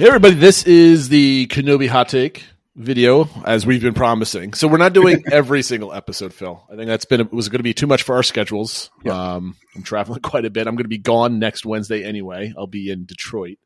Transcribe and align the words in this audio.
Hey 0.00 0.06
everybody, 0.06 0.34
this 0.34 0.62
is 0.62 1.10
the 1.10 1.46
Kenobi 1.48 1.86
hot 1.86 2.08
take 2.08 2.44
video 2.74 3.28
as 3.44 3.66
we've 3.66 3.82
been 3.82 3.92
promising. 3.92 4.54
So 4.54 4.66
we're 4.66 4.78
not 4.78 4.94
doing 4.94 5.24
every 5.30 5.60
single 5.60 5.92
episode, 5.92 6.32
Phil. 6.32 6.64
I 6.72 6.76
think 6.76 6.86
that's 6.86 7.04
been 7.04 7.20
it 7.20 7.30
was 7.30 7.50
going 7.50 7.58
to 7.58 7.64
be 7.64 7.74
too 7.74 7.86
much 7.86 8.04
for 8.04 8.14
our 8.14 8.22
schedules. 8.22 8.88
Um, 9.04 9.56
I'm 9.76 9.82
traveling 9.82 10.20
quite 10.22 10.46
a 10.46 10.50
bit. 10.50 10.66
I'm 10.66 10.74
going 10.74 10.84
to 10.84 10.88
be 10.88 10.96
gone 10.96 11.38
next 11.38 11.66
Wednesday 11.66 12.02
anyway. 12.02 12.54
I'll 12.56 12.66
be 12.66 12.90
in 12.90 13.04
Detroit, 13.04 13.58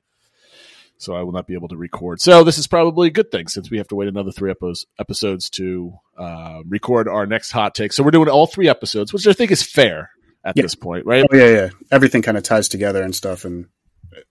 so 0.98 1.14
I 1.14 1.22
will 1.22 1.30
not 1.30 1.46
be 1.46 1.54
able 1.54 1.68
to 1.68 1.76
record. 1.76 2.20
So 2.20 2.42
this 2.42 2.58
is 2.58 2.66
probably 2.66 3.06
a 3.06 3.12
good 3.12 3.30
thing 3.30 3.46
since 3.46 3.70
we 3.70 3.78
have 3.78 3.86
to 3.86 3.94
wait 3.94 4.08
another 4.08 4.32
three 4.32 4.50
epos- 4.50 4.86
episodes 4.98 5.48
to 5.50 5.92
uh, 6.18 6.62
record 6.66 7.06
our 7.06 7.26
next 7.26 7.52
hot 7.52 7.76
take. 7.76 7.92
So 7.92 8.02
we're 8.02 8.10
doing 8.10 8.28
all 8.28 8.48
three 8.48 8.68
episodes, 8.68 9.12
which 9.12 9.28
I 9.28 9.34
think 9.34 9.52
is 9.52 9.62
fair 9.62 10.10
at 10.44 10.56
this 10.56 10.74
point, 10.74 11.06
right? 11.06 11.24
Oh 11.32 11.36
yeah, 11.36 11.50
yeah. 11.52 11.68
Everything 11.92 12.22
kind 12.22 12.36
of 12.36 12.42
ties 12.42 12.66
together 12.66 13.04
and 13.04 13.14
stuff, 13.14 13.44
and 13.44 13.66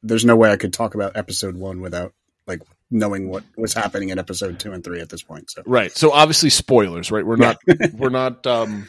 there's 0.02 0.26
no 0.26 0.36
way 0.36 0.52
I 0.52 0.58
could 0.58 0.74
talk 0.74 0.96
about 0.96 1.16
episode 1.18 1.56
one 1.56 1.82
without 1.82 2.14
like 2.48 2.62
knowing 2.92 3.30
what 3.30 3.44
was 3.58 3.74
happening 3.74 4.10
in 4.10 4.20
episode 4.20 4.60
two 4.60 4.72
and 4.74 4.84
three 4.84 5.00
at 5.00 5.10
this 5.10 5.24
point. 5.24 5.50
So 5.50 5.64
Right. 5.66 5.92
So 5.96 6.12
obviously 6.12 6.50
spoilers, 6.50 7.12
right? 7.12 7.26
We're 7.26 7.36
not 7.38 7.58
we're 7.94 8.10
not 8.10 8.46
um 8.48 8.88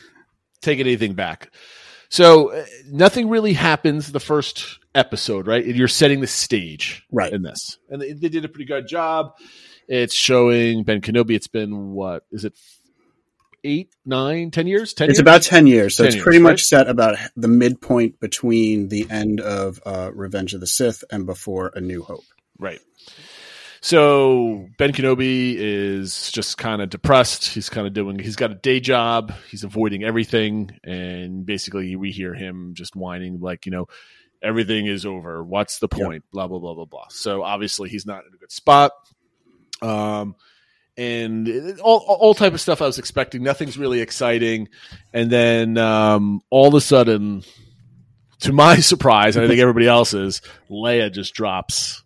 taking 0.62 0.86
anything 0.86 1.14
back. 1.14 1.50
So 2.10 2.52
uh, 2.52 2.64
nothing 2.90 3.28
really 3.28 3.54
happens 3.54 4.12
the 4.12 4.20
first 4.20 4.78
episode, 4.94 5.46
right? 5.46 5.64
You're 5.64 5.88
setting 5.88 6.20
the 6.20 6.26
stage 6.26 7.04
Right. 7.10 7.32
in 7.32 7.42
this. 7.42 7.78
And 7.88 8.00
they, 8.00 8.12
they 8.12 8.28
did 8.28 8.44
a 8.44 8.48
pretty 8.48 8.66
good 8.66 8.86
job. 8.86 9.32
It's 9.88 10.14
showing 10.14 10.84
Ben 10.84 11.00
Kenobi. 11.00 11.34
It's 11.34 11.48
been 11.48 11.90
what 11.92 12.24
is 12.30 12.44
it 12.44 12.54
eight, 13.64 13.94
nine, 14.04 14.50
ten 14.50 14.66
years? 14.66 14.94
Ten 14.94 15.10
it's 15.10 15.18
years? 15.18 15.20
about 15.20 15.42
ten 15.42 15.66
years, 15.66 15.96
so 15.96 16.04
10 16.04 16.06
it's 16.06 16.16
years, 16.16 16.22
pretty 16.22 16.38
right? 16.38 16.50
much 16.50 16.62
set 16.62 16.88
about 16.88 17.16
the 17.36 17.48
midpoint 17.48 18.20
between 18.20 18.88
the 18.88 19.06
end 19.10 19.40
of 19.40 19.80
uh, 19.84 20.10
Revenge 20.14 20.54
of 20.54 20.60
the 20.60 20.66
Sith 20.66 21.02
and 21.10 21.26
before 21.26 21.72
A 21.74 21.80
New 21.80 22.02
Hope. 22.02 22.24
Right. 22.58 22.80
So 23.80 24.66
Ben 24.78 24.92
Kenobi 24.92 25.56
is 25.58 26.30
just 26.32 26.56
kind 26.56 26.80
of 26.80 26.88
depressed. 26.88 27.46
He's 27.48 27.68
kind 27.68 27.86
of 27.86 27.92
doing. 27.92 28.18
He's 28.18 28.36
got 28.36 28.50
a 28.50 28.54
day 28.54 28.80
job. 28.80 29.34
He's 29.50 29.62
avoiding 29.62 30.04
everything, 30.04 30.70
and 30.82 31.44
basically 31.44 31.94
we 31.94 32.10
hear 32.10 32.32
him 32.32 32.72
just 32.74 32.96
whining 32.96 33.40
like, 33.40 33.66
you 33.66 33.72
know, 33.72 33.88
everything 34.42 34.86
is 34.86 35.04
over. 35.04 35.44
What's 35.44 35.80
the 35.80 35.88
point? 35.88 36.24
Blah 36.32 36.48
blah 36.48 36.60
blah 36.60 36.74
blah 36.74 36.86
blah. 36.86 37.08
So 37.10 37.42
obviously 37.42 37.90
he's 37.90 38.06
not 38.06 38.24
in 38.24 38.32
a 38.34 38.38
good 38.38 38.52
spot. 38.52 38.92
Um, 39.82 40.36
and 40.96 41.78
all 41.80 41.98
all 42.08 42.34
type 42.34 42.52
of 42.54 42.60
stuff 42.60 42.80
I 42.82 42.86
was 42.86 42.98
expecting. 42.98 43.42
Nothing's 43.42 43.76
really 43.78 44.00
exciting, 44.00 44.68
and 45.12 45.30
then 45.30 45.76
um, 45.78 46.40
all 46.50 46.68
of 46.68 46.74
a 46.74 46.80
sudden, 46.80 47.42
to 48.40 48.52
my 48.52 48.76
surprise, 48.80 49.36
and 49.36 49.44
I 49.44 49.48
think 49.48 49.60
everybody 49.60 49.86
else's, 49.88 50.40
Leia 50.70 51.12
just 51.12 51.34
drops. 51.34 52.02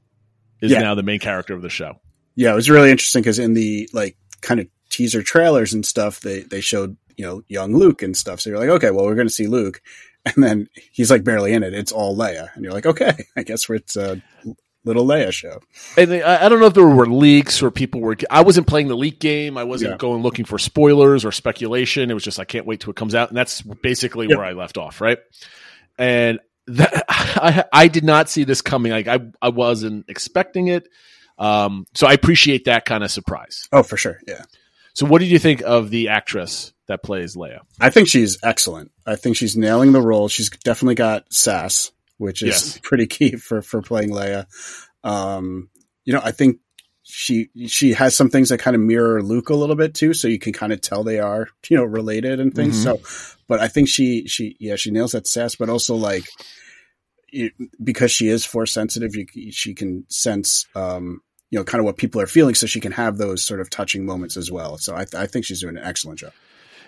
Is 0.60 0.72
Yeah. 0.72 0.80
now 0.80 0.94
the 0.96 1.04
main 1.04 1.20
character 1.20 1.54
of 1.54 1.62
the 1.62 1.68
show. 1.70 2.00
Yeah, 2.34 2.50
it 2.52 2.56
was 2.56 2.68
really 2.68 2.90
interesting 2.90 3.22
because 3.22 3.38
in 3.38 3.54
the 3.54 3.88
like 3.92 4.16
kind 4.40 4.58
of 4.60 4.66
teaser 4.90 5.22
trailers 5.22 5.72
and 5.72 5.86
stuff, 5.86 6.20
they 6.20 6.40
they 6.40 6.60
showed 6.60 6.96
you 7.16 7.24
know 7.24 7.42
young 7.48 7.74
Luke 7.76 8.02
and 8.02 8.16
stuff. 8.16 8.40
So 8.40 8.50
you're 8.50 8.58
like, 8.58 8.68
okay, 8.70 8.90
well, 8.90 9.04
we're 9.04 9.14
going 9.14 9.28
to 9.28 9.32
see 9.34 9.46
Luke, 9.46 9.80
and 10.24 10.42
then 10.42 10.68
he's 10.92 11.10
like 11.10 11.22
barely 11.24 11.52
in 11.52 11.62
it. 11.62 11.74
It's 11.74 11.92
all 11.92 12.16
Leia, 12.16 12.48
and 12.54 12.64
you're 12.64 12.72
like, 12.72 12.86
okay, 12.86 13.26
I 13.36 13.42
guess 13.44 13.68
we're 13.68 13.76
it's 13.76 13.96
a 13.96 14.20
little 14.88 15.06
Leia 15.06 15.32
show. 15.32 15.60
And 15.96 16.12
I, 16.12 16.46
I 16.46 16.48
don't 16.48 16.58
know 16.60 16.66
if 16.66 16.74
there 16.74 16.86
were 16.86 17.06
leaks 17.06 17.62
or 17.62 17.70
people 17.70 18.00
were. 18.00 18.16
I 18.30 18.42
wasn't 18.42 18.66
playing 18.66 18.88
the 18.88 18.96
leak 18.96 19.20
game. 19.20 19.56
I 19.56 19.64
wasn't 19.64 19.92
Yeah. 19.92 19.96
going 19.98 20.22
looking 20.22 20.44
for 20.44 20.58
spoilers 20.58 21.24
or 21.24 21.30
speculation. 21.32 22.10
It 22.10 22.14
was 22.14 22.24
just 22.24 22.40
I 22.40 22.44
can't 22.44 22.66
wait 22.66 22.80
till 22.80 22.90
it 22.90 22.96
comes 22.96 23.14
out, 23.14 23.28
and 23.28 23.36
that's 23.38 23.62
basically 23.62 24.26
Yep. 24.28 24.36
where 24.38 24.46
I 24.46 24.52
left 24.52 24.76
off. 24.76 25.00
Right, 25.00 25.18
and 25.98 26.40
that 26.66 27.04
I 27.08 27.64
I 27.72 27.88
did 27.88 28.04
not 28.04 28.28
see 28.28 28.44
this 28.44 28.60
coming. 28.62 28.92
Like 28.92 29.08
I 29.08 29.20
I 29.40 29.50
wasn't 29.50 30.06
expecting 30.08 30.68
it. 30.68 30.88
Um, 31.38 31.86
so 31.94 32.06
I 32.08 32.14
appreciate 32.14 32.64
that 32.64 32.84
kind 32.84 33.04
of 33.04 33.10
surprise. 33.12 33.68
Oh, 33.72 33.82
for 33.84 33.96
sure, 33.96 34.18
yeah. 34.26 34.42
So 34.94 35.06
what 35.06 35.20
did 35.20 35.28
you 35.28 35.38
think 35.38 35.62
of 35.64 35.90
the 35.90 36.08
actress 36.08 36.72
that 36.88 37.04
plays 37.04 37.36
Leia? 37.36 37.60
I 37.80 37.90
think 37.90 38.08
she's 38.08 38.38
excellent. 38.42 38.90
I 39.06 39.14
think 39.14 39.36
she's 39.36 39.56
nailing 39.56 39.92
the 39.92 40.00
role. 40.00 40.26
She's 40.28 40.50
definitely 40.50 40.96
got 40.96 41.32
sass, 41.32 41.92
which 42.18 42.42
is 42.42 42.48
Yes. 42.48 42.78
pretty 42.82 43.06
key 43.06 43.36
for 43.36 43.62
for 43.62 43.80
playing 43.82 44.10
Leia. 44.10 44.44
Um, 45.02 45.70
you 46.04 46.12
know, 46.12 46.20
I 46.22 46.30
think 46.32 46.58
she 47.02 47.48
she 47.66 47.94
has 47.94 48.14
some 48.14 48.28
things 48.28 48.50
that 48.50 48.58
kind 48.60 48.74
of 48.76 48.82
mirror 48.82 49.22
Luke 49.22 49.48
a 49.48 49.54
little 49.54 49.76
bit 49.76 49.94
too, 49.94 50.12
so 50.12 50.28
you 50.28 50.38
can 50.38 50.52
kind 50.52 50.72
of 50.72 50.80
tell 50.82 51.02
they 51.04 51.18
are 51.20 51.48
you 51.70 51.76
know 51.76 51.84
related 51.84 52.38
and 52.40 52.54
things. 52.54 52.78
Mhm. 52.78 52.82
So, 52.84 53.36
but 53.48 53.60
I 53.60 53.68
think 53.68 53.88
she 53.88 54.26
she 54.28 54.56
yeah 54.60 54.76
she 54.76 54.90
nails 54.90 55.12
that 55.12 55.26
sass, 55.26 55.54
but 55.54 55.70
also 55.70 55.94
like 55.94 56.24
you, 57.30 57.50
because 57.82 58.10
she 58.10 58.28
is 58.28 58.44
force 58.44 58.72
sensitive, 58.72 59.14
you, 59.14 59.52
she 59.52 59.74
can 59.74 60.04
sense. 60.08 60.66
Um, 60.74 61.22
you 61.50 61.58
know, 61.58 61.64
kind 61.64 61.80
of 61.80 61.86
what 61.86 61.96
people 61.96 62.20
are 62.20 62.26
feeling, 62.26 62.54
so 62.54 62.66
she 62.66 62.78
can 62.80 62.92
have 62.92 63.16
those 63.16 63.42
sort 63.42 63.60
of 63.60 63.70
touching 63.70 64.04
moments 64.04 64.36
as 64.36 64.50
well. 64.52 64.76
So 64.76 64.94
I, 64.94 65.06
I 65.16 65.26
think 65.26 65.46
she's 65.46 65.62
doing 65.62 65.78
an 65.78 65.82
excellent 65.82 66.18
job. 66.18 66.32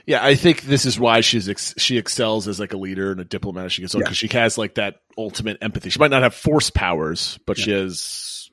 Yeah, 0.06 0.24
I 0.24 0.34
think 0.34 0.62
this 0.62 0.86
is 0.86 0.98
why 0.98 1.20
she's 1.20 1.48
ex- 1.48 1.74
she 1.78 1.98
excels 1.98 2.48
as 2.48 2.58
like 2.58 2.72
a 2.72 2.76
leader 2.76 3.12
and 3.12 3.20
a 3.20 3.24
diplomat 3.24 3.66
as 3.66 3.72
she 3.72 3.82
gets 3.82 3.94
on 3.94 4.00
Yeah. 4.00 4.04
because 4.06 4.18
she 4.18 4.28
has 4.28 4.56
like 4.58 4.74
that 4.76 4.96
ultimate 5.18 5.58
empathy. 5.60 5.90
She 5.90 5.98
might 5.98 6.10
not 6.10 6.22
have 6.22 6.34
force 6.34 6.70
powers, 6.70 7.38
but 7.46 7.58
she 7.58 7.70
has 7.72 8.50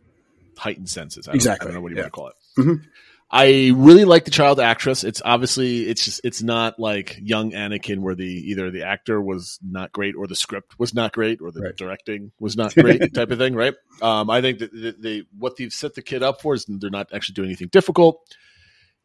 heightened 0.58 0.90
senses. 0.90 1.28
I 1.28 1.34
Exactly, 1.34 1.66
I 1.66 1.68
don't 1.68 1.76
know 1.76 1.82
what 1.82 1.92
you 1.92 1.98
yeah. 1.98 2.04
want 2.04 2.14
to 2.14 2.16
call 2.16 2.28
it. 2.30 2.36
Mhm. 2.60 2.84
I 3.30 3.74
really 3.76 4.06
like 4.06 4.24
the 4.24 4.32
child 4.32 4.58
actress. 4.62 5.04
It's 5.04 5.22
obviously 5.26 5.86
it's 5.90 6.06
just 6.06 6.22
it's 6.24 6.42
not 6.42 6.80
like 6.80 7.18
young 7.22 7.52
Anakin 7.52 8.00
where 8.00 8.16
the 8.16 8.24
either 8.24 8.72
the 8.72 8.84
actor 8.84 9.22
was 9.22 9.60
not 9.62 9.92
great 9.92 10.16
or 10.16 10.28
the 10.28 10.36
script 10.36 10.80
was 10.80 10.94
not 10.94 11.12
great 11.12 11.42
or 11.42 11.52
the 11.52 11.60
Right. 11.62 11.76
directing 11.76 12.32
was 12.40 12.56
not 12.56 12.74
great 12.76 13.14
type 13.14 13.30
of 13.32 13.38
thing, 13.38 13.54
right? 13.54 13.74
Um, 14.02 14.30
I 14.30 14.40
think 14.42 14.60
that 14.60 14.72
the, 14.72 14.96
the 14.98 15.24
what 15.38 15.58
they've 15.58 15.74
set 15.74 15.94
the 15.96 16.02
kid 16.02 16.24
up 16.24 16.42
for 16.42 16.54
is 16.54 16.66
they're 16.70 16.90
not 16.90 17.10
actually 17.14 17.34
doing 17.34 17.50
anything 17.50 17.68
difficult 17.68 18.22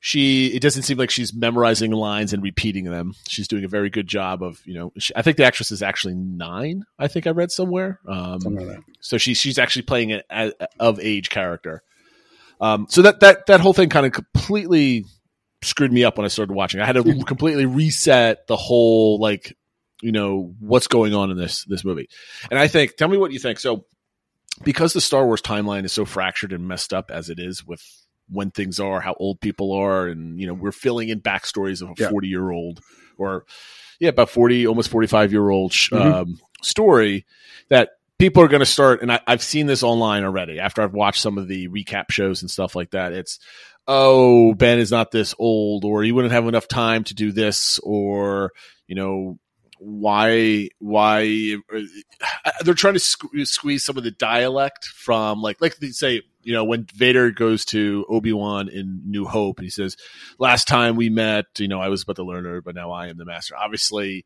she 0.04 0.48
it 0.48 0.60
doesn't 0.60 0.82
seem 0.82 0.98
like 0.98 1.10
she's 1.10 1.32
memorizing 1.32 1.92
lines 1.92 2.32
and 2.32 2.42
repeating 2.42 2.86
them. 2.86 3.14
She's 3.28 3.46
doing 3.46 3.62
a 3.62 3.68
very 3.68 3.88
good 3.88 4.08
job 4.08 4.42
of 4.42 4.60
you 4.66 4.74
know 4.74 4.92
she, 4.98 5.14
i 5.14 5.22
think 5.22 5.36
the 5.36 5.44
actress 5.44 5.70
is 5.70 5.80
actually 5.80 6.14
nine 6.14 6.82
i 6.98 7.06
think 7.06 7.28
i 7.28 7.30
read 7.30 7.52
somewhere. 7.52 8.00
Um, 8.08 8.40
like 8.40 8.80
so 9.00 9.16
she's 9.16 9.38
she's 9.38 9.60
actually 9.60 9.82
playing 9.82 10.10
an 10.10 10.22
a, 10.28 10.52
of 10.80 10.98
age 10.98 11.30
character. 11.30 11.84
Um, 12.60 12.86
so 12.90 13.02
that 13.02 13.20
that 13.20 13.46
that 13.46 13.60
whole 13.60 13.74
thing 13.74 13.90
kind 13.90 14.04
of 14.04 14.10
completely 14.10 15.04
screwed 15.62 15.92
me 15.92 16.02
up 16.02 16.18
when 16.18 16.24
i 16.24 16.28
started 16.28 16.52
watching. 16.52 16.80
I 16.80 16.84
had 16.84 16.96
to 16.96 17.24
completely 17.24 17.66
reset 17.66 18.48
the 18.48 18.56
whole 18.56 19.20
like 19.20 19.56
you 20.02 20.10
know 20.10 20.52
what's 20.58 20.88
going 20.88 21.14
on 21.14 21.30
in 21.30 21.36
this 21.36 21.64
this 21.66 21.84
movie. 21.84 22.08
And 22.50 22.58
i 22.58 22.66
think 22.66 22.96
tell 22.96 23.06
me 23.06 23.18
what 23.18 23.30
you 23.30 23.38
think. 23.38 23.60
So 23.60 23.86
because 24.64 24.94
the 24.94 25.00
star 25.00 25.24
wars 25.26 25.42
timeline 25.42 25.84
is 25.84 25.92
so 25.92 26.04
fractured 26.04 26.52
and 26.52 26.66
messed 26.66 26.92
up 26.92 27.12
as 27.12 27.30
it 27.30 27.38
is 27.38 27.64
with 27.64 27.84
when 28.32 28.50
things 28.50 28.80
are, 28.80 29.00
how 29.00 29.14
old 29.18 29.40
people 29.40 29.72
are, 29.72 30.08
and 30.08 30.40
you 30.40 30.46
know 30.46 30.54
we're 30.54 30.72
filling 30.72 31.08
in 31.10 31.20
backstories 31.20 31.82
of 31.82 31.90
a 31.90 31.94
Yeah. 31.98 32.08
forty 32.10 32.28
year 32.28 32.50
old 32.50 32.80
or 33.18 33.44
yeah, 34.00 34.08
about 34.08 34.30
forty, 34.30 34.66
almost 34.66 34.90
forty 34.90 35.06
five 35.06 35.30
year 35.32 35.48
old 35.50 35.72
sh- 35.72 35.90
Mhm. 35.90 36.12
um, 36.22 36.38
story 36.62 37.24
that 37.68 37.90
people 38.18 38.42
are 38.42 38.48
going 38.48 38.60
to 38.60 38.66
start. 38.66 39.02
And 39.02 39.12
I, 39.12 39.20
I've 39.26 39.42
seen 39.42 39.66
this 39.66 39.82
online 39.82 40.24
already 40.24 40.58
after 40.58 40.82
I've 40.82 40.94
watched 40.94 41.20
some 41.20 41.38
of 41.38 41.46
the 41.48 41.68
recap 41.68 42.10
shows 42.10 42.42
and 42.42 42.50
stuff 42.50 42.74
like 42.74 42.90
that. 42.90 43.12
It's 43.12 43.38
oh 43.88 44.54
Ben 44.54 44.78
is 44.78 44.90
not 44.90 45.10
this 45.10 45.34
old, 45.38 45.84
or 45.84 46.02
he 46.02 46.12
wouldn't 46.12 46.32
have 46.32 46.46
enough 46.48 46.68
time 46.68 47.04
to 47.04 47.14
do 47.14 47.32
this, 47.32 47.78
or 47.82 48.52
you 48.86 48.94
know 48.94 49.38
why 49.78 50.68
why 50.78 51.56
they're 52.64 52.74
trying 52.74 52.94
to 52.94 53.00
squeeze 53.00 53.84
some 53.84 53.96
of 53.98 54.04
the 54.04 54.12
dialect 54.12 54.86
from 54.86 55.42
like 55.42 55.60
like 55.60 55.76
they 55.78 55.88
say 55.88 56.22
you 56.42 56.52
know 56.52 56.64
when 56.64 56.86
Vader 56.94 57.30
goes 57.30 57.64
to 57.66 58.04
Obi 58.08 58.32
Wan 58.32 58.68
in 58.68 59.02
New 59.06 59.24
Hope 59.24 59.60
he 59.60 59.70
says 59.70 59.96
last 60.38 60.68
time 60.68 60.96
we 60.96 61.08
met 61.10 61.46
you 61.58 61.68
know 61.68 61.80
I 61.80 61.88
was 61.88 62.04
but 62.04 62.16
the 62.16 62.24
learner 62.24 62.60
but 62.60 62.74
now 62.74 62.90
I 62.92 63.08
am 63.08 63.18
the 63.18 63.24
master 63.24 63.56
obviously 63.56 64.24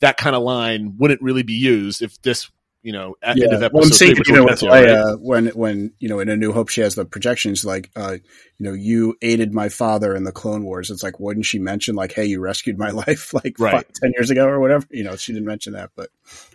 that 0.00 0.16
kind 0.16 0.36
of 0.36 0.42
line 0.42 0.96
wouldn't 0.98 1.22
really 1.22 1.42
be 1.42 1.54
used 1.54 2.02
if 2.02 2.20
this 2.22 2.50
you 2.82 2.92
know 2.92 3.14
at 3.22 3.36
the 3.36 3.44
end 3.44 3.52
of 3.54 3.62
episode 3.62 3.74
well, 3.74 3.84
I'm 3.84 3.88
three, 3.90 3.96
saying, 3.96 4.16
you 4.26 4.32
know, 4.34 4.44
we'll 4.44 4.52
with 4.52 4.60
get 4.60 4.68
right? 4.70 5.18
When 5.20 5.46
when 5.48 5.92
you 6.00 6.08
know 6.08 6.18
in 6.18 6.28
A 6.28 6.36
New 6.36 6.52
Hope 6.52 6.68
she 6.68 6.80
has 6.80 6.96
the 6.96 7.04
projections 7.04 7.64
like, 7.64 7.90
uh, 7.94 8.16
you 8.58 8.66
know, 8.66 8.72
you 8.72 9.14
aided 9.22 9.54
my 9.54 9.68
father 9.68 10.14
in 10.14 10.24
the 10.24 10.32
Clone 10.32 10.64
Wars. 10.64 10.90
It's 10.90 11.02
like, 11.02 11.20
wouldn't 11.20 11.46
she 11.46 11.58
mention 11.60 11.94
like, 11.94 12.12
hey, 12.12 12.26
you 12.26 12.40
rescued 12.40 12.78
my 12.78 12.90
life 13.06 13.32
like 13.32 13.56
Right. 13.58 13.72
five, 13.72 13.92
ten 13.94 14.12
years 14.16 14.30
ago 14.30 14.46
or 14.46 14.60
whatever? 14.60 14.86
You 14.90 15.04
know, 15.04 15.16
she 15.16 15.32
didn't 15.32 15.46
mention 15.46 15.74
that, 15.74 15.90
but 15.96 16.10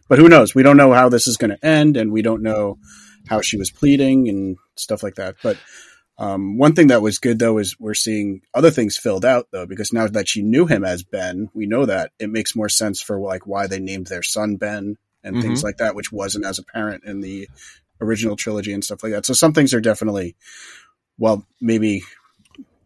but 0.10 0.20
who 0.20 0.28
knows? 0.28 0.54
We 0.54 0.64
don't 0.64 0.78
know 0.78 0.92
how 0.92 1.10
this 1.10 1.28
is 1.28 1.38
going 1.38 1.52
to 1.52 1.66
end, 1.66 1.96
and 1.96 2.12
we 2.12 2.22
don't 2.22 2.44
know 2.44 2.78
how 3.28 3.42
she 3.42 3.58
was 3.58 3.72
pleading 3.72 4.30
and 4.30 4.58
stuff 4.76 5.04
like 5.04 5.16
that. 5.16 5.36
But 5.44 5.58
um, 6.18 6.58
one 6.58 6.74
thing 6.74 6.88
that 6.88 7.02
was 7.02 7.20
good 7.20 7.40
though 7.40 7.58
is 7.60 7.76
we're 7.80 7.94
seeing 7.94 8.42
other 8.54 8.72
things 8.72 8.98
filled 8.98 9.26
out 9.26 9.48
though 9.52 9.66
because 9.66 9.94
now 9.94 10.08
that 10.08 10.28
she 10.28 10.42
knew 10.42 10.66
him 10.66 10.84
as 10.84 11.04
Ben, 11.04 11.50
we 11.54 11.68
know 11.68 11.86
that 11.86 12.12
it 12.20 12.30
makes 12.30 12.56
more 12.56 12.70
sense 12.70 13.02
for 13.02 13.20
like 13.20 13.46
why 13.46 13.68
they 13.68 13.80
named 13.80 14.08
their 14.08 14.24
son 14.24 14.56
Ben 14.56 14.98
and 15.24 15.42
things 15.42 15.64
like 15.64 15.78
that, 15.78 15.96
which 15.96 16.12
wasn't 16.12 16.46
as 16.46 16.58
apparent 16.58 17.04
in 17.04 17.22
the 17.22 17.50
original 18.02 18.36
trilogy 18.36 18.74
and 18.74 18.84
stuff 18.84 19.04
like 19.04 19.12
that. 19.12 19.26
So 19.26 19.34
some 19.34 19.54
things 19.54 19.74
are 19.74 19.82
definitely, 19.82 20.36
well, 21.18 21.46
maybe 21.60 22.04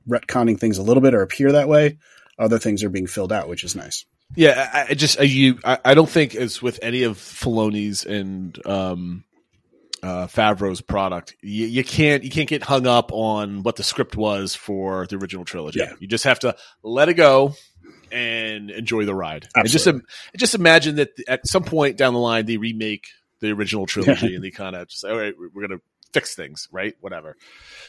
retconning 0.09 0.59
things 0.59 0.77
a 0.77 0.83
little 0.83 1.01
bit 1.01 1.13
or 1.13 1.21
appear 1.21 1.51
that 1.51 1.67
way. 1.67 1.97
Other 2.39 2.57
things 2.57 2.83
are 2.83 2.89
being 2.89 3.07
filled 3.07 3.31
out, 3.31 3.47
which 3.47 3.63
is 3.63 3.75
nice. 3.75 4.05
Yeah, 4.35 4.69
I, 4.73 4.91
I 4.91 4.93
just 4.93 5.19
I, 5.19 5.23
you 5.23 5.59
I, 5.63 5.77
I 5.83 5.93
don't 5.93 6.09
think 6.09 6.33
it's 6.35 6.61
with 6.61 6.79
any 6.81 7.03
of 7.03 7.17
Filoni's 7.17 8.05
and 8.05 8.57
um 8.65 9.25
uh, 10.03 10.27
Favreau's 10.27 10.81
product. 10.81 11.35
You, 11.41 11.67
you 11.67 11.83
can't 11.83 12.23
you 12.23 12.29
can't 12.29 12.49
get 12.49 12.63
hung 12.63 12.87
up 12.87 13.11
on 13.11 13.63
what 13.63 13.75
the 13.75 13.83
script 13.83 14.15
was 14.15 14.55
for 14.55 15.07
the 15.07 15.17
original 15.17 15.45
trilogy. 15.45 15.79
Yeah. 15.79 15.93
You 15.99 16.07
just 16.07 16.23
have 16.23 16.39
to 16.39 16.55
let 16.83 17.09
it 17.09 17.15
go 17.15 17.53
and 18.11 18.69
enjoy 18.71 19.05
the 19.05 19.15
ride. 19.15 19.47
And 19.55 19.67
just 19.67 19.87
just 20.35 20.55
imagine 20.55 20.95
that 20.95 21.09
at 21.27 21.47
some 21.47 21.63
point 21.63 21.97
down 21.97 22.13
the 22.13 22.19
line 22.19 22.45
they 22.45 22.57
remake 22.57 23.05
the 23.39 23.51
original 23.51 23.85
trilogy 23.85 24.35
and 24.35 24.43
they 24.43 24.51
kind 24.51 24.75
of 24.75 24.87
just 24.87 25.01
say, 25.01 25.09
all 25.09 25.17
right, 25.17 25.33
we're 25.37 25.67
going 25.67 25.79
to 25.79 25.83
fix 26.13 26.35
things, 26.35 26.67
right? 26.71 26.93
Whatever. 26.99 27.35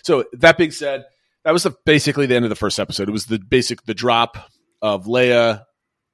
So 0.02 0.24
that 0.34 0.56
being 0.56 0.70
said, 0.70 1.04
that 1.44 1.52
was 1.52 1.64
the, 1.64 1.74
basically 1.84 2.26
the 2.26 2.36
end 2.36 2.44
of 2.44 2.50
the 2.50 2.56
first 2.56 2.78
episode. 2.78 3.08
It 3.08 3.12
was 3.12 3.26
the 3.26 3.38
basic 3.38 3.82
the 3.82 3.94
drop 3.94 4.50
of 4.80 5.06
Leia. 5.06 5.64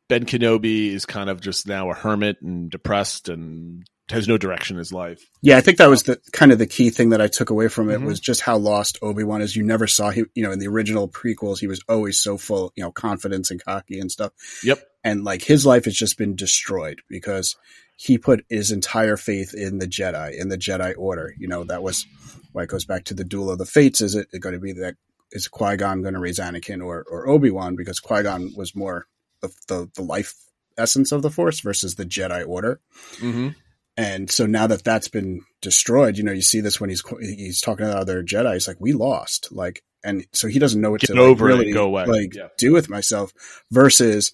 Ben 0.09 0.25
Kenobi 0.25 0.89
is 0.93 1.05
kind 1.05 1.29
of 1.29 1.41
just 1.41 1.67
now 1.67 1.91
a 1.91 1.95
hermit 1.95 2.39
and 2.41 2.71
depressed 2.71 3.29
and 3.29 3.85
has 4.11 4.27
no 4.29 4.39
direction 4.39 4.77
in 4.77 4.79
his 4.79 4.93
life. 4.93 5.23
Yeah, 5.43 5.57
I 5.59 5.61
think 5.61 5.79
that 5.79 5.91
was 5.91 6.05
the 6.05 6.19
kind 6.33 6.53
of 6.53 6.59
the 6.59 6.67
key 6.67 6.91
thing 6.91 7.11
that 7.11 7.21
I 7.21 7.27
took 7.29 7.51
away 7.51 7.69
from 7.69 7.91
it 7.91 8.01
Mhm. 8.01 8.07
was 8.07 8.21
just 8.21 8.41
how 8.41 8.57
lost 8.57 8.99
Obi 9.03 9.23
Wan 9.25 9.43
is. 9.43 9.55
You 9.55 9.63
never 9.63 9.87
saw 9.87 10.11
him, 10.11 10.31
you 10.35 10.43
know, 10.43 10.51
in 10.53 10.59
the 10.59 10.69
original 10.69 11.09
prequels, 11.09 11.59
he 11.59 11.67
was 11.67 11.83
always 11.89 12.21
so 12.21 12.39
full, 12.39 12.73
you 12.77 12.83
know, 12.83 12.91
confidence 12.93 13.51
and 13.51 13.63
cocky 13.63 13.99
and 14.01 14.11
stuff. 14.11 14.33
Yep. 14.65 14.83
And 15.05 15.25
like 15.25 15.43
his 15.43 15.67
life 15.67 15.85
has 15.85 15.95
just 15.95 16.17
been 16.19 16.35
destroyed 16.37 17.01
because 17.09 17.57
he 17.97 18.17
put 18.19 18.45
his 18.49 18.71
entire 18.71 19.17
faith 19.17 19.53
in 19.55 19.79
the 19.79 19.87
Jedi, 19.87 20.39
in 20.39 20.49
the 20.49 20.59
Jedi 20.59 20.95
Order. 20.97 21.35
You 21.39 21.49
know, 21.49 21.65
that 21.65 21.83
was 21.83 22.07
why 22.53 22.63
it 22.63 22.69
goes 22.69 22.85
back 22.85 23.05
to 23.07 23.15
the 23.15 23.25
duel 23.25 23.51
of 23.51 23.59
the 23.59 23.67
fates. 23.67 24.01
Is 24.01 24.15
it 24.15 24.29
going 24.41 24.55
to 24.55 24.61
be 24.61 24.73
that 24.75 24.95
is 25.33 25.49
Qui 25.49 25.77
Gon 25.77 26.01
going 26.03 26.15
to 26.15 26.21
raise 26.21 26.39
Anakin 26.39 26.83
or 26.85 27.05
or 27.11 27.29
Obi 27.29 27.51
Wan? 27.51 27.77
Because 27.77 28.01
Qui 28.01 28.23
Gon 28.23 28.53
was 28.57 28.75
more 28.75 29.07
the, 29.41 29.49
the 29.69 29.91
the 29.95 30.03
life 30.03 30.35
essence 30.79 31.11
of 31.13 31.23
the 31.23 31.31
Force 31.31 31.61
versus 31.61 31.97
the 31.97 32.05
Jedi 32.07 32.47
Order. 32.47 32.81
Mm-hmm. 33.17 33.49
And 33.99 34.31
so 34.31 34.47
now 34.47 34.67
that 34.69 34.85
that's 34.85 35.09
been 35.09 35.41
destroyed, 35.61 36.17
you 36.17 36.23
know, 36.25 36.33
you 36.33 36.41
see 36.41 36.61
this 36.61 36.81
when 36.81 36.89
he's 36.89 37.03
he's 37.21 37.61
talking 37.61 37.85
to 37.85 37.91
the 37.93 37.99
other 37.99 38.23
Jedi. 38.23 38.55
He's 38.55 38.69
like, 38.69 38.77
"We 38.81 38.93
lost," 38.93 39.51
like, 39.51 39.83
and 40.05 40.25
so 40.33 40.47
he 40.49 40.59
doesn't 40.61 40.81
know 40.81 40.93
what 40.93 41.01
Get 41.01 41.09
to 41.09 41.19
over 41.21 41.49
it 41.49 41.53
and 41.53 41.61
really 41.61 41.73
go 41.73 41.85
away. 41.87 42.05
like 42.07 42.35
Yeah. 42.35 42.49
do 42.59 42.73
with 42.73 42.89
myself. 42.89 43.33
Versus 43.73 44.33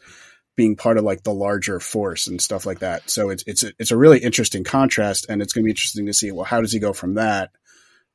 being 0.55 0.77
part 0.77 0.99
of 0.99 1.05
like 1.05 1.23
the 1.25 1.33
larger 1.33 1.81
force 1.81 2.27
and 2.27 2.41
stuff 2.41 2.67
like 2.67 2.81
that. 2.81 3.09
So 3.11 3.31
it's 3.31 3.43
it's 3.47 3.63
a, 3.65 3.73
it's 3.79 3.91
a 3.91 3.97
really 3.97 4.19
interesting 4.19 4.65
contrast, 4.65 5.27
and 5.31 5.41
it's 5.41 5.53
going 5.55 5.63
to 5.63 5.67
be 5.67 5.71
interesting 5.73 6.07
to 6.07 6.13
see. 6.13 6.31
Well, 6.31 6.45
how 6.45 6.61
does 6.61 6.71
he 6.73 6.79
go 6.79 6.93
from 6.93 7.15
that 7.15 7.51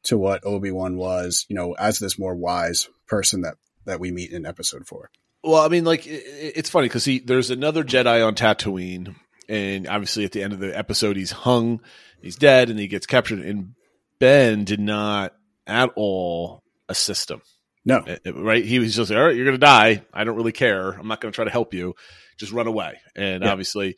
to 0.04 0.18
what 0.20 0.46
Obi 0.46 0.70
Wan 0.72 0.98
was? 0.98 1.48
You 1.50 1.56
know, 1.56 1.74
as 1.74 1.98
this 1.98 2.20
more 2.20 2.36
wise 2.36 2.88
person 3.08 3.42
that 3.42 3.56
that 3.86 4.00
we 4.00 4.12
meet 4.12 4.32
in 4.32 4.46
Episode 4.46 4.86
Four. 4.86 5.10
Well, 5.44 5.62
I 5.66 5.68
mean, 5.70 5.84
like 5.84 6.06
i- 6.08 6.12
i- 6.12 6.54
it's 6.56 6.70
funny 6.70 6.88
because 6.88 7.06
he 7.06 7.18
there's 7.20 7.50
another 7.50 7.84
Jedi 7.84 8.24
on 8.26 8.36
Tatooine, 8.36 9.16
and 9.50 9.88
obviously 9.88 10.24
at 10.24 10.32
the 10.32 10.44
end 10.44 10.54
of 10.54 10.60
the 10.60 10.78
episode 10.78 11.18
he's 11.18 11.32
hung, 11.32 11.82
he's 12.22 12.38
dead, 12.38 12.70
and 12.70 12.80
he 12.80 12.88
gets 12.88 13.06
captured. 13.06 13.40
And 13.40 13.74
Ben 14.20 14.64
did 14.64 14.80
not 14.80 15.34
at 15.68 15.90
all 15.96 16.64
assist 16.88 17.30
him. 17.32 17.42
No, 17.86 17.98
Uh, 18.00 18.34
Right? 18.34 18.64
He 18.64 18.78
was 18.80 18.96
just 18.96 19.10
like, 19.10 19.18
all 19.18 19.26
right, 19.26 19.36
you're 19.36 19.46
going 19.46 19.56
to 19.56 19.60
die. 19.60 20.04
I 20.14 20.24
don't 20.24 20.36
really 20.36 20.52
care. 20.52 20.92
I'm 20.92 21.08
not 21.08 21.22
going 21.22 21.32
to 21.32 21.36
try 21.36 21.46
to 21.46 21.52
help 21.52 21.74
you. 21.74 21.96
Just 22.38 22.52
run 22.52 22.68
away. 22.68 23.00
And 23.16 23.44
Yeah. 23.44 23.52
obviously, 23.52 23.96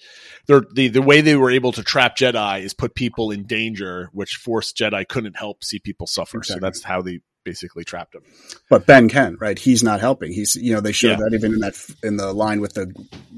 they're, 0.47 0.63
the 0.73 0.87
the 0.87 1.01
way 1.01 1.21
they 1.21 1.35
were 1.35 1.51
able 1.51 1.71
to 1.73 1.83
trap 1.83 2.15
Jedi 2.17 2.61
is 2.63 2.73
put 2.73 2.95
people 2.95 3.31
in 3.31 3.43
danger, 3.45 4.09
which 4.13 4.35
forced 4.35 4.77
Jedi 4.77 5.07
couldn't 5.07 5.35
help 5.37 5.63
see 5.63 5.79
people 5.79 6.07
suffer. 6.07 6.37
Exactly. 6.37 6.59
So 6.61 6.65
that's 6.65 6.83
how 6.83 7.01
they 7.01 7.19
basically 7.43 7.83
trapped 7.83 8.15
him. 8.15 8.23
But 8.69 8.85
Ben 8.85 9.09
can, 9.09 9.37
right? 9.39 9.57
He's 9.57 9.83
not 9.83 9.99
helping. 9.99 10.31
He's, 10.31 10.55
you 10.55 10.73
know, 10.73 10.81
they 10.81 10.91
showed 10.91 11.19
Yeah. 11.19 11.25
that 11.29 11.33
even 11.33 11.53
in 11.53 11.59
that 11.59 11.75
in 12.03 12.17
the 12.17 12.33
line 12.33 12.61
with 12.61 12.73
the 12.73 12.93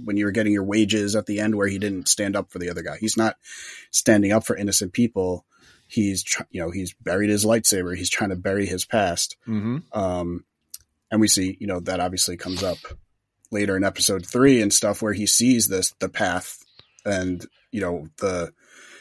when 0.05 0.17
you 0.17 0.25
were 0.25 0.31
getting 0.31 0.53
your 0.53 0.63
wages 0.63 1.15
at 1.15 1.25
the 1.25 1.39
end, 1.39 1.55
where 1.55 1.67
he 1.67 1.77
didn't 1.79 2.07
stand 2.07 2.35
up 2.35 2.51
for 2.51 2.59
the 2.59 2.69
other 2.69 2.81
guy. 2.81 2.97
He's 2.99 3.17
not 3.17 3.37
standing 3.91 4.31
up 4.31 4.45
for 4.45 4.55
innocent 4.57 4.93
people. 4.93 5.45
He's, 5.87 6.23
you 6.49 6.61
know, 6.61 6.71
he's 6.71 6.93
buried 6.93 7.29
his 7.29 7.45
lightsaber. 7.45 7.95
He's 7.95 8.09
trying 8.09 8.31
to 8.31 8.35
bury 8.35 8.65
his 8.65 8.83
past. 8.85 9.37
Mm-hmm. 9.47 9.77
Um, 9.93 10.43
and 11.11 11.21
we 11.21 11.27
see, 11.27 11.55
you 11.59 11.67
know, 11.67 11.79
that 11.81 11.99
obviously 11.99 12.35
comes 12.37 12.63
up 12.63 12.77
later 13.51 13.77
in 13.77 13.83
episode 13.83 14.25
three 14.25 14.61
and 14.61 14.73
stuff 14.73 15.01
where 15.01 15.13
he 15.13 15.27
sees 15.27 15.67
this 15.67 15.93
the 15.99 16.09
path 16.09 16.57
and 17.05 17.45
you 17.71 17.81
know 17.81 18.07
the 18.17 18.51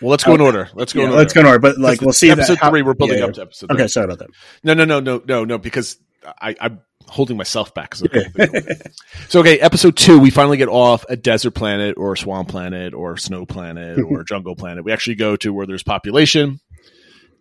Well, 0.03 0.11
let's 0.11 0.25
go 0.25 0.35
in 0.35 0.41
order. 0.41 0.69
Let's 0.75 0.93
go 0.93 1.01
yeah, 1.01 1.05
in 1.07 1.11
order. 1.13 1.19
let's 1.21 1.33
go 1.33 1.41
in 1.41 1.47
order. 1.47 1.59
But 1.61 1.79
like 1.79 2.01
we'll 2.01 2.13
see 2.13 2.31
episode 2.31 2.59
how- 2.59 2.71
three. 2.71 2.83
We're 2.83 2.95
building 2.95 3.19
yeah, 3.19 3.25
up 3.27 3.35
to 3.35 3.43
episode. 3.43 3.71
Okay, 3.71 3.83
three. 3.85 3.89
sorry 3.89 4.05
about 4.05 4.19
that. 4.19 4.29
No, 4.65 4.75
no, 4.75 4.85
no, 4.85 5.01
no, 5.01 5.23
no, 5.27 5.45
no. 5.45 5.59
Because 5.59 5.97
I, 6.41 6.55
I'm 6.61 6.81
holding 7.09 7.37
myself 7.37 7.73
back. 7.75 7.95
of 7.95 8.03
a 8.03 8.09
couple 8.09 8.47
things. 8.47 8.83
so, 9.29 9.41
okay, 9.41 9.59
episode 9.59 9.97
two, 9.97 10.19
we 10.19 10.31
finally 10.31 10.57
get 10.57 10.69
off 10.69 11.05
a 11.09 11.17
desert 11.17 11.53
planet 11.53 11.97
or 11.97 12.13
a 12.13 12.17
swamp 12.17 12.49
planet 12.49 12.95
or 12.95 13.15
a 13.15 13.19
snow 13.19 13.45
planet 13.47 13.99
or 14.01 14.21
a 14.21 14.25
jungle 14.25 14.57
planet. 14.57 14.85
We 14.85 14.93
actually 14.93 15.17
go 15.17 15.37
to 15.37 15.53
where 15.53 15.67
there's 15.67 15.83
population. 15.83 16.61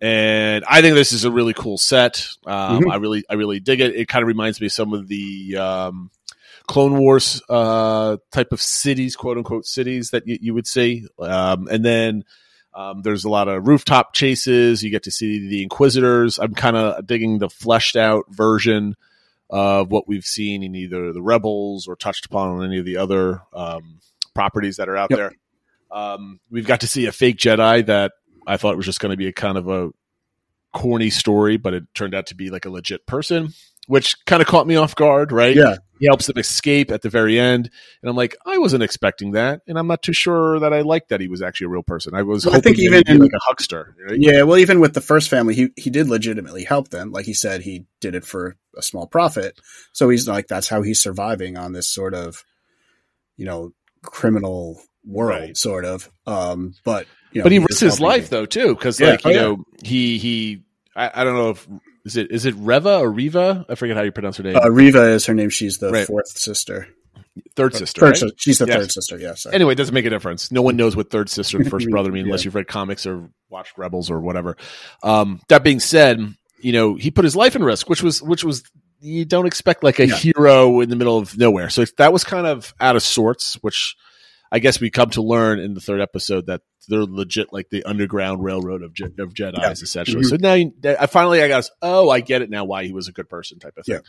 And 0.01 0.63
I 0.67 0.81
think 0.81 0.95
this 0.95 1.13
is 1.13 1.25
a 1.25 1.31
really 1.31 1.53
cool 1.53 1.77
set. 1.77 2.27
Um, 2.45 2.81
Mhm. 2.81 2.91
I 2.91 2.95
really, 2.95 3.23
I 3.29 3.35
really 3.35 3.59
dig 3.59 3.81
it. 3.81 3.95
It 3.95 4.07
kind 4.07 4.23
of 4.23 4.27
reminds 4.27 4.59
me 4.59 4.65
of 4.67 4.73
some 4.73 4.93
of 4.93 5.07
the 5.07 5.57
um, 5.57 6.09
Clone 6.67 6.97
Wars 6.97 7.39
uh, 7.47 8.17
type 8.31 8.51
of 8.51 8.59
cities, 8.61 9.15
quote 9.15 9.37
unquote 9.37 9.65
cities 9.67 10.09
that 10.09 10.25
you, 10.27 10.39
you 10.41 10.53
would 10.55 10.65
see. 10.65 11.05
Um, 11.19 11.67
and 11.69 11.85
then 11.85 12.23
um, 12.73 13.01
there's 13.01 13.25
a 13.25 13.29
lot 13.29 13.47
of 13.47 13.67
rooftop 13.67 14.13
chases. 14.13 14.83
You 14.83 14.89
get 14.89 15.03
to 15.03 15.11
see 15.11 15.47
the 15.49 15.63
Inquisitors. 15.63 16.39
I'm 16.39 16.53
kind 16.55 16.75
of 16.77 17.05
digging 17.05 17.39
the 17.39 17.49
fleshed 17.49 17.95
out 17.95 18.25
version 18.29 18.95
of 19.49 19.91
what 19.91 20.07
we've 20.07 20.25
seen 20.25 20.63
in 20.63 20.75
either 20.75 21.11
the 21.11 21.21
Rebels 21.21 21.87
or 21.87 21.95
touched 21.95 22.25
upon 22.25 22.49
on 22.59 22.65
any 22.65 22.79
of 22.79 22.85
the 22.85 22.97
other 22.97 23.41
um, 23.53 23.99
properties 24.33 24.77
that 24.77 24.87
are 24.87 24.95
out 24.95 25.09
Yep. 25.11 25.17
there. 25.19 25.31
Um, 25.91 26.39
we've 26.49 26.65
got 26.65 26.81
to 26.81 26.87
see 26.87 27.05
a 27.07 27.11
fake 27.11 27.37
Jedi 27.37 27.85
that 27.87 28.13
I 28.47 28.55
thought 28.57 28.77
was 28.77 28.85
just 28.85 29.01
going 29.01 29.09
to 29.11 29.17
be 29.17 29.27
a 29.27 29.33
kind 29.33 29.57
of 29.57 29.67
a 29.67 29.89
corny 30.73 31.09
story, 31.09 31.57
but 31.57 31.73
it 31.73 31.83
turned 31.93 32.15
out 32.15 32.27
to 32.27 32.35
be 32.35 32.49
like 32.49 32.63
a 32.65 32.69
legit 32.69 33.05
person, 33.05 33.49
which 33.87 34.15
kind 34.25 34.41
of 34.41 34.47
caught 34.47 34.67
me 34.67 34.75
off 34.75 34.95
guard, 34.95 35.31
right? 35.31 35.55
Yeah, 35.55 35.77
He 35.99 36.05
helps 36.05 36.27
them 36.27 36.37
escape 36.37 36.91
at 36.91 37.01
the 37.01 37.09
very 37.09 37.39
end. 37.39 37.69
And 38.01 38.09
I'm 38.09 38.15
like, 38.15 38.35
I 38.45 38.57
wasn't 38.57 38.83
expecting 38.83 39.31
that. 39.31 39.61
And 39.67 39.77
I'm 39.77 39.87
not 39.87 40.01
too 40.03 40.13
sure 40.13 40.59
that 40.59 40.71
I 40.73 40.81
liked 40.81 41.09
that 41.09 41.19
he 41.19 41.27
was 41.27 41.41
actually 41.41 41.65
a 41.65 41.69
real 41.69 41.83
person. 41.83 42.13
I 42.15 42.21
was 42.23 42.45
Well, 42.45 42.55
I 42.55 42.59
think 42.59 42.77
he 42.77 42.83
even 42.85 42.97
would 42.99 43.05
be 43.05 43.11
in- 43.13 43.19
like 43.19 43.33
a 43.33 43.39
huckster. 43.41 43.95
Right? 44.07 44.17
yeah. 44.19 44.43
Well, 44.43 44.57
even 44.59 44.79
with 44.79 44.93
the 44.93 45.01
first 45.01 45.29
family, 45.29 45.55
he 45.55 45.69
he 45.75 45.89
did 45.89 46.07
legitimately 46.07 46.63
help 46.63 46.89
them. 46.89 47.11
Like 47.11 47.25
he 47.25 47.33
said, 47.33 47.61
he 47.61 47.85
did 47.99 48.15
it 48.15 48.23
for 48.25 48.55
a 48.77 48.81
small 48.81 49.07
profit. 49.07 49.59
So 49.93 50.09
he's 50.09 50.27
like 50.27 50.47
that's 50.47 50.67
how 50.69 50.81
he's 50.83 51.01
surviving 51.01 51.57
on 51.57 51.73
this 51.73 51.87
sort 51.87 52.13
of, 52.13 52.43
you 53.37 53.45
know, 53.45 53.73
criminal 54.03 54.81
world, 55.05 55.39
Right. 55.41 55.57
sort 55.57 55.85
of. 55.85 56.09
Um, 56.27 56.75
but 56.85 57.07
you 57.31 57.39
know, 57.39 57.43
but 57.43 57.51
he 57.51 57.57
is 57.57 57.63
risks 57.63 57.79
his 57.79 57.99
life 57.99 58.29
them. 58.29 58.41
though 58.41 58.45
too, 58.45 58.75
because 58.75 58.99
Yeah. 58.99 59.11
like 59.11 59.21
Oh, 59.25 59.29
you 59.29 59.35
yeah. 59.35 59.41
know 59.41 59.63
he 59.83 60.17
he 60.19 60.63
I, 60.95 61.11
I 61.13 61.23
don't 61.23 61.35
know 61.35 61.49
if 61.51 61.67
is 62.05 62.17
it 62.17 62.31
is 62.31 62.45
it 62.45 62.55
Reva 62.57 62.99
or 62.99 63.09
Riva? 63.11 63.65
I 63.69 63.75
forget 63.75 63.95
how 63.97 64.03
you 64.03 64.11
pronounce 64.11 64.37
her 64.37 64.43
name. 64.43 64.55
Uh, 64.55 64.69
Riva 64.69 65.03
is 65.09 65.25
her 65.25 65.33
name. 65.33 65.49
She's 65.49 65.77
the 65.77 65.91
Right. 65.91 66.07
fourth 66.07 66.27
sister. 66.29 66.87
third 67.55 67.73
sister. 67.73 68.01
Third 68.01 68.21
right? 68.21 68.31
She's 68.37 68.57
the 68.57 68.65
Yes. 68.67 68.77
third 68.77 68.91
sister. 68.91 69.17
Yeah. 69.17 69.33
Anyway, 69.53 69.71
it 69.73 69.75
doesn't 69.77 69.93
make 69.93 70.05
a 70.05 70.09
difference. 70.09 70.51
No 70.51 70.61
one 70.61 70.75
knows 70.75 70.95
what 70.97 71.09
third 71.09 71.29
sister 71.29 71.57
and 71.57 71.69
first 71.69 71.87
brother 71.89 72.11
mean 72.11 72.25
unless 72.25 72.41
Yeah. 72.41 72.47
you've 72.47 72.55
read 72.55 72.67
comics 72.67 73.05
or 73.05 73.29
watched 73.49 73.77
Rebels 73.77 74.09
or 74.11 74.19
whatever. 74.19 74.57
Um, 75.01 75.39
that 75.47 75.63
being 75.63 75.79
said, 75.79 76.19
you 76.59 76.73
know 76.73 76.95
he 76.95 77.09
put 77.11 77.23
his 77.25 77.35
life 77.35 77.55
in 77.55 77.63
risk, 77.63 77.89
which 77.89 78.03
was 78.03 78.21
which 78.21 78.43
was 78.43 78.63
you 78.99 79.25
don't 79.25 79.45
expect 79.47 79.83
like 79.83 79.99
a 79.99 80.07
Yeah. 80.07 80.15
hero 80.15 80.81
in 80.81 80.89
the 80.89 80.95
middle 80.95 81.17
of 81.17 81.37
nowhere. 81.37 81.69
So 81.69 81.85
that 81.97 82.11
was 82.13 82.23
kind 82.23 82.45
of 82.45 82.73
out 82.79 82.95
of 82.95 83.01
sorts, 83.03 83.55
which 83.61 83.95
I 84.51 84.59
guess 84.59 84.81
we 84.81 84.89
come 84.89 85.09
to 85.11 85.21
learn 85.21 85.59
in 85.59 85.73
the 85.73 85.79
third 85.81 86.01
episode 86.01 86.47
that 86.47 86.61
they're 86.89 87.05
legit 87.05 87.53
like 87.53 87.69
the 87.69 87.83
underground 87.83 88.43
railroad 88.43 88.81
of, 88.83 88.93
Je- 88.93 89.05
of 89.05 89.33
Jedi's 89.33 89.59
Yeah. 89.61 89.71
essentially. 89.71 90.23
Mhm. 90.23 90.29
So 90.29 90.35
now 90.39 90.53
you, 90.55 90.73
I 90.83 91.05
finally 91.05 91.41
I 91.41 91.47
got 91.47 91.69
oh 91.81 92.09
I 92.09 92.19
get 92.19 92.41
it 92.41 92.49
now 92.49 92.65
why 92.65 92.83
he 92.85 92.91
was 92.91 93.07
a 93.07 93.11
good 93.13 93.29
person 93.29 93.59
type 93.59 93.77
of 93.77 93.85
thing. 93.85 93.99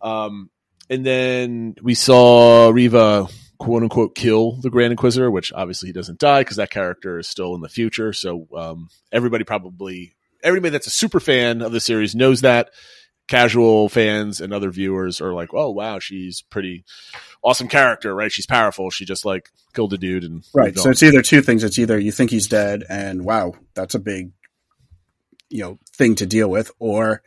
Um, 0.00 0.50
and 0.90 1.04
then 1.04 1.74
we 1.82 1.94
saw 1.94 2.70
Riva 2.70 3.28
quote 3.58 3.82
unquote 3.82 4.14
kill 4.14 4.52
the 4.60 4.70
Grand 4.70 4.92
Inquisitor, 4.92 5.30
which 5.30 5.52
obviously 5.52 5.88
he 5.88 5.92
doesn't 5.92 6.18
die 6.18 6.40
because 6.40 6.56
that 6.56 6.70
character 6.70 7.18
is 7.18 7.28
still 7.28 7.54
in 7.54 7.60
the 7.60 7.68
future. 7.68 8.12
So 8.12 8.46
um, 8.56 8.88
everybody 9.12 9.44
probably 9.44 10.16
everybody 10.42 10.70
that's 10.70 10.86
a 10.86 10.90
super 10.90 11.20
fan 11.20 11.62
of 11.62 11.72
the 11.72 11.80
series 11.80 12.14
knows 12.14 12.40
that. 12.40 12.70
Casual 13.28 13.88
fans 13.88 14.40
and 14.40 14.52
other 14.52 14.70
viewers 14.70 15.20
are 15.20 15.32
like, 15.34 15.50
"Oh 15.52 15.70
wow, 15.70 15.98
she's 15.98 16.40
pretty 16.42 16.84
awesome 17.44 17.68
character, 17.68 18.14
right? 18.14 18.32
She's 18.32 18.46
powerful. 18.46 18.90
She 18.90 19.04
just 19.04 19.24
like 19.24 19.50
killed 19.74 19.92
a 19.92 19.98
dude 19.98 20.24
and 20.24 20.44
Right. 20.54 20.76
So 20.76 20.86
on." 20.86 20.90
it's 20.92 21.02
either 21.02 21.22
two 21.22 21.42
things. 21.42 21.62
It's 21.62 21.78
either 21.78 21.98
you 21.98 22.10
think 22.10 22.30
he's 22.30 22.48
dead 22.48 22.84
and 22.88 23.24
wow, 23.24 23.52
that's 23.74 23.94
a 23.94 23.98
big, 23.98 24.30
you 25.50 25.62
know, 25.62 25.78
thing 25.94 26.14
to 26.16 26.26
deal 26.26 26.48
with, 26.48 26.70
or 26.78 27.22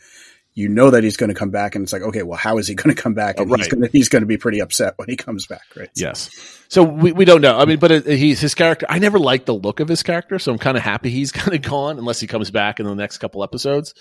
you 0.54 0.68
know 0.68 0.90
that 0.90 1.04
he's 1.04 1.16
going 1.16 1.30
to 1.30 1.34
come 1.36 1.50
back 1.50 1.76
and 1.76 1.84
it's 1.84 1.94
like, 1.94 2.02
okay, 2.02 2.24
well, 2.24 2.38
how 2.38 2.58
is 2.58 2.68
he 2.68 2.76
going 2.76 2.94
to 2.94 3.02
come 3.02 3.14
back? 3.14 3.36
Oh, 3.38 3.44
and 3.44 3.52
Oh, 3.54 3.56
he's 3.56 3.70
going 3.70 3.84
to, 3.84 3.90
he's 3.90 4.10
going 4.10 4.22
to 4.22 4.26
be 4.28 4.38
pretty 4.38 4.60
upset 4.60 4.96
when 4.98 5.08
he 5.08 5.16
comes 5.16 5.46
back. 5.48 5.62
Right. 5.78 5.90
So- 5.96 6.06
Yes. 6.06 6.58
So 6.68 6.84
we, 6.84 7.12
we 7.14 7.24
don't 7.26 7.42
know. 7.42 7.58
I 7.58 7.66
mean, 7.66 7.80
but 7.80 7.92
it, 7.92 8.06
he's 8.06 8.40
his 8.42 8.54
character. 8.56 8.86
I 8.90 9.00
never 9.00 9.18
liked 9.20 9.46
the 9.46 9.54
look 9.54 9.80
of 9.82 9.88
his 9.88 10.04
character, 10.04 10.40
so 10.40 10.52
I'm 10.52 10.58
kind 10.58 10.76
of 10.78 10.84
happy 10.84 11.10
he's 11.10 11.32
kind 11.32 11.54
of 11.56 11.62
gone 11.62 12.00
unless 12.00 12.20
he 12.20 12.28
comes 12.28 12.50
back 12.52 12.80
in 12.80 12.86
the 12.86 12.96
next 12.96 13.20
couple 13.20 13.44
episodes. 13.44 13.94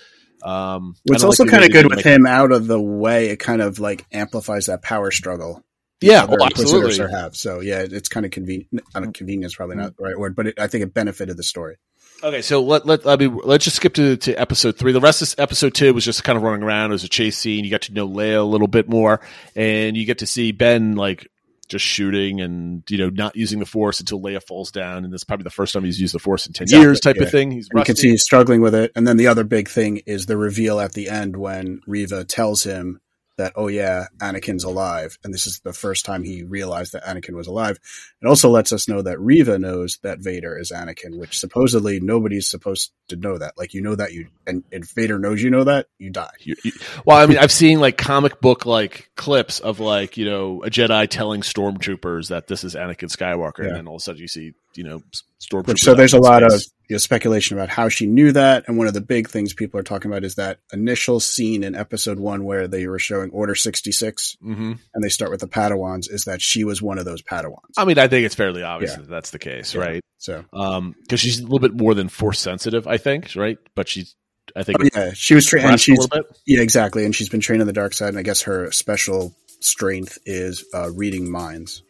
Um, 0.43 0.95
I 0.97 1.13
What's 1.13 1.23
also 1.23 1.43
like 1.43 1.51
kind 1.51 1.63
of 1.63 1.71
good 1.71 1.85
with 1.85 1.97
like- 1.97 2.05
him 2.05 2.25
out 2.25 2.51
of 2.51 2.67
the 2.67 2.79
way, 2.81 3.29
it 3.29 3.37
kind 3.37 3.61
of 3.61 3.79
like 3.79 4.05
amplifies 4.11 4.67
that 4.67 4.81
power 4.81 5.11
struggle. 5.11 5.63
Yeah, 6.01 6.23
other 6.23 6.37
oh, 6.39 6.45
Inquisitors 6.45 6.99
absolutely. 6.99 7.15
have. 7.15 7.35
So 7.35 7.59
yeah, 7.59 7.85
it's 7.89 8.09
kind 8.09 8.25
of 8.25 8.31
convenient. 8.31 8.83
Not 8.95 9.13
convenience, 9.13 9.55
probably 9.55 9.75
not 9.75 9.95
the 9.95 10.03
right 10.03 10.17
word, 10.17 10.35
but 10.35 10.47
it, 10.47 10.59
I 10.59 10.65
think 10.65 10.83
it 10.83 10.93
benefited 10.95 11.37
the 11.37 11.43
story. 11.43 11.77
Okay, 12.23 12.41
so 12.41 12.61
let 12.61 12.85
let 12.85 13.05
I 13.05 13.15
mean 13.15 13.39
let's 13.43 13.65
just 13.65 13.77
skip 13.77 13.93
to, 13.95 14.17
to 14.17 14.33
episode 14.33 14.77
three. 14.77 14.91
The 14.91 14.99
rest 14.99 15.21
of 15.21 15.39
episode 15.39 15.73
two 15.73 15.93
was 15.93 16.05
just 16.05 16.23
kind 16.23 16.37
of 16.37 16.43
running 16.43 16.63
around 16.63 16.91
as 16.91 17.03
a 17.03 17.07
chase 17.09 17.37
scene. 17.37 17.63
You 17.65 17.71
got 17.71 17.83
to 17.83 17.93
know 17.93 18.07
Leia 18.07 18.39
a 18.39 18.43
little 18.43 18.67
bit 18.67 18.89
more, 18.89 19.21
and 19.55 19.95
you 19.95 20.05
get 20.05 20.19
to 20.19 20.27
see 20.27 20.51
Ben 20.51 20.95
like 20.95 21.27
just 21.71 21.85
shooting 21.85 22.41
and 22.41 22.83
you 22.89 22.97
know 22.97 23.09
not 23.09 23.35
using 23.35 23.59
the 23.59 23.65
force 23.65 23.99
until 23.99 24.21
Leia 24.21 24.43
falls 24.43 24.71
down, 24.71 25.03
and 25.03 25.13
this 25.13 25.21
is 25.21 25.23
probably 25.23 25.45
the 25.45 25.49
first 25.49 25.73
time 25.73 25.83
he's 25.83 25.99
used 25.99 26.13
the 26.13 26.19
force 26.19 26.45
in 26.45 26.53
ten 26.53 26.65
Exactly, 26.65 26.85
years, 26.85 26.99
type 26.99 27.15
yeah. 27.15 27.23
of 27.23 27.31
thing. 27.31 27.51
He's 27.51 27.69
you 27.73 27.83
can 27.83 27.95
see 27.95 28.11
he's 28.11 28.23
struggling 28.23 28.61
with 28.61 28.75
it. 28.75 28.91
And 28.95 29.07
then 29.07 29.17
the 29.17 29.27
other 29.27 29.43
big 29.43 29.69
thing 29.69 30.01
is 30.05 30.25
the 30.25 30.37
reveal 30.37 30.79
at 30.79 30.93
the 30.93 31.09
end 31.09 31.35
when 31.35 31.81
Riva 31.87 32.23
tells 32.25 32.63
him 32.63 32.99
that, 33.41 33.53
oh 33.55 33.67
yeah, 33.67 34.05
Anakin's 34.19 34.63
alive. 34.63 35.17
And 35.23 35.33
this 35.33 35.45
is 35.47 35.59
the 35.59 35.73
first 35.73 36.05
time 36.05 36.23
he 36.23 36.43
realized 36.43 36.93
that 36.93 37.03
Anakin 37.03 37.35
was 37.35 37.47
alive. 37.47 37.79
It 38.21 38.27
also 38.27 38.49
lets 38.49 38.71
us 38.71 38.87
know 38.87 39.01
that 39.01 39.19
Riva 39.19 39.59
knows 39.59 39.99
that 40.03 40.19
Vader 40.19 40.57
is 40.57 40.71
Anakin, 40.71 41.17
which 41.19 41.37
supposedly 41.39 41.99
nobody's 41.99 42.49
supposed 42.49 42.91
to 43.09 43.15
know 43.15 43.37
that. 43.37 43.57
Like 43.57 43.73
you 43.73 43.81
know 43.81 43.95
that 43.95 44.13
you, 44.13 44.27
and 44.47 44.63
if 44.71 44.89
Vader 44.91 45.19
knows 45.19 45.41
you 45.41 45.49
know 45.49 45.63
that, 45.65 45.87
you 45.99 46.09
die. 46.09 46.31
You- 46.39 46.55
you- 46.63 46.71
well, 47.05 47.17
I 47.17 47.25
mean, 47.25 47.37
I've 47.37 47.51
seen 47.51 47.79
like 47.79 47.97
comic 47.97 48.39
book 48.41 48.65
like 48.65 49.09
clips 49.15 49.59
of 49.59 49.79
like 49.79 50.17
you 50.17 50.25
know 50.25 50.63
a 50.63 50.69
Jedi 50.69 51.07
telling 51.09 51.41
stormtroopers 51.41 52.29
that 52.29 52.47
this 52.47 52.63
is 52.63 52.75
Anakin 52.75 53.09
Skywalker, 53.15 53.59
Yeah. 53.59 53.67
and 53.69 53.75
then 53.77 53.87
all 53.87 53.95
of 53.95 53.99
a 54.01 54.03
sudden 54.03 54.21
you 54.21 54.27
see 54.27 54.53
you 54.75 54.83
know 54.83 55.01
s- 55.41 55.47
stormtroopers. 55.51 55.67
Which, 55.67 55.81
so 55.83 55.93
there's 55.95 56.13
a 56.13 56.19
lot 56.19 56.43
of 56.43 56.51
you 56.87 56.95
know, 56.95 56.97
speculation 56.97 57.57
about 57.57 57.69
how 57.69 57.89
she 57.89 58.05
knew 58.05 58.31
that. 58.33 58.65
And 58.67 58.77
one 58.77 58.87
of 58.87 58.93
the 58.93 59.01
big 59.01 59.29
things 59.29 59.53
people 59.53 59.79
are 59.79 59.83
talking 59.83 60.11
about 60.11 60.23
is 60.23 60.35
that 60.35 60.59
initial 60.73 61.19
scene 61.19 61.63
in 61.63 61.73
episode 61.75 62.19
one 62.19 62.43
where 62.43 62.67
they 62.67 62.85
were 62.87 62.99
showing 62.99 63.31
Order 63.31 63.55
66 63.55 64.37
Mhm. 64.43 64.77
and 64.93 65.03
they 65.03 65.09
start 65.09 65.31
with 65.31 65.39
the 65.41 65.47
Padawans 65.47 66.11
is 66.11 66.25
that 66.25 66.41
she 66.41 66.63
was 66.63 66.81
one 66.81 66.97
of 66.99 67.05
those 67.05 67.21
Padawans. 67.21 67.73
I 67.77 67.85
mean, 67.85 67.97
I 67.97 68.07
think 68.07 68.25
it's 68.25 68.35
fairly 68.35 68.63
obvious 68.63 68.91
Yeah. 68.91 68.97
that 68.97 69.09
that's 69.09 69.31
the 69.31 69.39
case, 69.39 69.73
Yeah. 69.73 69.81
right? 69.81 70.01
So, 70.17 70.45
Um, 70.53 70.95
because 71.01 71.19
she's 71.19 71.39
a 71.39 71.43
little 71.43 71.59
bit 71.59 71.73
more 71.73 71.93
than 71.95 72.09
force 72.09 72.39
sensitive, 72.39 72.87
I 72.87 72.97
think, 72.97 73.35
right? 73.35 73.57
But 73.75 73.87
she's, 73.87 74.15
I 74.55 74.63
think, 74.63 74.79
oh, 74.81 74.87
yeah, 74.93 75.11
she 75.13 75.33
was 75.33 75.45
trained, 75.45 75.79
she's 75.79 75.97
little 75.97 76.09
bit. 76.23 76.37
yeah, 76.45 76.59
exactly, 76.61 77.05
and 77.05 77.15
she's 77.15 77.29
been 77.29 77.39
trained 77.39 77.61
on 77.61 77.67
the 77.67 77.73
dark 77.73 77.93
side. 77.93 78.09
And 78.09 78.17
I 78.19 78.21
guess 78.23 78.41
her 78.41 78.71
special 78.71 79.33
strength 79.61 80.17
is 80.25 80.65
uh, 80.73 80.91
reading 80.91 81.29
minds. 81.31 81.83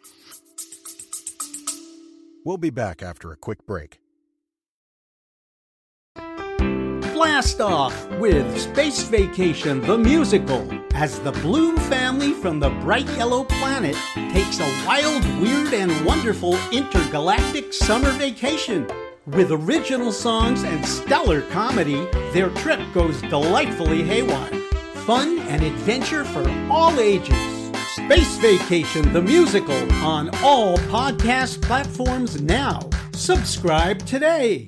We'll 2.43 2.57
be 2.57 2.71
back 2.71 3.03
after 3.03 3.31
a 3.31 3.38
quick 3.38 3.67
break. 3.67 4.00
Blast 7.13 7.62
off 7.62 8.10
with 8.13 8.60
Space 8.60 9.03
Vacation 9.03 9.79
the 9.81 9.95
Musical 9.95 10.67
as 10.95 11.19
the 11.19 11.33
Bloom 11.33 11.77
family 11.77 12.33
from 12.33 12.60
the 12.60 12.71
bright 12.81 13.07
yellow 13.10 13.43
planet 13.43 13.95
takes 14.33 14.60
a 14.60 14.86
wild, 14.88 15.24
weird, 15.39 15.71
and 15.75 16.03
wonderful 16.03 16.57
intergalactic 16.71 17.74
summer 17.74 18.12
vacation. 18.13 18.88
With 19.27 19.51
original 19.51 20.12
songs 20.12 20.63
and 20.63 20.83
stellar 20.83 21.43
comedy, 21.51 22.07
their 22.33 22.50
trip 22.50 22.79
goes 22.91 23.21
delightfully 23.21 24.01
haywire. 24.01 24.60
Fun 25.05 25.38
and 25.41 25.62
adventure 25.62 26.25
for 26.25 26.50
all 26.71 27.00
ages. 27.00 27.61
Space 27.95 28.38
Vacation 28.38 29.12
the 29.12 29.21
Musical 29.21 29.93
on 29.95 30.29
all 30.36 30.77
podcast 30.77 31.62
platforms 31.62 32.41
now. 32.41 32.89
Subscribe 33.12 34.00
today. 34.05 34.65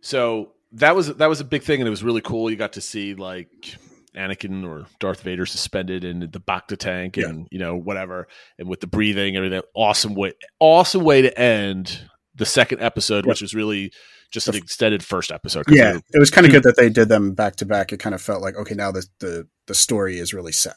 So 0.00 0.52
that 0.70 0.94
was 0.94 1.12
that 1.16 1.26
was 1.26 1.40
a 1.40 1.44
big 1.44 1.64
thing, 1.64 1.80
and 1.80 1.88
it 1.88 1.90
was 1.90 2.04
really 2.04 2.20
cool. 2.20 2.48
You 2.48 2.54
got 2.54 2.74
to 2.74 2.80
see 2.80 3.14
like 3.14 3.74
Anakin 4.14 4.64
or 4.64 4.86
Darth 5.00 5.22
Vader 5.22 5.44
suspended 5.44 6.04
in 6.04 6.20
the 6.20 6.28
Bacta 6.28 6.78
tank, 6.78 7.16
and 7.16 7.48
you 7.50 7.58
know 7.58 7.74
whatever, 7.74 8.28
and 8.60 8.68
with 8.68 8.78
the 8.78 8.86
breathing, 8.86 9.34
everything. 9.36 9.62
Awesome 9.74 10.14
way, 10.14 10.34
awesome 10.60 11.02
way 11.02 11.22
to 11.22 11.36
end 11.36 12.08
the 12.36 12.46
second 12.46 12.80
episode, 12.80 13.26
which 13.26 13.42
was 13.42 13.56
really 13.56 13.90
just 14.34 14.48
an 14.48 14.54
extended 14.56 15.02
first 15.02 15.32
episode. 15.32 15.64
Yeah, 15.68 15.94
were- 15.94 16.02
it 16.12 16.18
was 16.18 16.30
kind 16.30 16.46
of 16.46 16.52
good 16.52 16.62
hmm. 16.62 16.68
that 16.68 16.76
they 16.76 16.90
did 16.90 17.08
them 17.08 17.32
back 17.32 17.56
to 17.56 17.64
back. 17.66 17.92
It 17.92 17.98
kind 17.98 18.14
of 18.14 18.20
felt 18.20 18.42
like 18.42 18.56
okay, 18.56 18.74
now 18.74 18.90
the 18.92 19.06
the 19.20 19.48
the 19.66 19.74
story 19.74 20.18
is 20.18 20.34
really 20.34 20.52
set. 20.52 20.76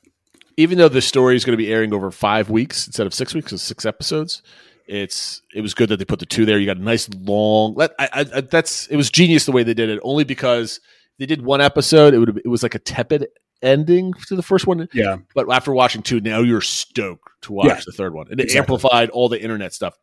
even 0.56 0.78
though 0.78 0.88
the 0.90 1.02
story 1.02 1.36
is 1.36 1.44
going 1.44 1.54
to 1.54 1.58
be 1.58 1.72
airing 1.72 1.94
over 1.94 2.10
five 2.12 2.50
weeks 2.50 2.88
instead 2.88 3.06
of 3.06 3.14
six 3.14 3.34
weeks, 3.34 3.52
so 3.52 3.58
six 3.58 3.86
episodes. 3.86 4.42
It's 4.88 5.42
it 5.54 5.60
was 5.60 5.74
good 5.74 5.90
that 5.90 5.98
they 5.98 6.06
put 6.06 6.20
the 6.20 6.26
two 6.26 6.46
there. 6.46 6.58
You 6.58 6.66
got 6.66 6.78
a 6.78 6.82
nice 6.82 7.10
long. 7.10 7.74
Let 7.76 7.92
I, 8.00 8.06
I, 8.14 8.26
I- 8.36 8.42
that's 8.42 8.88
it 8.88 8.96
was 8.96 9.12
genius 9.12 9.46
the 9.46 9.52
way 9.52 9.64
they 9.64 9.74
did 9.74 9.90
it. 9.90 10.00
Only 10.04 10.24
because 10.24 10.80
they 11.20 11.26
did 11.26 11.42
one 11.42 11.60
episode, 11.60 12.14
it 12.14 12.20
would 12.20 12.38
it 12.38 12.48
was 12.48 12.64
like 12.64 12.76
a 12.76 12.80
tepid 12.80 13.28
ending 13.62 14.14
to 14.28 14.36
the 14.36 14.44
first 14.44 14.68
one. 14.68 14.88
Yeah, 14.94 15.18
But 15.34 15.52
after 15.52 15.74
watching 15.74 16.04
two, 16.04 16.22
now 16.22 16.40
you're 16.42 16.62
stoked 16.62 17.28
to 17.42 17.54
watch 17.54 17.68
Yeah, 17.68 17.82
the 17.86 17.92
third 17.92 18.14
one, 18.14 18.28
and 18.30 18.40
it 18.40 18.44
exactly. 18.44 18.60
amplified 18.60 19.10
all 19.10 19.28
the 19.28 19.42
internet 19.42 19.74
stuff. 19.74 19.98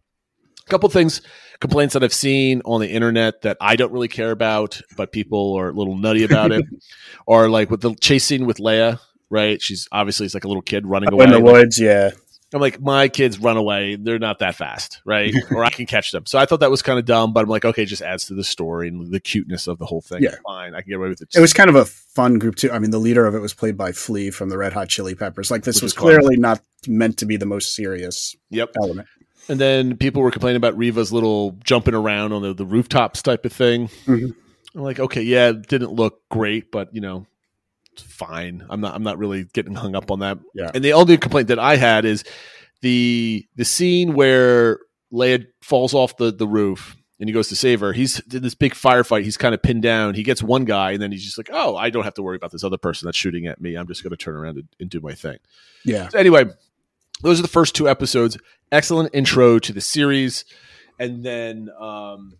A 0.66 0.70
couple 0.70 0.88
things, 0.88 1.20
complaints 1.60 1.92
that 1.94 2.02
I've 2.02 2.14
seen 2.14 2.62
on 2.64 2.80
the 2.80 2.88
internet 2.88 3.42
that 3.42 3.56
I 3.60 3.76
don't 3.76 3.92
really 3.92 4.08
care 4.08 4.30
about, 4.30 4.80
but 4.96 5.12
people 5.12 5.54
are 5.54 5.68
a 5.68 5.72
little 5.72 5.96
nutty 5.96 6.24
about 6.24 6.52
it, 6.52 6.64
are 7.28 7.48
like 7.48 7.70
with 7.70 7.80
the 7.82 7.94
chase 7.96 8.24
scene 8.24 8.46
with 8.46 8.58
Leia. 8.58 8.98
Right, 9.30 9.60
she's 9.60 9.88
obviously 9.90 10.26
it's 10.26 10.34
like 10.34 10.44
a 10.44 10.48
little 10.48 10.62
kid 10.62 10.86
running 10.86 11.08
Up 11.08 11.14
away. 11.14 11.24
in 11.24 11.30
the 11.32 11.40
woods. 11.40 11.80
Yeah, 11.80 12.10
I'm 12.52 12.60
like, 12.60 12.80
my 12.80 13.08
kids 13.08 13.40
run 13.40 13.56
away. 13.56 13.96
They're 13.96 14.18
not 14.20 14.38
that 14.38 14.54
fast, 14.54 15.00
right? 15.04 15.34
or 15.50 15.64
I 15.64 15.70
can 15.70 15.86
catch 15.86 16.12
them. 16.12 16.24
So 16.26 16.38
I 16.38 16.46
thought 16.46 16.60
that 16.60 16.70
was 16.70 16.82
kind 16.82 17.00
of 17.00 17.04
dumb, 17.04 17.32
but 17.32 17.40
I'm 17.42 17.48
like, 17.48 17.64
okay, 17.64 17.82
it 17.82 17.86
just 17.86 18.02
adds 18.02 18.26
to 18.26 18.34
the 18.34 18.44
story 18.44 18.88
and 18.88 19.12
the 19.12 19.18
cuteness 19.18 19.66
of 19.66 19.78
the 19.78 19.86
whole 19.86 20.02
thing. 20.02 20.22
Yeah. 20.22 20.36
Fine. 20.46 20.74
I 20.76 20.82
can 20.82 20.90
get 20.90 20.96
away 20.96 21.08
with 21.08 21.20
it. 21.22 21.28
it 21.34 21.40
was 21.40 21.52
kind 21.52 21.68
of 21.68 21.74
a 21.74 21.84
fun 21.86 22.38
group 22.38 22.54
too. 22.54 22.70
I 22.70 22.78
mean, 22.78 22.90
the 22.92 22.98
leader 23.00 23.26
of 23.26 23.34
it 23.34 23.40
was 23.40 23.54
played 23.54 23.76
by 23.76 23.90
Flea 23.90 24.30
from 24.30 24.50
the 24.50 24.58
Red 24.58 24.72
Hot 24.72 24.88
Chili 24.88 25.16
Peppers. 25.16 25.50
Like 25.50 25.64
this 25.64 25.76
Which 25.76 25.82
was 25.84 25.92
is 25.92 25.96
fun. 25.96 26.04
clearly 26.04 26.36
not 26.36 26.60
meant 26.86 27.16
to 27.18 27.26
be 27.26 27.36
the 27.36 27.46
most 27.46 27.74
serious 27.74 28.36
Yep. 28.50 28.70
element. 28.80 29.08
And 29.48 29.60
then 29.60 29.96
people 29.96 30.22
were 30.22 30.30
complaining 30.30 30.56
about 30.56 30.76
Riva's 30.76 31.12
little 31.12 31.52
jumping 31.64 31.94
around 31.94 32.32
on 32.32 32.42
the, 32.42 32.54
the 32.54 32.64
rooftops 32.64 33.22
type 33.22 33.44
of 33.44 33.52
thing. 33.52 33.88
Mhm. 34.06 34.34
I'm 34.74 34.82
like, 34.82 34.98
okay, 34.98 35.22
yeah, 35.22 35.50
it 35.50 35.68
didn't 35.68 35.92
look 35.92 36.20
great, 36.30 36.72
but 36.72 36.94
you 36.94 37.00
know, 37.00 37.26
it's 37.92 38.02
fine. 38.02 38.64
I'm 38.68 38.80
not 38.80 38.94
I'm 38.94 39.02
not 39.04 39.18
really 39.18 39.44
getting 39.44 39.74
hung 39.74 39.94
up 39.94 40.10
on 40.10 40.20
that. 40.20 40.38
Yeah. 40.54 40.70
And 40.74 40.84
the 40.84 40.94
only 40.94 41.16
complaint 41.16 41.48
that 41.48 41.58
I 41.60 41.76
had 41.76 42.04
is 42.04 42.24
the 42.80 43.46
the 43.54 43.64
scene 43.64 44.14
where 44.14 44.80
Leia 45.12 45.46
falls 45.62 45.94
off 45.94 46.16
the, 46.16 46.32
the 46.32 46.48
roof 46.48 46.96
and 47.20 47.28
he 47.28 47.32
goes 47.32 47.48
to 47.50 47.56
save 47.56 47.80
her. 47.80 47.92
He's 47.92 48.18
in 48.34 48.42
this 48.42 48.56
big 48.56 48.74
firefight. 48.74 49.22
He's 49.22 49.36
kind 49.36 49.54
of 49.54 49.62
pinned 49.62 49.82
down. 49.82 50.14
He 50.14 50.24
gets 50.24 50.42
one 50.42 50.64
guy 50.64 50.90
and 50.92 51.00
then 51.00 51.12
he's 51.12 51.24
just 51.24 51.38
like, 51.38 51.50
oh, 51.52 51.76
I 51.76 51.90
don't 51.90 52.02
have 52.02 52.14
to 52.14 52.22
worry 52.22 52.34
about 52.36 52.50
this 52.50 52.64
other 52.64 52.76
person 52.76 53.06
that's 53.06 53.16
shooting 53.16 53.46
at 53.46 53.60
me. 53.60 53.76
I'm 53.76 53.86
just 53.86 54.02
going 54.02 54.10
to 54.10 54.16
turn 54.16 54.34
around 54.34 54.56
and, 54.56 54.68
and 54.80 54.90
do 54.90 55.00
my 55.00 55.12
thing. 55.12 55.38
Yeah, 55.84 56.08
So 56.08 56.18
anyway, 56.18 56.46
those 57.24 57.40
are 57.40 57.42
the 57.42 57.48
first 57.48 57.74
two 57.74 57.88
episodes. 57.88 58.38
Excellent 58.70 59.10
intro 59.12 59.58
to 59.58 59.72
the 59.72 59.80
series, 59.80 60.44
and 60.98 61.24
then 61.24 61.68
um, 61.80 62.34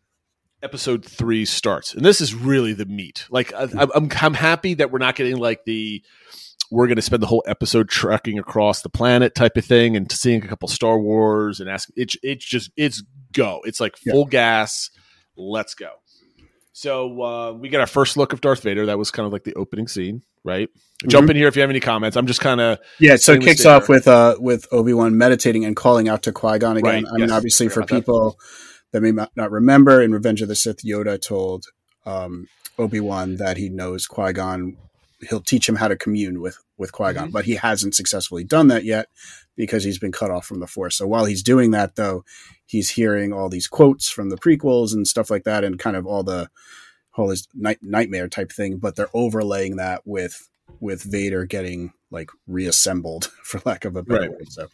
episode 0.62 1.04
three 1.04 1.44
starts, 1.44 1.94
and 1.94 2.04
this 2.04 2.20
is 2.20 2.34
really 2.34 2.72
the 2.72 2.86
meat. 2.86 3.26
Like 3.30 3.52
I, 3.52 3.62
I'm, 3.64 3.90
I'm, 3.94 4.08
I'm 4.20 4.34
happy 4.34 4.74
that 4.74 4.90
we're 4.92 4.98
not 4.98 5.16
getting 5.16 5.36
like 5.36 5.64
the 5.64 6.02
we're 6.70 6.86
going 6.86 6.96
to 6.96 7.02
spend 7.02 7.22
the 7.22 7.26
whole 7.26 7.44
episode 7.46 7.88
trekking 7.88 8.38
across 8.38 8.82
the 8.82 8.88
planet 8.88 9.34
type 9.34 9.56
of 9.56 9.64
thing, 9.64 9.96
and 9.96 10.10
seeing 10.10 10.42
a 10.44 10.48
couple 10.48 10.68
Star 10.68 10.98
Wars 10.98 11.60
and 11.60 11.68
ask. 11.68 11.88
It's 11.96 12.16
it's 12.22 12.44
just 12.44 12.70
it's 12.76 13.02
go. 13.32 13.60
It's 13.64 13.80
like 13.80 13.96
Yeah. 14.04 14.12
full 14.12 14.24
gas. 14.26 14.90
Let's 15.36 15.74
go. 15.74 15.90
So 16.72 17.22
uh, 17.22 17.52
we 17.52 17.68
get 17.68 17.80
our 17.80 17.86
first 17.86 18.16
look 18.16 18.32
of 18.32 18.40
Darth 18.40 18.62
Vader. 18.62 18.86
That 18.86 18.98
was 18.98 19.10
kind 19.10 19.26
of 19.26 19.32
like 19.32 19.44
the 19.44 19.54
opening 19.54 19.86
scene, 19.88 20.22
right? 20.44 20.68
Jump 21.06 21.28
in 21.28 21.36
here 21.36 21.48
if 21.48 21.56
you 21.56 21.60
have 21.60 21.70
any 21.70 21.80
comments. 21.80 22.16
I'm 22.16 22.26
just 22.26 22.40
kind 22.40 22.60
of 22.60 22.78
yeah. 22.98 23.16
So 23.16 23.32
it 23.32 23.42
kicks 23.42 23.66
off 23.66 23.88
with 23.88 24.08
uh 24.08 24.36
with 24.38 24.66
Obi 24.72 24.94
Wan 24.94 25.18
meditating 25.18 25.64
and 25.64 25.76
calling 25.76 26.08
out 26.08 26.22
to 26.22 26.32
Qui 26.32 26.58
Gon 26.58 26.76
again. 26.76 27.04
Right, 27.04 27.04
I 27.10 27.12
mean, 27.16 27.28
yes. 27.28 27.32
obviously 27.32 27.68
for 27.68 27.80
about 27.80 27.88
that. 27.90 27.94
people 27.96 28.38
that 28.92 29.00
may 29.02 29.10
not 29.10 29.50
remember, 29.50 30.00
in 30.00 30.12
Revenge 30.12 30.40
of 30.40 30.48
the 30.48 30.54
Sith, 30.54 30.84
Yoda 30.84 31.20
told 31.20 31.66
um, 32.06 32.46
Obi 32.78 33.00
Wan 33.00 33.36
that 33.36 33.56
he 33.56 33.68
knows 33.68 34.06
Qui 34.06 34.32
Gon. 34.32 34.76
He'll 35.28 35.40
teach 35.40 35.68
him 35.68 35.76
how 35.76 35.88
to 35.88 35.96
commune 35.96 36.40
with 36.40 36.58
with 36.78 36.92
Qui 36.92 37.12
Gon, 37.12 37.28
Mhm. 37.28 37.32
but 37.32 37.44
he 37.44 37.56
hasn't 37.56 37.94
successfully 37.94 38.44
done 38.44 38.68
that 38.68 38.84
yet 38.84 39.08
because 39.56 39.84
he's 39.84 39.98
been 39.98 40.12
cut 40.12 40.30
off 40.30 40.46
from 40.46 40.60
the 40.60 40.66
Force. 40.66 40.96
So 40.96 41.06
while 41.06 41.24
he's 41.26 41.42
doing 41.42 41.70
that, 41.72 41.96
though, 41.96 42.24
he's 42.66 42.90
hearing 42.90 43.32
all 43.32 43.48
these 43.48 43.68
quotes 43.68 44.08
from 44.08 44.30
the 44.30 44.36
prequels 44.38 44.92
and 44.92 45.06
stuff 45.06 45.30
like 45.30 45.44
that, 45.44 45.64
and 45.64 45.78
kind 45.78 45.96
of 45.96 46.06
all 46.06 46.22
the 46.22 46.48
whole 47.14 47.30
his 47.30 47.48
night, 47.54 47.78
nightmare 47.82 48.28
type 48.28 48.52
thing. 48.52 48.76
But 48.78 48.96
they're 48.96 49.08
overlaying 49.14 49.76
that 49.76 50.02
with 50.06 50.48
with 50.80 51.02
Vader 51.02 51.44
getting 51.46 51.92
like 52.10 52.30
reassembled, 52.46 53.24
for 53.42 53.60
lack 53.64 53.84
of 53.84 53.96
a 53.96 54.02
better 54.02 54.22
Right. 54.22 54.30
word. 54.30 54.52
So 54.52 54.68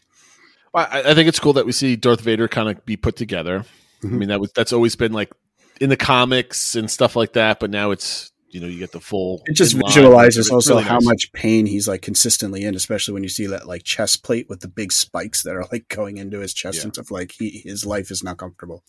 I, 0.73 1.01
I 1.11 1.13
think 1.13 1.27
it's 1.27 1.39
cool 1.39 1.53
that 1.53 1.65
we 1.65 1.71
see 1.71 1.95
Darth 1.95 2.21
Vader 2.21 2.47
kind 2.47 2.69
of 2.69 2.85
be 2.85 2.95
put 2.97 3.15
together. 3.15 3.65
I 4.03 4.07
Mhm. 4.07 4.11
mean, 4.11 4.29
that 4.29 4.39
was 4.39 4.51
that's 4.53 4.73
always 4.73 4.95
been 4.95 5.11
like 5.13 5.31
in 5.79 5.89
the 5.89 5.97
comics 5.97 6.75
and 6.75 6.89
stuff 6.89 7.15
like 7.15 7.33
that, 7.33 7.59
but 7.59 7.69
now 7.69 7.91
it's 7.91 8.31
you 8.49 8.59
know 8.59 8.67
you 8.67 8.79
get 8.79 8.91
the 8.91 8.99
full. 8.99 9.41
it 9.45 9.53
just 9.53 9.73
line. 9.75 9.83
visualizes 9.87 10.49
also 10.49 10.73
really 10.75 10.83
how 10.83 10.95
nice. 10.95 11.05
much 11.05 11.31
pain 11.33 11.65
he's 11.65 11.87
like 11.87 12.01
consistently 12.01 12.63
in, 12.63 12.75
especially 12.75 13.13
when 13.13 13.23
you 13.23 13.29
see 13.29 13.45
that 13.47 13.67
like 13.67 13.83
chest 13.83 14.23
plate 14.23 14.47
with 14.49 14.59
the 14.61 14.67
big 14.67 14.91
spikes 14.91 15.43
that 15.43 15.55
are 15.55 15.65
like 15.71 15.87
going 15.89 16.17
into 16.17 16.39
his 16.39 16.53
chest 16.53 16.79
Yeah. 16.79 16.83
and 16.85 16.93
stuff. 16.93 17.11
Like 17.11 17.31
he 17.31 17.61
his 17.65 17.85
life 17.85 18.11
is 18.11 18.23
not 18.23 18.37
comfortable. 18.37 18.83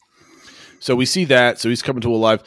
So 0.80 0.96
we 0.96 1.06
see 1.06 1.24
that. 1.26 1.58
So 1.60 1.68
he's 1.68 1.82
coming 1.82 2.00
to 2.02 2.10
a 2.12 2.16
alive. 2.16 2.42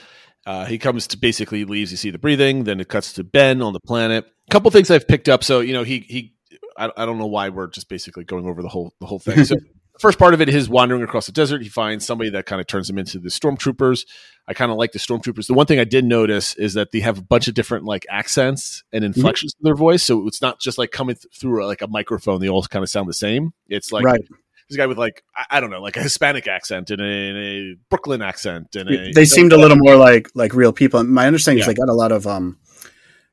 Uh, 0.45 0.65
he 0.65 0.77
comes 0.77 1.07
to 1.07 1.17
basically 1.17 1.65
leaves. 1.65 1.91
You 1.91 1.97
see 1.97 2.11
the 2.11 2.19
breathing. 2.19 2.63
Then 2.65 2.79
it 2.79 2.87
cuts 2.87 3.13
to 3.13 3.23
Ben 3.23 3.61
on 3.61 3.73
the 3.73 3.79
planet. 3.79 4.25
A 4.47 4.51
couple 4.51 4.69
things 4.71 4.91
I've 4.91 5.07
picked 5.07 5.27
up. 5.29 5.43
So 5.43 5.59
you 5.59 5.73
know 5.73 5.83
he 5.83 5.99
he 5.99 6.33
I, 6.77 6.91
I 6.97 7.05
don't 7.05 7.17
know 7.17 7.25
why 7.27 7.49
we're 7.49 7.67
just 7.67 7.89
basically 7.89 8.23
going 8.25 8.47
over 8.47 8.61
the 8.61 8.69
whole 8.69 8.93
the 8.99 9.07
whole 9.07 9.19
thing. 9.19 9.43
So 9.45 9.55
the 9.55 9.99
first 10.01 10.19
part 10.19 10.33
of 10.33 10.41
it 10.41 10.49
is 10.49 10.67
wandering 10.67 11.03
across 11.03 11.25
the 11.25 11.31
desert. 11.31 11.61
He 11.63 11.69
finds 11.69 12.05
somebody 12.05 12.29
that 12.31 12.45
kind 12.45 12.59
of 12.59 12.67
turns 12.67 12.89
him 12.89 12.97
into 12.97 13.17
the 13.17 13.29
stormtroopers. 13.29 14.05
I 14.45 14.53
kind 14.53 14.69
of 14.69 14.77
like 14.77 14.91
the 14.91 14.99
stormtroopers. 14.99 15.47
The 15.47 15.53
one 15.53 15.67
thing 15.67 15.79
I 15.79 15.85
did 15.85 16.03
notice 16.03 16.53
is 16.57 16.73
that 16.73 16.91
they 16.91 16.99
have 16.99 17.17
a 17.17 17.21
bunch 17.21 17.47
of 17.47 17.53
different 17.53 17.85
like 17.85 18.05
accents 18.09 18.83
and 18.91 19.05
Mm-hmm. 19.05 19.17
inflections 19.17 19.53
to 19.53 19.59
their 19.61 19.73
voice, 19.73 20.03
so 20.03 20.27
it's 20.27 20.41
not 20.41 20.59
just 20.59 20.77
like 20.77 20.91
coming 20.91 21.15
th- 21.15 21.33
through 21.33 21.65
like 21.65 21.81
a 21.81 21.87
microphone. 21.87 22.41
They 22.41 22.49
all 22.49 22.61
kind 22.63 22.83
of 22.83 22.89
sound 22.89 23.07
the 23.07 23.13
same. 23.13 23.53
It's 23.69 23.93
like 23.93 24.03
right. 24.03 24.19
This 24.69 24.77
guy 24.77 24.85
with 24.87 24.97
like 24.97 25.23
I, 25.35 25.57
I 25.57 25.59
don't 25.59 25.69
know, 25.69 25.81
like 25.81 25.97
a 25.97 26.01
Hispanic 26.01 26.47
accent 26.47 26.89
and 26.91 27.01
a, 27.01 27.05
and 27.05 27.37
a 27.37 27.75
Brooklyn 27.89 28.21
accent, 28.21 28.75
and 28.75 28.89
a, 28.89 29.11
They 29.13 29.25
seemed 29.25 29.53
a 29.53 29.57
little 29.57 29.77
more 29.77 29.95
like 29.95 30.29
like 30.35 30.53
real 30.53 30.73
people. 30.73 31.03
My 31.03 31.27
understanding 31.27 31.61
is 31.61 31.67
they 31.67 31.73
got 31.73 31.89
a 31.89 31.93
lot 31.93 32.11
of 32.11 32.25
um 32.27 32.57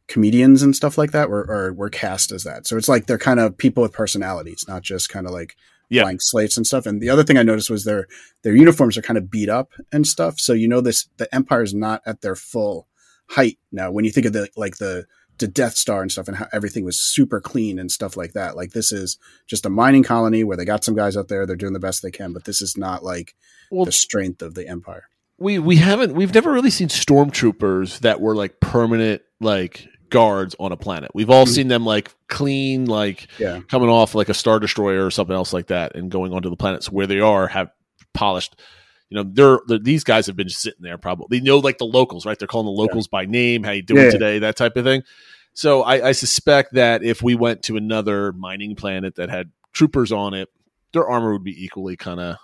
comedians 0.08 0.62
and 0.62 0.74
stuff 0.76 0.98
like 0.98 1.12
that 1.12 1.30
were 1.30 1.44
or 1.48 1.72
were 1.72 1.88
cast 1.90 2.32
as 2.32 2.44
that. 2.44 2.66
So 2.66 2.76
it's 2.76 2.88
like 2.88 3.06
they're 3.06 3.18
kind 3.18 3.40
of 3.40 3.56
people 3.56 3.82
with 3.82 3.92
personalities, 3.92 4.64
not 4.68 4.82
just 4.82 5.08
kind 5.08 5.26
of 5.26 5.32
like 5.32 5.56
Yeah. 5.88 6.02
blank 6.02 6.20
slates 6.22 6.56
and 6.56 6.66
stuff. 6.66 6.86
And 6.86 7.00
the 7.00 7.08
other 7.08 7.24
thing 7.24 7.38
I 7.38 7.42
noticed 7.42 7.70
was 7.70 7.84
their 7.84 8.08
their 8.42 8.54
uniforms 8.54 8.98
are 8.98 9.02
kind 9.02 9.16
of 9.16 9.30
beat 9.30 9.48
up 9.48 9.70
and 9.92 10.06
stuff. 10.06 10.38
So 10.38 10.52
you 10.52 10.68
know 10.68 10.80
this 10.80 11.08
the 11.16 11.32
Empire 11.34 11.62
is 11.62 11.74
not 11.74 12.02
at 12.04 12.20
their 12.20 12.36
full 12.36 12.88
height 13.28 13.58
now. 13.70 13.90
When 13.90 14.04
you 14.04 14.10
think 14.10 14.26
of 14.26 14.32
the 14.32 14.48
like 14.56 14.76
the 14.76 15.06
the 15.42 15.48
Death 15.48 15.76
Star 15.76 16.00
and 16.02 16.10
stuff 16.10 16.26
and 16.28 16.36
how 16.38 16.46
everything 16.52 16.84
was 16.84 16.96
super 16.98 17.40
clean 17.40 17.78
and 17.78 17.92
stuff 17.92 18.16
like 18.16 18.32
that. 18.32 18.56
Like 18.56 18.72
this 18.72 18.90
is 18.92 19.18
just 19.46 19.66
a 19.66 19.70
mining 19.70 20.02
colony 20.02 20.42
where 20.42 20.56
they 20.56 20.64
got 20.64 20.82
some 20.84 20.94
guys 20.96 21.16
out 21.16 21.28
there, 21.28 21.44
they're 21.46 21.54
doing 21.56 21.74
the 21.74 21.78
best 21.78 22.02
they 22.02 22.10
can, 22.10 22.32
but 22.32 22.44
this 22.44 22.62
is 22.62 22.76
not 22.76 23.04
like 23.04 23.34
well, 23.70 23.84
the 23.84 23.92
strength 23.92 24.40
of 24.42 24.54
the 24.54 24.66
Empire. 24.66 25.04
we 25.38 25.58
we 25.58 25.76
haven't 25.76 26.14
we've 26.14 26.32
never 26.34 26.50
really 26.52 26.70
seen 26.70 26.88
stormtroopers 26.88 28.00
that 28.00 28.20
were 28.20 28.34
like 28.34 28.60
permanent 28.60 29.22
like 29.40 29.86
guards 30.10 30.54
on 30.60 30.72
a 30.72 30.76
planet. 30.76 31.10
We've 31.14 31.30
all 31.30 31.46
Mhm. 31.46 31.54
seen 31.54 31.68
them 31.68 31.84
like 31.86 32.10
clean 32.28 32.84
like 32.86 33.28
Yeah. 33.38 33.60
coming 33.70 33.88
off 33.88 34.14
like 34.14 34.28
a 34.28 34.34
star 34.34 34.60
destroyer 34.60 35.04
or 35.06 35.10
something 35.10 35.34
else 35.34 35.52
like 35.52 35.68
that 35.68 35.96
and 35.96 36.10
going 36.10 36.32
onto 36.32 36.50
the 36.50 36.56
planets 36.56 36.90
where 36.92 37.06
they 37.06 37.20
are 37.20 37.46
have 37.48 37.70
polished 38.14 38.56
you 39.12 39.22
know 39.22 39.30
they're, 39.30 39.60
they're 39.66 39.78
these 39.78 40.04
guys 40.04 40.26
have 40.26 40.36
been 40.36 40.48
just 40.48 40.62
sitting 40.62 40.80
there 40.80 40.96
probably 40.96 41.38
they 41.38 41.44
know 41.44 41.58
like 41.58 41.76
the 41.76 41.84
locals 41.84 42.24
right? 42.24 42.38
They're 42.38 42.48
calling 42.48 42.64
the 42.64 42.72
locals 42.72 43.08
by 43.08 43.26
name 43.26 43.62
how 43.62 43.72
you 43.72 43.82
doing 43.82 44.04
Yeah. 44.04 44.10
today 44.10 44.38
that 44.38 44.56
type 44.56 44.74
of 44.78 44.84
thing. 44.84 45.02
So 45.52 45.82
I, 45.82 46.08
I 46.08 46.12
suspect 46.12 46.72
that 46.72 47.02
if 47.04 47.20
we 47.20 47.34
went 47.34 47.62
to 47.64 47.76
another 47.76 48.32
mining 48.32 48.74
planet 48.74 49.16
that 49.16 49.28
had 49.28 49.50
troopers 49.74 50.10
on 50.12 50.32
it 50.32 50.48
their 50.92 51.06
armor 51.06 51.34
would 51.34 51.44
be 51.44 51.62
equally 51.62 51.94
kind 51.96 52.20
of 52.20 52.36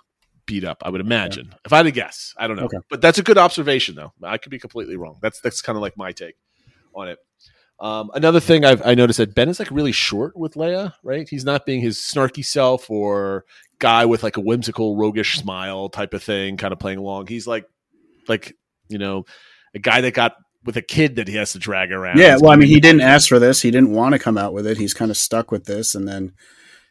beat 0.45 0.63
up 0.63 0.81
i 0.85 0.89
would 0.89 1.01
imagine 1.01 1.53
if 1.65 1.73
i 1.73 1.77
had 1.77 1.83
to 1.83 1.91
guess 1.91 2.33
i 2.37 2.47
don't 2.47 2.57
know. 2.57 2.65
Okay. 2.65 2.77
but 2.89 3.01
that's 3.01 3.17
a 3.17 3.23
good 3.23 3.37
observation 3.39 3.95
though. 3.95 4.13
I 4.23 4.37
could 4.37 4.51
be 4.51 4.59
completely 4.59 4.95
wrong. 4.95 5.17
That's 5.21 5.39
that's 5.41 5.61
kind 5.61 5.75
of 5.75 5.81
like 5.81 5.97
my 5.97 6.11
take 6.11 6.35
on 6.93 7.07
it. 7.09 7.17
Um, 7.79 8.11
another 8.13 8.41
thing 8.41 8.65
I've, 8.65 8.85
I 8.85 8.93
noticed 8.93 9.19
that 9.19 9.33
Ben 9.33 9.47
is 9.47 9.57
like 9.57 9.71
really 9.71 9.93
short 9.93 10.35
with 10.35 10.55
Leia, 10.55 10.93
right? 11.01 11.25
He's 11.29 11.45
not 11.45 11.65
being 11.65 11.79
his 11.79 11.97
snarky 11.97 12.43
self 12.43 12.89
or 12.89 13.45
guy 13.79 14.05
with 14.05 14.23
like 14.23 14.37
a 14.37 14.41
whimsical, 14.41 14.95
roguish 14.95 15.39
smile 15.39 15.89
type 15.89 16.13
of 16.13 16.21
thing, 16.23 16.57
kind 16.57 16.73
of 16.73 16.79
playing 16.79 16.99
along. 16.99 17.27
He's 17.27 17.47
like, 17.47 17.65
like 18.27 18.55
you 18.87 18.97
know, 18.97 19.25
a 19.73 19.79
guy 19.79 20.01
that 20.01 20.13
got 20.13 20.35
with 20.65 20.75
a 20.75 20.81
kid 20.81 21.15
that 21.15 21.27
he 21.27 21.35
has 21.35 21.53
to 21.53 21.59
drag 21.59 21.91
around. 21.91 22.17
Yeah, 22.17 22.37
well, 22.39 22.51
I 22.51 22.57
mean, 22.57 22.67
he 22.67 22.81
didn't 22.81 23.01
ask 23.01 23.29
for 23.29 23.39
this. 23.39 23.61
He 23.61 23.71
didn't 23.71 23.91
want 23.91 24.13
to 24.13 24.19
come 24.19 24.37
out 24.37 24.53
with 24.53 24.67
it. 24.67 24.77
He's 24.77 24.93
kind 24.93 25.09
of 25.09 25.15
stuck 25.15 25.51
with 25.51 25.65
this. 25.65 25.95
And 25.95 26.05
then, 26.07 26.33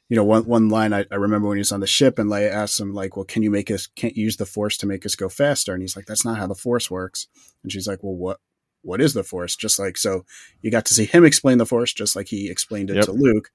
you 0.09 0.17
know, 0.17 0.25
one 0.25 0.47
one 0.47 0.71
line 0.71 0.95
I, 0.95 1.05
I 1.11 1.17
remember 1.17 1.49
when 1.49 1.59
he 1.59 1.61
was 1.61 1.73
on 1.73 1.81
the 1.81 1.87
ship 1.87 2.19
and 2.19 2.31
Leia 2.31 2.51
asked 2.51 2.81
him, 2.81 2.95
like, 2.95 3.15
well, 3.15 3.27
can 3.27 3.43
you 3.43 3.51
make 3.51 3.71
us, 3.71 3.87
can't 3.87 4.17
use 4.17 4.39
the 4.39 4.47
force 4.47 4.79
to 4.79 4.87
make 4.87 5.05
us 5.05 5.15
go 5.17 5.29
faster? 5.29 5.75
And 5.75 5.83
he's 5.83 5.97
like, 5.97 6.07
that's 6.07 6.25
not 6.25 6.39
how 6.39 6.47
the 6.47 6.55
force 6.55 6.91
works. 6.91 7.29
And 7.63 7.71
she's 7.71 7.87
like, 7.87 8.03
well, 8.03 8.15
what, 8.15 8.41
what 8.81 9.03
is 9.03 9.13
the 9.13 9.23
force? 9.23 9.55
Just 9.55 9.79
like, 9.79 9.99
so 9.99 10.25
you 10.63 10.71
got 10.71 10.87
to 10.87 10.95
see 10.95 11.05
him 11.05 11.27
explain 11.27 11.59
the 11.59 11.67
force, 11.67 11.93
just 11.93 12.17
like 12.17 12.29
he 12.29 12.49
explained 12.51 12.89
it 12.89 12.97
Yep. 12.97 13.05
to 13.05 13.13
Luke. 13.13 13.51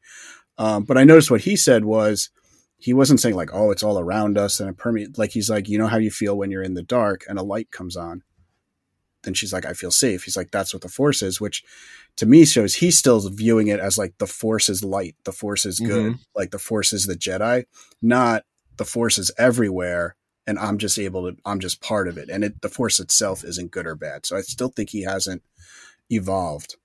Um, 0.60 0.84
but 0.84 0.98
I 0.98 1.06
noticed 1.06 1.32
what 1.32 1.42
he 1.42 1.56
said 1.56 1.86
was, 1.86 2.30
he 2.84 2.94
wasn't 2.94 3.22
saying 3.22 3.36
like, 3.36 3.52
oh, 3.54 3.72
it's 3.72 3.82
all 3.82 3.98
around 3.98 4.38
us 4.38 4.60
and 4.60 4.70
it 4.70 4.78
permeates. 4.78 5.18
Like, 5.18 5.32
he's 5.32 5.50
like, 5.50 5.70
you 5.70 5.78
know 5.78 5.88
how 5.88 5.96
you 5.98 6.12
feel 6.12 6.38
when 6.38 6.52
you're 6.52 6.62
in 6.62 6.74
the 6.74 6.84
dark 6.84 7.24
and 7.30 7.40
a 7.40 7.44
light 7.44 7.72
comes 7.72 7.96
on. 7.96 8.24
Then 9.24 9.34
she's 9.34 9.54
like, 9.54 9.66
I 9.66 9.72
feel 9.72 9.90
safe. 9.90 10.24
He's 10.24 10.36
like, 10.36 10.52
that's 10.52 10.74
what 10.74 10.82
the 10.82 10.90
force 10.90 11.22
is, 11.22 11.40
which 11.40 11.64
to 12.18 12.26
me 12.26 12.44
shows 12.44 12.76
he's 12.76 12.98
still 12.98 13.22
viewing 13.30 13.70
it 13.70 13.80
as 13.80 13.98
like 13.98 14.18
the 14.18 14.28
force 14.28 14.68
is 14.68 14.84
light, 14.84 15.16
the 15.24 15.32
force 15.32 15.66
is 15.66 15.80
good, 15.80 16.12
mm-hmm. 16.12 16.22
like 16.36 16.52
the 16.52 16.60
force 16.60 16.92
is 16.92 17.06
the 17.06 17.16
Jedi, 17.16 17.64
not 18.02 18.44
the 18.76 18.84
force 18.84 19.18
is 19.18 19.32
everywhere 19.38 20.18
and 20.46 20.60
I'm 20.60 20.78
just 20.78 21.00
able 21.00 21.32
to 21.32 21.38
I'm 21.46 21.62
just 21.62 21.82
part 21.82 22.10
of 22.10 22.18
it. 22.18 22.30
And 22.30 22.44
it 22.44 22.62
the 22.62 22.68
force 22.68 23.00
itself 23.00 23.46
isn't 23.46 23.72
good 23.72 23.88
or 23.88 23.96
bad. 23.96 24.26
So 24.26 24.36
I 24.36 24.42
still 24.42 24.68
think 24.68 24.90
he 24.90 25.04
hasn't 25.04 25.42
evolved. 26.10 26.76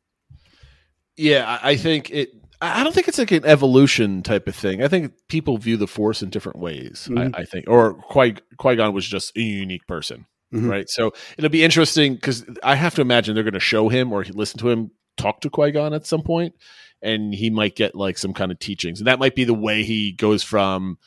Yeah, 1.17 1.59
I 1.61 1.71
I 1.71 1.75
hmm. 1.75 1.83
think 1.83 2.11
it. 2.11 2.35
I 2.61 2.83
don't 2.83 2.93
think 2.93 3.07
it's 3.09 3.19
like 3.19 3.31
an 3.31 3.45
evolution 3.45 4.23
type 4.23 4.49
of 4.49 4.57
thing. 4.57 4.83
I 4.83 4.89
think 4.89 5.13
people 5.29 5.59
view 5.59 5.77
the 5.77 5.87
Force 5.87 6.23
in 6.23 6.31
different 6.31 6.59
ways. 6.59 7.09
Mhm. 7.11 7.35
I, 7.35 7.43
I 7.43 7.45
think, 7.45 7.67
or 7.69 7.95
Qui 7.95 8.35
Qui 8.57 8.77
Gon 8.77 8.93
was 8.93 9.07
just 9.07 9.37
a 9.37 9.41
unique 9.41 9.87
person, 9.87 10.27
Mhm. 10.53 10.69
right? 10.69 10.89
So 10.91 11.13
it'll 11.37 11.51
be 11.51 11.63
interesting 11.63 12.15
because 12.17 12.45
I 12.65 12.75
have 12.75 12.95
to 12.97 13.01
imagine 13.01 13.35
they're 13.35 13.45
going 13.45 13.55
to 13.55 13.61
show 13.61 13.89
him 13.89 14.13
or 14.13 14.25
listen 14.25 14.59
to 14.61 14.71
him 14.71 14.91
talk 15.17 15.41
to 15.43 15.51
Qui 15.51 15.71
Gon 15.71 15.95
at 15.95 16.05
some 16.07 16.23
point, 16.23 16.55
and 17.01 17.33
he 17.35 17.49
might 17.51 17.77
get 17.77 17.95
like 17.95 18.19
some 18.19 18.33
kind 18.35 18.51
of 18.51 18.59
teachings, 18.59 18.99
and 19.01 19.07
that 19.07 19.19
might 19.21 19.37
be 19.37 19.45
the 19.45 19.55
way 19.55 19.85
he 19.85 20.11
goes 20.13 20.43
from 20.43 20.99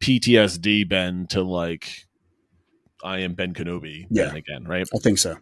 PTSD 0.00 0.84
Ben 0.88 1.26
to 1.28 1.42
like 1.42 2.06
I 3.04 3.20
am 3.20 3.32
Ben 3.34 3.54
Kenobi 3.54 4.06
Yeah. 4.10 4.26
Ben 4.26 4.36
again, 4.36 4.64
right? 4.64 4.86
I 4.94 4.98
think 4.98 5.18
so. 5.18 5.36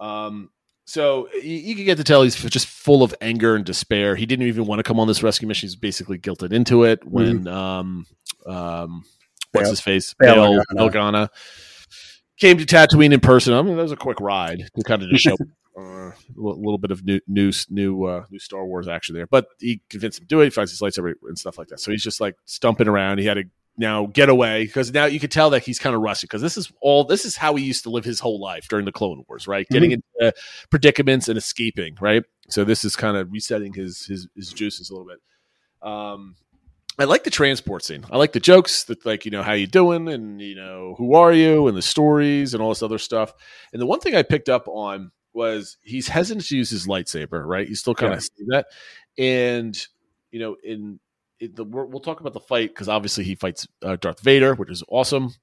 Um, 0.00 0.50
so 0.84 1.28
you, 1.34 1.56
you 1.56 1.74
can 1.74 1.84
get 1.84 1.96
to 1.98 2.04
tell 2.04 2.22
he's 2.22 2.36
just 2.36 2.66
full 2.66 3.02
of 3.02 3.14
anger 3.20 3.54
and 3.54 3.64
despair. 3.64 4.16
He 4.16 4.26
didn't 4.26 4.46
even 4.46 4.66
want 4.66 4.80
to 4.80 4.82
come 4.82 5.00
on 5.00 5.08
this 5.08 5.22
rescue 5.22 5.48
mission. 5.48 5.66
He's 5.66 5.76
basically 5.76 6.18
guilted 6.18 6.52
into 6.52 6.84
it 6.84 7.04
when 7.04 7.48
um, 7.48 8.06
um, 8.46 9.04
what's 9.52 9.64
Bail- 9.64 9.70
his 9.70 9.80
face 9.80 10.14
Bail. 10.18 10.62
Organa 10.76 11.28
came 12.38 12.58
to 12.58 12.66
Tatooine 12.66 13.12
in 13.12 13.20
person. 13.20 13.54
I 13.54 13.62
mean, 13.62 13.76
that 13.76 13.82
was 13.82 13.92
a 13.92 13.96
quick 13.96 14.20
ride 14.20 14.68
to 14.76 14.82
kind 14.82 15.02
of 15.02 15.10
just 15.10 15.24
show. 15.24 15.36
Uh, 15.76 16.10
a 16.10 16.14
little 16.36 16.78
bit 16.78 16.92
of 16.92 17.04
new, 17.04 17.18
new, 17.26 17.50
new, 17.68 18.04
uh, 18.04 18.24
new 18.30 18.38
Star 18.38 18.64
Wars 18.64 18.86
action 18.86 19.12
there, 19.12 19.26
but 19.26 19.48
he 19.58 19.80
convinced 19.90 20.20
him 20.20 20.24
to 20.24 20.28
do 20.28 20.40
it. 20.40 20.44
He 20.44 20.50
finds 20.50 20.70
his 20.70 20.80
lightsaber 20.80 21.14
and 21.24 21.36
stuff 21.36 21.58
like 21.58 21.66
that. 21.66 21.80
So 21.80 21.90
he's 21.90 22.04
just 22.04 22.20
like 22.20 22.36
stumping 22.44 22.86
around. 22.86 23.18
He 23.18 23.26
had 23.26 23.34
to 23.34 23.44
now 23.76 24.06
get 24.06 24.28
away 24.28 24.64
because 24.64 24.92
now 24.92 25.04
you 25.06 25.18
could 25.18 25.32
tell 25.32 25.50
that 25.50 25.64
he's 25.64 25.78
kind 25.78 25.96
of 25.96 26.00
rusty 26.00 26.26
because 26.26 26.42
this 26.42 26.56
is 26.56 26.72
all 26.80 27.04
this 27.04 27.24
is 27.24 27.36
how 27.36 27.54
he 27.56 27.64
used 27.64 27.82
to 27.82 27.90
live 27.90 28.04
his 28.04 28.20
whole 28.20 28.40
life 28.40 28.68
during 28.68 28.84
the 28.84 28.92
Clone 28.92 29.24
Wars, 29.28 29.48
right? 29.48 29.66
Getting 29.68 29.92
into 29.92 30.32
predicaments 30.70 31.28
and 31.28 31.36
escaping, 31.36 31.96
right? 32.00 32.22
So 32.48 32.64
this 32.64 32.84
is 32.84 32.94
kind 32.94 33.16
of 33.16 33.32
resetting 33.32 33.72
his 33.72 34.06
his, 34.06 34.28
his 34.36 34.52
juices 34.52 34.90
a 34.90 34.92
little 34.94 35.08
bit. 35.08 35.20
Um, 35.82 36.36
I 36.98 37.04
like 37.04 37.24
the 37.24 37.30
transport 37.30 37.82
scene. 37.82 38.04
I 38.10 38.16
like 38.16 38.32
the 38.32 38.40
jokes 38.40 38.84
that 38.84 39.04
like 39.04 39.24
you 39.24 39.32
know 39.32 39.42
how 39.42 39.52
you 39.52 39.66
doing 39.66 40.08
and 40.08 40.40
you 40.40 40.54
know 40.54 40.94
who 40.96 41.14
are 41.14 41.32
you 41.32 41.66
and 41.66 41.76
the 41.76 41.82
stories 41.82 42.54
and 42.54 42.62
all 42.62 42.68
this 42.68 42.82
other 42.82 42.98
stuff. 42.98 43.32
And 43.72 43.82
the 43.82 43.86
one 43.86 43.98
thing 43.98 44.14
I 44.14 44.22
picked 44.22 44.48
up 44.48 44.68
on 44.68 45.10
was 45.32 45.78
he's 45.82 46.06
hesitant 46.06 46.46
to 46.46 46.56
use 46.56 46.70
his 46.70 46.86
lightsaber, 46.86 47.44
right? 47.44 47.66
He's 47.66 47.80
still 47.80 47.96
kind 47.96 48.12
Yeah. 48.12 48.18
of 48.18 48.28
that, 48.48 48.66
and 49.18 49.86
you 50.30 50.38
know 50.38 50.56
in. 50.62 51.00
It, 51.44 51.56
the, 51.56 51.64
we're- 51.64 51.86
we'll 51.88 52.00
talk 52.00 52.20
about 52.20 52.32
the 52.32 52.40
fight 52.40 52.70
because 52.70 52.88
obviously 52.88 53.24
he 53.24 53.34
fights 53.34 53.66
uh, 53.82 53.96
Darth 53.96 54.20
Vader, 54.20 54.54
which 54.54 54.70
is 54.70 54.82
awesome. 54.88 55.34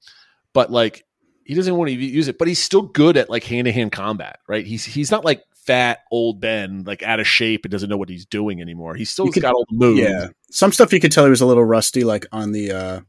But 0.52 0.70
like 0.70 1.04
he 1.44 1.54
doesn't 1.54 1.76
want 1.76 1.88
to 1.90 1.94
use 1.94 2.28
it, 2.28 2.38
but 2.38 2.46
he's 2.48 2.62
still 2.62 2.82
good 2.82 3.16
at 3.16 3.28
like 3.30 3.44
hand 3.44 3.64
to 3.66 3.72
hand 3.72 3.92
combat, 3.92 4.38
right? 4.48 4.64
He's 4.66 4.84
he's 4.84 5.10
not 5.10 5.24
like 5.24 5.42
fat 5.54 6.00
old 6.10 6.40
Ben, 6.40 6.82
like 6.84 7.02
out 7.02 7.20
of 7.20 7.26
shape 7.26 7.64
and 7.64 7.70
doesn't 7.72 7.88
know 7.88 7.96
what 7.96 8.08
he's 8.08 8.26
doing 8.26 8.60
anymore. 8.60 8.94
He's 8.94 9.10
still 9.10 9.30
could- 9.30 9.42
got 9.42 9.54
all 9.54 9.64
the 9.70 9.76
moves. 9.76 10.00
Yeah. 10.00 10.28
Some 10.50 10.72
stuff 10.72 10.92
you 10.92 11.00
could 11.00 11.12
tell 11.12 11.24
he 11.24 11.30
was 11.30 11.40
a 11.40 11.46
little 11.46 11.64
rusty, 11.64 12.04
like 12.04 12.26
on 12.32 12.52
the 12.52 12.72
uh 12.72 13.00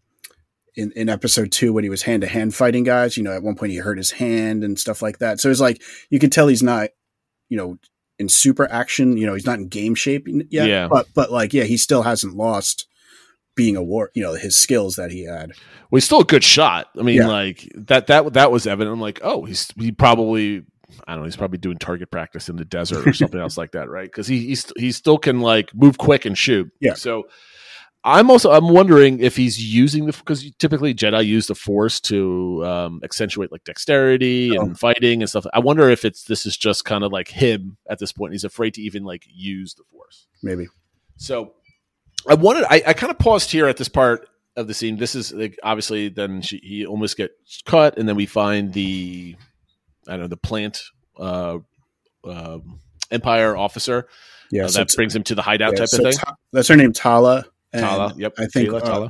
in, 0.75 0.91
in 0.93 1.07
episode 1.09 1.51
two 1.51 1.71
when 1.73 1.83
he 1.83 1.89
was 1.89 2.01
hand 2.03 2.21
to 2.21 2.27
hand 2.27 2.55
fighting 2.55 2.83
guys. 2.83 3.17
You 3.17 3.23
know, 3.23 3.31
at 3.33 3.43
one 3.43 3.55
point 3.55 3.71
he 3.71 3.77
hurt 3.77 3.97
his 3.97 4.11
hand 4.11 4.63
and 4.63 4.79
stuff 4.79 5.01
like 5.01 5.19
that. 5.19 5.39
So 5.39 5.49
it's 5.51 5.59
like 5.59 5.81
you 6.09 6.17
could 6.19 6.31
tell 6.31 6.47
he's 6.47 6.63
not, 6.63 6.89
you 7.49 7.57
know, 7.57 7.77
in 8.19 8.29
super 8.29 8.69
action. 8.71 9.17
You 9.17 9.25
know, 9.25 9.33
he's 9.33 9.45
not 9.45 9.59
in 9.59 9.67
game 9.67 9.95
shape 9.95 10.27
yet. 10.27 10.67
Yeah. 10.67 10.87
But 10.87 11.07
but 11.13 11.31
like 11.31 11.53
yeah, 11.53 11.63
he 11.63 11.77
still 11.77 12.03
hasn't 12.03 12.35
lost 12.35 12.87
being 13.55 13.75
a 13.75 13.83
war. 13.83 14.09
You 14.13 14.23
know, 14.23 14.33
his 14.33 14.57
skills 14.57 14.95
that 14.95 15.11
he 15.11 15.25
had. 15.25 15.49
Well, 15.91 15.97
he's 15.97 16.05
still 16.05 16.21
a 16.21 16.25
good 16.25 16.43
shot. 16.43 16.87
I 16.97 17.03
mean, 17.03 17.17
Yeah. 17.17 17.27
like 17.27 17.69
that 17.75 18.07
that 18.07 18.33
that 18.33 18.51
was 18.51 18.65
evident. 18.67 18.93
I'm 18.93 19.01
like, 19.01 19.19
oh, 19.23 19.45
he's 19.45 19.67
he 19.77 19.91
probably 19.91 20.63
I 21.07 21.13
don't 21.13 21.21
know, 21.21 21.25
he's 21.25 21.35
probably 21.35 21.57
doing 21.57 21.77
target 21.77 22.11
practice 22.11 22.49
in 22.49 22.55
the 22.55 22.65
desert 22.65 23.07
or 23.07 23.13
something 23.13 23.39
else 23.39 23.57
like 23.57 23.71
that, 23.71 23.89
right? 23.89 24.09
Because 24.09 24.27
he 24.27 24.39
he's, 24.47 24.71
he 24.77 24.91
still 24.91 25.17
can 25.17 25.39
like 25.41 25.73
move 25.73 25.97
quick 25.97 26.25
and 26.25 26.37
shoot. 26.37 26.71
Yeah. 26.79 26.93
So 26.93 27.23
I'm 28.05 28.29
also 28.29 28.51
I'm 28.51 28.69
wondering 28.69 29.19
if 29.19 29.35
he's 29.37 29.63
using 29.63 30.05
the 30.05 30.11
because 30.11 30.51
typically 30.59 30.93
Jedi 30.93 31.25
use 31.25 31.47
the 31.47 31.55
Force 31.55 32.01
to 32.01 32.65
um, 32.65 33.01
accentuate 33.03 33.51
like 33.51 33.63
dexterity 33.63 34.55
and 34.55 34.77
fighting 34.77 35.21
and 35.21 35.29
stuff. 35.29 35.45
I 35.53 35.59
wonder 35.59 35.89
if 35.89 36.03
it's 36.03 36.25
this 36.25 36.45
is 36.45 36.57
just 36.57 36.83
kind 36.83 37.03
of 37.03 37.11
like 37.13 37.29
him 37.29 37.77
at 37.89 37.99
this 37.99 38.11
point. 38.11 38.33
He's 38.33 38.43
afraid 38.43 38.73
to 38.73 38.81
even 38.81 39.03
like 39.03 39.25
use 39.33 39.73
the 39.75 39.83
Force. 39.91 40.27
Maybe. 40.41 40.67
So 41.15 41.53
I 42.29 42.33
wanted, 42.33 42.65
I, 42.69 42.81
I 42.87 42.93
kind 42.93 43.11
of 43.11 43.19
paused 43.19 43.51
here 43.51 43.67
at 43.67 43.77
this 43.77 43.87
part 43.87 44.27
of 44.57 44.67
the 44.67 44.73
scene. 44.73 44.97
This 44.97 45.15
is 45.15 45.31
like, 45.31 45.57
obviously 45.63 46.09
then 46.09 46.41
she, 46.41 46.57
he 46.57 46.85
almost 46.85 47.15
gets 47.17 47.61
cut, 47.65 47.97
and 47.97 48.07
then 48.07 48.15
we 48.15 48.25
find 48.25 48.73
the, 48.73 49.35
I 50.07 50.11
don't 50.11 50.21
know, 50.21 50.27
the 50.27 50.37
plant 50.37 50.81
uh, 51.17 51.59
um 52.25 52.79
Empire 53.11 53.55
officer 53.55 54.07
Yeah. 54.51 54.65
uh, 54.65 54.67
so 54.69 54.79
that 54.79 54.93
brings 54.95 55.15
him 55.15 55.23
to 55.23 55.35
the 55.35 55.41
hideout 55.41 55.73
yeah, 55.73 55.79
type 55.79 55.87
so 55.89 55.97
of 55.97 56.03
thing. 56.03 56.13
Ta- 56.13 56.35
that's 56.51 56.67
her 56.67 56.75
name, 56.75 56.91
Tala. 56.93 57.45
And 57.73 57.81
Tala, 57.81 58.13
yep. 58.17 58.33
I 58.37 58.45
think 58.45 58.69
Tala, 58.69 59.05
uh, 59.05 59.09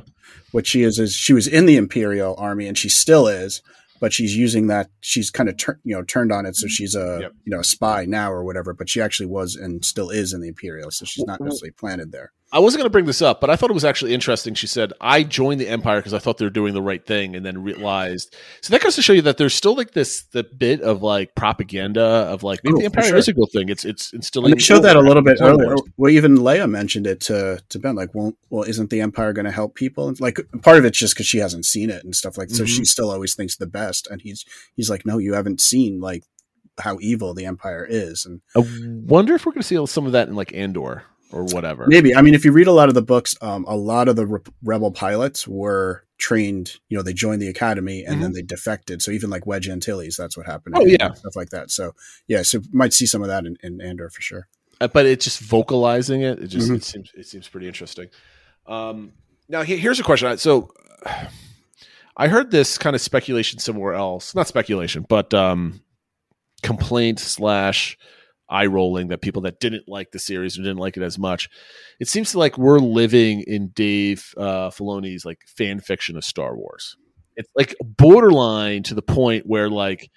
what 0.52 0.66
she 0.66 0.82
is 0.82 0.98
is 0.98 1.12
she 1.14 1.32
was 1.32 1.46
in 1.46 1.66
the 1.66 1.76
Imperial 1.76 2.34
Army 2.38 2.66
and 2.66 2.76
she 2.78 2.88
still 2.88 3.26
is, 3.26 3.62
but 4.00 4.12
she's 4.12 4.36
using 4.36 4.68
that. 4.68 4.90
She's 5.00 5.30
kind 5.30 5.48
of 5.48 5.56
tur- 5.56 5.80
you 5.84 5.94
know 5.94 6.02
turned 6.02 6.32
on 6.32 6.46
it, 6.46 6.56
so 6.56 6.66
she's 6.66 6.94
a 6.94 7.18
Yep. 7.22 7.32
you 7.44 7.50
know 7.50 7.60
a 7.60 7.64
spy 7.64 8.04
now 8.06 8.32
or 8.32 8.42
whatever. 8.42 8.72
But 8.72 8.88
she 8.88 9.00
actually 9.00 9.26
was 9.26 9.54
and 9.54 9.84
still 9.84 10.10
is 10.10 10.32
in 10.32 10.40
the 10.40 10.48
Imperial, 10.48 10.90
so 10.90 11.04
she's 11.04 11.26
not 11.26 11.40
necessarily 11.40 11.72
planted 11.72 12.12
there. 12.12 12.32
I 12.54 12.60
wasn't 12.60 12.78
going 12.80 12.86
to 12.86 12.90
bring 12.92 13.04
this 13.06 13.20
up, 13.20 13.40
but 13.40 13.50
I 13.50 13.56
thought 13.56 13.68
it 13.68 13.74
was 13.74 13.84
actually 13.84 14.14
interesting. 14.14 14.54
She 14.54 14.68
said, 14.68 14.92
"I 15.00 15.24
joined 15.24 15.60
the 15.60 15.68
Empire 15.68 15.98
because 15.98 16.14
I 16.14 16.20
thought 16.20 16.38
they 16.38 16.44
were 16.46 16.50
doing 16.50 16.72
the 16.72 16.80
right 16.80 17.04
thing, 17.04 17.34
and 17.34 17.44
then 17.44 17.62
realized." 17.64 18.34
So 18.62 18.70
that 18.72 18.80
goes 18.80 18.94
to 18.94 19.02
show 19.02 19.12
you 19.12 19.22
that 19.22 19.38
there's 19.38 19.54
still 19.54 19.74
like 19.74 19.90
this 19.90 20.22
the 20.30 20.44
bit 20.44 20.80
of 20.80 21.02
like 21.02 21.34
propaganda 21.34 22.00
of 22.00 22.44
like 22.44 22.60
maybe 22.62 22.74
Oh, 22.76 22.78
the 22.78 22.84
Empire 22.84 23.04
sure. 23.08 23.16
is 23.16 23.26
a 23.26 23.32
good 23.32 23.50
thing. 23.52 23.68
It's 23.68 23.84
it's 23.84 24.12
instilling. 24.12 24.52
And 24.52 24.60
they 24.60 24.62
showed 24.62 24.80
that 24.84 24.94
a 24.94 25.00
little 25.00 25.22
bit 25.22 25.38
earlier. 25.40 25.66
Wars. 25.74 25.82
Well, 25.96 26.12
even 26.12 26.38
Leia 26.38 26.70
mentioned 26.70 27.08
it 27.08 27.20
to 27.22 27.60
to 27.70 27.78
Ben, 27.80 27.96
like, 27.96 28.14
well, 28.14 28.34
well, 28.50 28.62
isn't 28.62 28.88
the 28.88 29.00
Empire 29.00 29.32
going 29.32 29.46
to 29.46 29.50
help 29.50 29.74
people? 29.74 30.06
And 30.06 30.20
like, 30.20 30.38
part 30.62 30.78
of 30.78 30.84
it's 30.84 30.96
just 30.98 31.14
because 31.14 31.26
she 31.26 31.38
hasn't 31.38 31.66
seen 31.66 31.90
it 31.90 32.04
and 32.04 32.14
stuff 32.14 32.38
like. 32.38 32.50
So 32.50 32.62
Mhm. 32.62 32.68
she 32.68 32.84
still 32.84 33.10
always 33.10 33.34
thinks 33.34 33.56
the 33.56 33.66
best, 33.66 34.06
and 34.08 34.22
he's 34.22 34.44
he's 34.76 34.88
like, 34.88 35.04
no, 35.04 35.18
you 35.18 35.34
haven't 35.34 35.60
seen 35.60 36.00
like 36.00 36.22
how 36.78 36.98
evil 37.00 37.34
the 37.34 37.46
Empire 37.46 37.84
is, 37.88 38.24
and 38.24 38.42
I 38.56 38.64
wonder 39.06 39.34
if 39.34 39.44
we're 39.44 39.52
going 39.52 39.62
to 39.62 39.66
see 39.68 39.86
some 39.86 40.06
of 40.06 40.12
that 40.12 40.28
in 40.28 40.34
like 40.36 40.54
Andor 40.54 41.02
or 41.34 41.44
whatever. 41.44 41.86
maybe 41.88 42.14
I 42.14 42.22
mean, 42.22 42.34
if 42.34 42.44
you 42.44 42.52
read 42.52 42.66
a 42.68 42.72
lot 42.72 42.88
of 42.88 42.94
the 42.94 43.02
books, 43.02 43.34
um, 43.42 43.64
a 43.68 43.76
lot 43.76 44.08
of 44.08 44.16
the 44.16 44.26
re- 44.26 44.40
rebel 44.62 44.90
pilots 44.92 45.46
were 45.48 46.04
trained. 46.18 46.76
You 46.88 46.96
know, 46.96 47.02
they 47.02 47.12
joined 47.12 47.42
the 47.42 47.48
academy 47.48 48.04
and 48.04 48.22
then 48.22 48.32
they 48.32 48.42
defected. 48.42 49.02
So 49.02 49.10
even 49.10 49.30
like 49.30 49.46
Wedge 49.46 49.68
Antilles, 49.68 50.16
that's 50.16 50.36
what 50.36 50.46
happened. 50.46 50.76
Mm-hmm. 50.76 50.88
Oh, 51.02 51.06
yeah. 51.08 51.12
stuff 51.14 51.34
like 51.36 51.50
that. 51.50 51.70
So 51.70 51.92
yeah, 52.28 52.42
so 52.42 52.60
might 52.72 52.92
see 52.92 53.06
some 53.06 53.20
of 53.22 53.28
that 53.28 53.44
in, 53.46 53.56
in 53.62 53.80
Andor 53.80 54.08
for 54.10 54.22
sure. 54.22 54.46
Uh, 54.80 54.88
but 54.88 55.06
it's 55.06 55.24
just 55.24 55.40
vocalizing 55.40 56.22
it. 56.22 56.38
It 56.38 56.46
just 56.48 56.70
Mhm. 56.70 56.76
it 56.76 56.84
seems 56.84 57.12
it 57.14 57.26
seems 57.26 57.48
pretty 57.48 57.66
interesting. 57.66 58.08
Um, 58.66 59.12
now 59.48 59.62
he- 59.62 59.76
here's 59.76 60.00
a 60.00 60.04
question. 60.04 60.36
So 60.38 60.70
I 62.16 62.28
heard 62.28 62.50
this 62.52 62.78
kind 62.78 62.94
of 62.94 63.02
speculation 63.02 63.58
somewhere 63.58 63.94
else. 63.94 64.34
Not 64.34 64.46
speculation, 64.46 65.04
but 65.08 65.34
um, 65.34 65.80
complaint 66.62 67.18
slash 67.18 67.98
eye 68.54 68.66
rolling 68.66 69.08
that 69.08 69.20
people 69.20 69.42
that 69.42 69.58
didn't 69.58 69.88
like 69.88 70.12
the 70.12 70.18
series 70.18 70.56
or 70.56 70.62
didn't 70.62 70.78
like 70.78 70.96
it 70.96 71.02
as 71.02 71.18
much. 71.18 71.48
It 71.98 72.08
seems 72.08 72.30
to 72.32 72.38
like 72.38 72.56
we're 72.56 72.78
living 72.78 73.42
in 73.46 73.68
Dave 73.68 74.32
uh, 74.36 74.70
Filoni's 74.70 75.24
like 75.24 75.40
fan 75.46 75.80
fiction 75.80 76.16
of 76.16 76.24
Star 76.24 76.56
Wars. 76.56 76.96
It's 77.36 77.50
like 77.56 77.74
borderline 77.82 78.84
to 78.84 78.94
the 78.94 79.02
point 79.02 79.44
where 79.46 79.68
like 79.68 80.08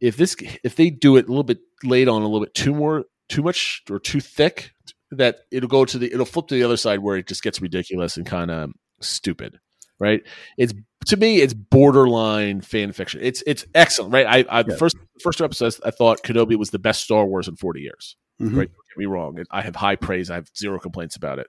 if 0.00 0.16
this 0.16 0.36
if 0.62 0.76
they 0.76 0.90
do 0.90 1.16
it 1.16 1.24
a 1.24 1.28
little 1.28 1.42
bit 1.42 1.60
late 1.82 2.08
on 2.08 2.20
a 2.20 2.26
little 2.26 2.44
bit 2.44 2.54
too 2.54 2.74
more 2.74 3.04
too 3.28 3.42
much 3.42 3.82
or 3.90 3.98
too 3.98 4.20
thick 4.20 4.72
that 5.10 5.40
it'll 5.50 5.68
go 5.68 5.84
to 5.86 5.98
the 5.98 6.12
it'll 6.12 6.26
flip 6.26 6.48
to 6.48 6.54
the 6.54 6.64
other 6.64 6.76
side 6.76 6.98
where 6.98 7.16
it 7.16 7.26
just 7.26 7.42
gets 7.42 7.62
ridiculous 7.62 8.16
and 8.16 8.26
kind 8.26 8.50
of 8.50 8.70
stupid 9.00 9.58
right? 10.02 10.22
It's 10.58 10.74
to 11.06 11.16
me 11.16 11.40
it's 11.40 11.54
borderline 11.54 12.60
fan 12.60 12.92
fiction. 12.92 13.20
It's 13.22 13.42
it's 13.46 13.64
excellent 13.74 14.12
right? 14.12 14.26
I, 14.26 14.60
I 14.60 14.64
Yeah. 14.68 14.76
first 14.76 14.96
first 15.22 15.38
two 15.38 15.44
episodes 15.44 15.80
i 15.84 15.90
thought 15.90 16.22
kenobi 16.24 16.56
was 16.56 16.70
the 16.70 16.78
best 16.78 17.02
star 17.04 17.24
wars 17.26 17.46
in 17.48 17.54
40 17.56 17.80
years 17.80 18.16
Mhm. 18.40 18.56
right? 18.56 18.68
Don't 18.68 18.88
get 18.88 18.98
me 18.98 19.06
wrong 19.06 19.38
i 19.52 19.62
have 19.62 19.76
high 19.76 19.94
praise 19.96 20.30
i 20.30 20.34
have 20.34 20.48
zero 20.56 20.78
complaints 20.80 21.14
about 21.16 21.38
it. 21.38 21.46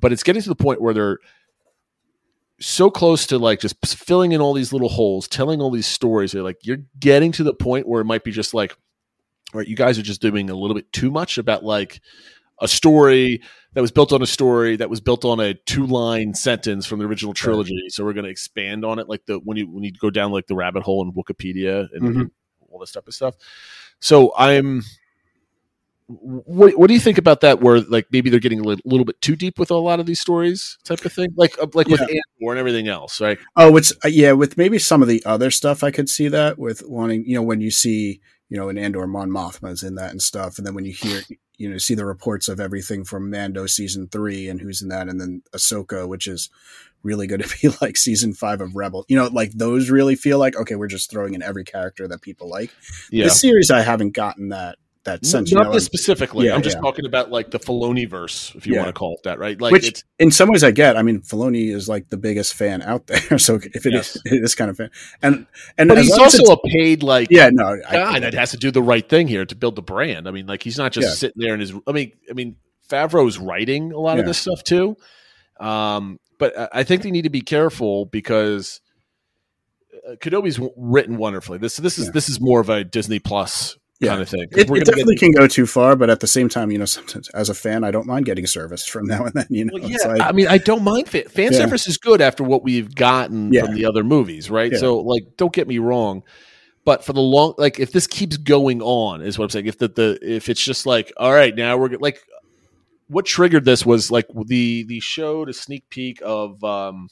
But 0.00 0.12
it's 0.12 0.22
getting 0.22 0.42
to 0.42 0.48
the 0.48 0.54
point 0.54 0.80
where 0.80 0.94
they're 0.94 1.18
so 2.60 2.90
close 2.90 3.26
to 3.28 3.38
like 3.38 3.58
just 3.60 3.76
filling 3.86 4.32
in 4.32 4.40
all 4.40 4.52
these 4.52 4.72
little 4.72 4.88
holes 4.90 5.26
telling 5.26 5.60
all 5.62 5.70
these 5.70 5.86
stories 5.86 6.32
they're 6.32 6.42
like 6.42 6.58
you're 6.62 6.82
getting 6.98 7.32
to 7.32 7.42
the 7.42 7.54
point 7.54 7.88
where 7.88 8.00
it 8.02 8.04
might 8.04 8.22
be 8.22 8.30
just 8.30 8.52
like 8.52 8.72
all 9.54 9.58
right 9.58 9.68
you 9.68 9.74
guys 9.76 9.98
are 9.98 10.02
just 10.02 10.20
doing 10.20 10.50
a 10.50 10.54
little 10.54 10.74
bit 10.74 10.92
too 10.92 11.10
much 11.10 11.38
about 11.38 11.64
like 11.64 12.00
a 12.60 12.68
story 12.68 13.40
that 13.72 13.80
was 13.80 13.90
built 13.92 14.12
on 14.12 14.20
a 14.22 14.26
story 14.26 14.76
that 14.76 14.90
was 14.90 15.00
built 15.00 15.24
on 15.24 15.40
a 15.40 15.54
two 15.54 15.86
line 15.86 16.34
sentence 16.34 16.86
from 16.86 16.98
the 16.98 17.04
original 17.06 17.32
trilogy 17.32 17.84
so 17.88 18.04
we're 18.04 18.12
going 18.12 18.24
to 18.24 18.30
expand 18.30 18.84
on 18.84 18.98
it 18.98 19.08
like 19.08 19.24
the 19.26 19.38
when 19.40 19.56
you 19.56 19.66
when 19.70 19.82
you 19.84 19.92
go 19.92 20.10
down 20.10 20.30
like 20.32 20.46
the 20.46 20.54
rabbit 20.54 20.82
hole 20.82 21.02
in 21.02 21.12
wikipedia 21.12 21.88
and, 21.92 22.02
Mhm. 22.02 22.20
and 22.22 22.30
all 22.70 22.78
this 22.78 22.92
type 22.92 23.06
of 23.08 23.14
stuff 23.14 23.34
so 24.00 24.32
i'm 24.36 24.82
what, 26.06 26.76
what 26.76 26.88
do 26.88 26.94
you 26.94 26.98
think 26.98 27.18
about 27.18 27.40
that 27.42 27.60
where 27.60 27.80
like 27.82 28.06
maybe 28.10 28.30
they're 28.30 28.40
getting 28.40 28.58
a 28.58 28.64
little, 28.64 28.82
little 28.84 29.04
bit 29.04 29.20
too 29.20 29.36
deep 29.36 29.60
with 29.60 29.70
a 29.70 29.76
lot 29.76 30.00
of 30.00 30.06
these 30.06 30.18
stories 30.18 30.76
type 30.82 31.04
of 31.04 31.12
thing 31.12 31.28
like 31.36 31.56
like 31.72 31.86
with 31.86 32.00
Yeah. 32.00 32.06
Andor 32.40 32.50
and 32.50 32.58
everything 32.58 32.88
else 32.88 33.20
right 33.20 33.38
Oh, 33.56 33.76
it's 33.76 33.92
uh, 34.04 34.08
yeah. 34.08 34.32
With 34.32 34.56
maybe 34.56 34.78
some 34.80 35.02
of 35.02 35.08
the 35.08 35.22
other 35.24 35.52
stuff, 35.52 35.84
I 35.84 35.92
could 35.92 36.08
see 36.08 36.26
that 36.28 36.58
with 36.58 36.82
wanting, 36.84 37.24
you 37.26 37.36
know, 37.36 37.42
when 37.42 37.60
you 37.60 37.70
see, 37.70 38.20
you 38.48 38.56
know, 38.56 38.68
an 38.68 38.76
Andor 38.78 39.06
Mon 39.06 39.30
Mothma's 39.30 39.84
in 39.84 39.94
that 39.96 40.10
and 40.10 40.20
stuff, 40.20 40.58
and 40.58 40.66
then 40.66 40.74
when 40.74 40.84
you 40.84 40.92
hear, 40.92 41.20
you 41.60 41.68
know, 41.68 41.76
see 41.76 41.94
the 41.94 42.06
reports 42.06 42.48
of 42.48 42.58
everything 42.58 43.04
from 43.04 43.30
Mando 43.30 43.66
season 43.66 44.08
three 44.08 44.48
and 44.48 44.62
who's 44.62 44.80
in 44.80 44.88
that, 44.88 45.10
and 45.10 45.20
then 45.20 45.42
Ahsoka, 45.54 46.08
which 46.08 46.26
is 46.26 46.48
really 47.02 47.26
going 47.26 47.42
to 47.42 47.56
be 47.60 47.68
like 47.82 47.98
season 47.98 48.32
five 48.32 48.62
of 48.62 48.74
Rebel. 48.74 49.04
You 49.08 49.16
know, 49.16 49.26
like 49.26 49.52
those 49.52 49.90
really 49.90 50.16
feel 50.16 50.38
like 50.38 50.56
okay, 50.56 50.74
we're 50.74 50.86
just 50.86 51.10
throwing 51.10 51.34
in 51.34 51.42
every 51.42 51.64
character 51.64 52.08
that 52.08 52.22
people 52.22 52.48
like. 52.48 52.74
yeah 53.10 53.24
This 53.24 53.38
series, 53.38 53.70
I 53.70 53.82
haven't 53.82 54.12
gotten 54.12 54.48
that 54.48 54.78
that 55.04 55.24
sense. 55.24 55.50
you 55.50 55.56
not 55.56 55.68
know, 55.68 55.72
this 55.72 55.84
specifically 55.86 56.46
Yeah, 56.46 56.54
i'm 56.54 56.62
just 56.62 56.76
yeah. 56.76 56.82
talking 56.82 57.06
about 57.06 57.30
like 57.30 57.50
the 57.50 57.58
Filoni 57.58 58.06
verse 58.08 58.52
if 58.54 58.66
you 58.66 58.74
Yeah. 58.74 58.80
want 58.82 58.88
to 58.94 58.98
call 58.98 59.14
it 59.14 59.22
that 59.24 59.38
right 59.38 59.58
like 59.60 59.72
Which- 59.72 59.88
it's 59.88 60.04
in 60.18 60.30
some 60.30 60.50
ways 60.50 60.62
I 60.62 60.70
get. 60.70 60.98
I 60.98 61.02
mean, 61.02 61.22
Filoni 61.22 61.74
is 61.74 61.88
like 61.88 62.10
the 62.10 62.18
biggest 62.18 62.52
fan 62.52 62.82
out 62.82 63.06
there, 63.06 63.38
so 63.38 63.54
if 63.54 63.86
it 63.86 63.92
Yes. 63.94 64.16
is, 64.16 64.22
it 64.26 64.44
is 64.44 64.54
kind 64.54 64.70
of 64.70 64.76
fan, 64.76 64.90
and 65.22 65.46
and 65.78 65.88
but 65.88 65.96
he's 65.98 66.12
also 66.18 66.42
a 66.52 66.58
paid 66.68 67.02
like 67.02 67.28
yeah, 67.30 67.48
no, 67.50 67.78
I, 67.88 67.92
guy 67.92 68.18
that 68.20 68.34
has 68.34 68.50
to 68.50 68.58
do 68.58 68.70
the 68.70 68.82
right 68.82 69.08
thing 69.08 69.26
here 69.28 69.46
to 69.46 69.56
build 69.56 69.76
the 69.76 69.82
brand. 69.82 70.28
I 70.28 70.30
mean, 70.32 70.46
like 70.46 70.62
he's 70.62 70.76
not 70.76 70.92
just 70.92 71.18
sitting 71.18 71.40
there 71.40 71.54
in 71.54 71.60
his. 71.60 71.72
I 71.86 71.92
mean, 71.92 72.12
I 72.28 72.34
mean, 72.34 72.56
Favreau's 72.90 73.38
writing 73.38 73.92
a 73.92 73.98
lot 73.98 74.18
of 74.18 74.26
this 74.26 74.36
stuff 74.36 74.62
too. 74.62 74.96
Um, 75.58 76.18
but 76.38 76.58
I- 76.58 76.68
I 76.80 76.82
think 76.84 77.02
they 77.02 77.10
need 77.10 77.22
to 77.22 77.30
be 77.30 77.40
careful 77.40 78.04
because 78.04 78.80
uh, 80.06 80.16
Kenobi's 80.16 80.60
written 80.76 81.16
wonderfully. 81.16 81.56
This 81.58 81.76
this 81.78 81.98
is 81.98 82.06
Yeah. 82.06 82.12
this 82.12 82.28
is 82.28 82.40
more 82.40 82.60
of 82.60 82.68
a 82.68 82.84
Disney 82.84 83.18
Plus 83.18 83.78
Yeah. 84.00 84.10
kind 84.10 84.22
of 84.22 84.28
thing. 84.30 84.46
it, 84.52 84.68
We're 84.70 84.78
it 84.78 84.86
definitely 84.86 85.14
get- 85.16 85.20
can 85.20 85.32
go 85.32 85.46
too 85.46 85.66
far, 85.66 85.94
but 85.94 86.08
at 86.10 86.20
the 86.20 86.26
same 86.26 86.48
time, 86.48 86.70
you 86.70 86.78
know, 86.78 86.84
sometimes 86.86 87.28
as 87.30 87.48
a 87.50 87.54
fan, 87.54 87.84
I 87.84 87.90
don't 87.90 88.06
mind 88.06 88.24
getting 88.26 88.46
service 88.46 88.86
from 88.86 89.06
now 89.12 89.24
and 89.24 89.34
then. 89.34 89.46
You 89.50 89.66
know, 89.66 89.72
Well, 89.74 89.90
yeah, 89.90 90.06
like- 90.06 90.22
I 90.22 90.32
mean, 90.32 90.48
I 90.48 90.58
don't 90.58 90.82
mind 90.82 91.08
fan, 91.08 91.24
fan 91.28 91.52
Yeah. 91.52 91.58
service 91.58 91.86
is 91.86 91.98
good 91.98 92.20
after 92.20 92.42
what 92.42 92.62
we've 92.64 92.94
gotten 92.94 93.52
Yeah. 93.52 93.64
from 93.66 93.74
the 93.74 93.84
other 93.84 94.02
movies, 94.02 94.50
right? 94.50 94.72
Yeah. 94.72 94.78
So, 94.78 94.98
like, 94.98 95.24
don't 95.36 95.52
get 95.52 95.68
me 95.68 95.78
wrong, 95.78 96.22
but 96.86 97.04
for 97.04 97.12
the 97.12 97.20
long, 97.20 97.54
like, 97.58 97.78
if 97.78 97.92
this 97.92 98.06
keeps 98.06 98.36
going 98.38 98.80
on, 98.80 99.20
is 99.22 99.38
what 99.38 99.44
I'm 99.44 99.50
saying. 99.50 99.66
If 99.66 99.76
the, 99.78 99.88
the 99.88 100.18
if 100.22 100.48
it's 100.48 100.64
just 100.64 100.86
like, 100.86 101.12
all 101.18 101.32
right, 101.32 101.54
now 101.54 101.76
we're 101.76 101.90
like, 101.98 102.20
what 103.08 103.26
triggered 103.26 103.64
this 103.64 103.84
was 103.84 104.10
like 104.10 104.26
the 104.46 104.84
the 104.84 105.00
show 105.00 105.44
to 105.44 105.52
sneak 105.52 105.82
peek 105.90 106.20
of 106.24 106.62
um 106.62 107.08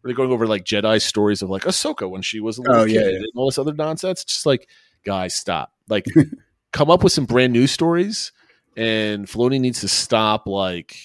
where 0.00 0.10
they're 0.10 0.14
going 0.16 0.30
over 0.30 0.46
like 0.46 0.64
Jedi 0.64 1.00
stories 1.02 1.40
of 1.42 1.48
like 1.50 1.62
Ahsoka 1.62 2.08
when 2.08 2.20
she 2.22 2.38
was 2.38 2.58
a 2.58 2.62
little 2.62 2.82
Oh, 2.82 2.86
kid 2.86 2.94
yeah, 2.94 3.00
yeah. 3.00 3.16
and 3.16 3.26
all 3.34 3.46
this 3.46 3.58
other 3.58 3.72
nonsense. 3.72 4.24
Just 4.24 4.44
like, 4.46 4.68
guys, 5.04 5.34
stop. 5.34 5.72
Like, 5.88 6.06
come 6.72 6.90
up 6.90 7.02
with 7.02 7.12
some 7.12 7.24
brand 7.24 7.52
new 7.52 7.66
stories, 7.66 8.32
and 8.76 9.26
Filoni 9.26 9.60
needs 9.60 9.80
to 9.80 9.88
stop 9.88 10.46
like. 10.46 10.96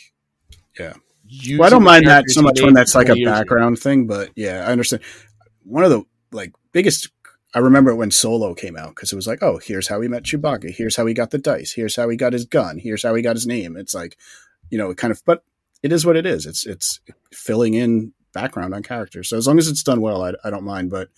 Yeah. 0.80 0.94
well, 1.58 1.68
I 1.68 1.70
don't 1.70 1.84
mind 1.84 2.08
that 2.08 2.30
so 2.30 2.42
much 2.42 2.62
when 2.62 2.74
that's 2.74 2.96
like 2.96 3.06
a 3.06 3.10
20 3.10 3.22
ago. 3.24 3.32
background 3.32 3.80
thing, 3.80 4.08
but 4.08 4.32
yeah, 4.36 4.66
I 4.68 4.72
understand. 4.72 5.04
One 5.64 5.84
of 5.84 5.90
the 5.92 6.04
like 6.32 6.54
biggest. 6.72 7.10
I 7.56 7.60
remember 7.60 7.94
when 7.94 8.10
Solo 8.10 8.56
came 8.56 8.76
out 8.76 8.96
because 8.96 9.14
it 9.14 9.16
was 9.16 9.28
like, 9.28 9.44
oh, 9.44 9.60
here's 9.60 9.88
how 9.88 10.02
he 10.02 10.08
met 10.08 10.24
Chewbacca. 10.24 10.72
Here's 10.72 10.96
how 10.96 11.06
he 11.06 11.14
got 11.14 11.30
the 11.30 11.38
dice. 11.38 11.72
Here's 11.72 11.96
how 11.96 12.10
he 12.10 12.18
got 12.18 12.34
his 12.34 12.46
gun. 12.46 12.80
Here's 12.80 13.04
how 13.04 13.14
he 13.14 13.22
got 13.22 13.36
his 13.36 13.46
name. 13.46 13.78
It's 13.78 13.94
like, 13.94 14.18
you 14.72 14.78
know, 14.80 14.90
it 14.90 14.98
kind 14.98 15.12
of, 15.12 15.22
but 15.24 15.44
it 15.84 15.92
is 15.92 16.04
what 16.04 16.16
it 16.16 16.26
is. 16.26 16.48
It's 16.48 16.66
it's 16.66 17.00
filling 17.32 17.76
in 17.76 18.14
background 18.34 18.74
on 18.74 18.82
characters. 18.82 19.30
So 19.30 19.38
as 19.38 19.48
long 19.48 19.60
as 19.60 19.68
it's 19.68 19.84
done 19.84 20.02
well, 20.02 20.24
I, 20.24 20.34
I 20.44 20.50
don't 20.50 20.64
mind. 20.64 20.90
But 20.90 21.10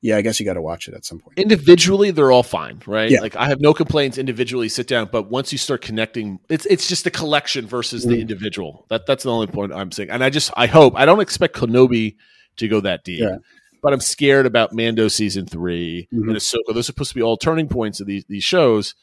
yeah, 0.00 0.16
I 0.16 0.20
guess 0.22 0.38
you 0.38 0.46
got 0.46 0.54
to 0.54 0.62
watch 0.62 0.86
it 0.88 0.94
at 0.94 1.04
some 1.04 1.18
point. 1.18 1.38
individually 1.38 2.10
they're 2.12 2.30
all 2.30 2.42
fine 2.44 2.80
right 2.86 3.10
Yeah. 3.10 3.20
like 3.20 3.34
i 3.36 3.48
have 3.48 3.60
no 3.60 3.74
complaints 3.74 4.16
individually 4.18 4.68
sit 4.68 4.86
down 4.86 5.08
but 5.10 5.30
once 5.30 5.50
you 5.52 5.58
start 5.58 5.82
connecting 5.82 6.38
it's 6.48 6.66
it's 6.66 6.86
just 6.88 7.04
the 7.04 7.10
collection 7.10 7.66
versus 7.66 8.04
the 8.04 8.14
Mhm. 8.16 8.20
individual 8.20 8.86
that 8.90 9.06
that's 9.06 9.24
the 9.24 9.30
only 9.32 9.46
point 9.48 9.72
i'm 9.72 9.90
saying 9.92 10.10
and 10.10 10.22
i 10.22 10.30
just 10.30 10.50
i 10.56 10.66
hope 10.66 10.94
i 10.96 11.04
don't 11.04 11.20
expect 11.20 11.54
kenobi 11.56 12.16
to 12.56 12.68
go 12.68 12.80
that 12.80 13.02
deep 13.04 13.20
Yeah. 13.20 13.38
but 13.82 13.92
i'm 13.92 14.00
scared 14.00 14.46
about 14.46 14.72
mando 14.72 15.08
season 15.08 15.46
3 15.46 16.08
Mhm. 16.12 16.28
and 16.28 16.36
ahsoka 16.36 16.68
those 16.68 16.78
are 16.78 16.82
supposed 16.84 17.10
to 17.10 17.14
be 17.16 17.22
all 17.22 17.36
turning 17.36 17.68
points 17.68 18.00
of 18.00 18.06
these 18.06 18.24
these 18.28 18.44
shows 18.44 18.94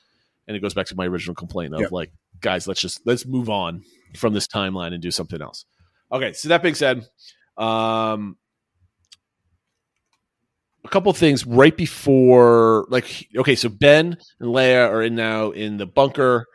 and 0.47 0.55
it 0.55 0.62
goes 0.62 0.73
back 0.73 0.86
to 0.88 0.95
my 0.95 1.05
original 1.08 1.36
complaint 1.36 1.73
of 1.73 1.81
Yeah. 1.81 1.88
like 1.91 2.12
guys 2.41 2.67
let's 2.67 2.79
just 2.81 3.01
let's 3.05 3.25
move 3.25 3.49
on 3.49 3.84
from 4.15 4.34
this 4.34 4.47
timeline 4.47 4.93
and 4.93 5.01
do 5.01 5.12
something 5.12 5.41
else 5.41 5.65
okay 6.12 6.31
so 6.34 6.47
that 6.49 6.62
being 6.63 6.75
said 6.75 7.05
um 7.58 8.38
a 10.85 10.89
couple 10.89 11.09
of 11.09 11.17
things 11.17 11.45
right 11.45 11.75
before 11.75 12.85
like 12.89 13.27
okay 13.35 13.55
so 13.55 13.67
ben 13.67 14.17
and 14.39 14.49
leia 14.49 14.89
are 14.89 15.01
in 15.01 15.15
now 15.15 15.51
in 15.51 15.77
the 15.77 15.85
bunker 15.85 16.45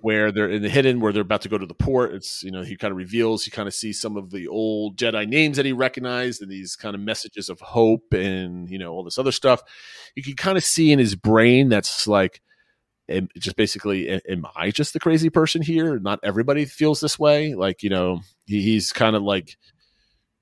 where 0.00 0.30
they're 0.30 0.48
in 0.48 0.62
the 0.62 0.68
hidden 0.68 1.00
where 1.00 1.12
they're 1.12 1.22
about 1.22 1.42
to 1.42 1.48
go 1.48 1.58
to 1.58 1.66
the 1.66 1.74
port 1.74 2.12
it's 2.12 2.42
you 2.42 2.50
know 2.50 2.62
he 2.62 2.76
kind 2.76 2.92
of 2.92 2.98
reveals 2.98 3.44
he 3.44 3.50
kind 3.50 3.66
of 3.66 3.74
sees 3.74 4.00
some 4.00 4.16
of 4.16 4.30
the 4.30 4.46
old 4.46 4.96
jedi 4.96 5.26
names 5.26 5.56
that 5.56 5.66
he 5.66 5.72
recognized 5.72 6.40
and 6.40 6.50
these 6.50 6.76
kind 6.76 6.94
of 6.94 7.00
messages 7.00 7.48
of 7.48 7.58
hope 7.60 8.12
and 8.12 8.70
you 8.70 8.78
know 8.78 8.92
all 8.92 9.02
this 9.02 9.18
other 9.18 9.32
stuff 9.32 9.62
you 10.14 10.22
can 10.22 10.36
kind 10.36 10.56
of 10.58 10.64
see 10.64 10.92
in 10.92 10.98
his 10.98 11.14
brain 11.14 11.68
that's 11.68 12.06
like 12.06 12.40
just 13.38 13.56
basically, 13.56 14.08
am 14.28 14.46
I 14.54 14.70
just 14.70 14.92
the 14.92 15.00
crazy 15.00 15.30
person 15.30 15.62
here? 15.62 15.98
Not 15.98 16.20
everybody 16.22 16.64
feels 16.64 17.00
this 17.00 17.18
way. 17.18 17.54
Like, 17.54 17.82
you 17.82 17.90
know, 17.90 18.20
he, 18.46 18.60
he's 18.60 18.92
kind 18.92 19.16
of 19.16 19.22
like, 19.22 19.56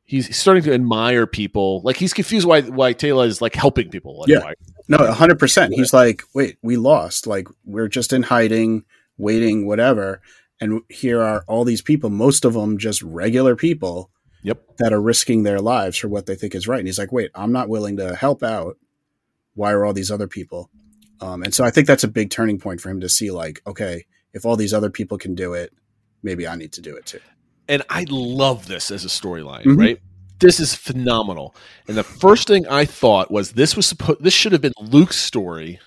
he's 0.07 0.35
starting 0.37 0.63
to 0.65 0.73
admire 0.73 1.27
people. 1.27 1.81
Like 1.85 1.97
he's 1.97 2.15
confused 2.15 2.47
why 2.47 2.63
why 2.63 2.93
Tala 2.93 3.25
is 3.27 3.41
like 3.43 3.55
helping 3.55 3.91
people. 3.91 4.21
Like, 4.21 4.29
Yeah. 4.29 4.39
why- 4.41 4.55
No, 4.89 4.99
hundred 5.13 5.39
percent. 5.39 5.75
He's 5.75 5.93
like, 5.93 6.23
wait, 6.35 6.57
we 6.63 6.77
lost. 6.77 7.27
Like 7.27 7.49
we're 7.65 7.89
just 7.89 8.13
in 8.13 8.23
hiding, 8.23 8.85
waiting, 9.19 9.67
whatever. 9.67 10.21
And 10.61 10.81
here 10.89 11.21
are 11.21 11.45
all 11.49 11.65
these 11.65 11.83
people, 11.83 12.09
most 12.09 12.45
of 12.45 12.55
them 12.55 12.79
just 12.79 13.03
regular 13.03 13.57
people 13.57 14.11
Yep. 14.43 14.77
that 14.79 14.93
are 14.93 15.01
risking 15.03 15.43
their 15.43 15.61
lives 15.61 15.97
for 15.99 16.09
what 16.09 16.27
they 16.27 16.37
think 16.37 16.55
is 16.55 16.69
right. 16.69 16.79
And 16.79 16.87
he's 16.89 16.99
like, 16.99 17.11
wait, 17.13 17.31
I'm 17.35 17.51
not 17.53 17.69
willing 17.69 17.97
to 17.97 18.15
help 18.15 18.43
out. 18.45 18.77
Why 19.55 19.73
are 19.73 19.85
all 19.85 19.93
these 19.93 20.11
other 20.11 20.29
people? 20.29 20.71
Um, 21.21 21.43
and 21.43 21.53
so 21.53 21.65
I 21.65 21.71
think 21.71 21.87
that's 21.89 22.05
a 22.05 22.09
big 22.09 22.31
turning 22.31 22.59
point 22.61 22.81
for 22.81 22.89
him 22.91 23.01
to 23.01 23.09
see, 23.09 23.31
like, 23.31 23.61
okay, 23.67 24.05
if 24.35 24.45
all 24.47 24.55
these 24.55 24.73
other 24.75 24.91
people 24.91 25.19
can 25.19 25.35
do 25.35 25.55
it, 25.55 25.73
maybe 26.23 26.47
I 26.47 26.55
need 26.55 26.73
to 26.75 26.81
do 26.81 26.95
it 26.95 27.07
too. 27.07 27.21
And 27.69 27.83
I 27.91 28.05
love 28.09 28.67
this 28.67 28.91
as 28.91 29.05
a 29.05 29.09
storyline, 29.09 29.65
Mhm. 29.65 29.79
right? 29.79 30.01
This 30.39 30.61
is 30.61 30.75
phenomenal. 30.75 31.55
And 31.89 31.97
the 31.97 32.05
first 32.05 32.47
thing 32.47 32.67
I 32.69 32.85
thought 32.85 33.31
was 33.31 33.53
this 33.53 33.75
was 33.77 33.87
supposed 33.87 34.23
this 34.23 34.35
should 34.35 34.53
have 34.53 34.61
been 34.61 34.75
Luke's 34.81 35.17
story 35.17 35.81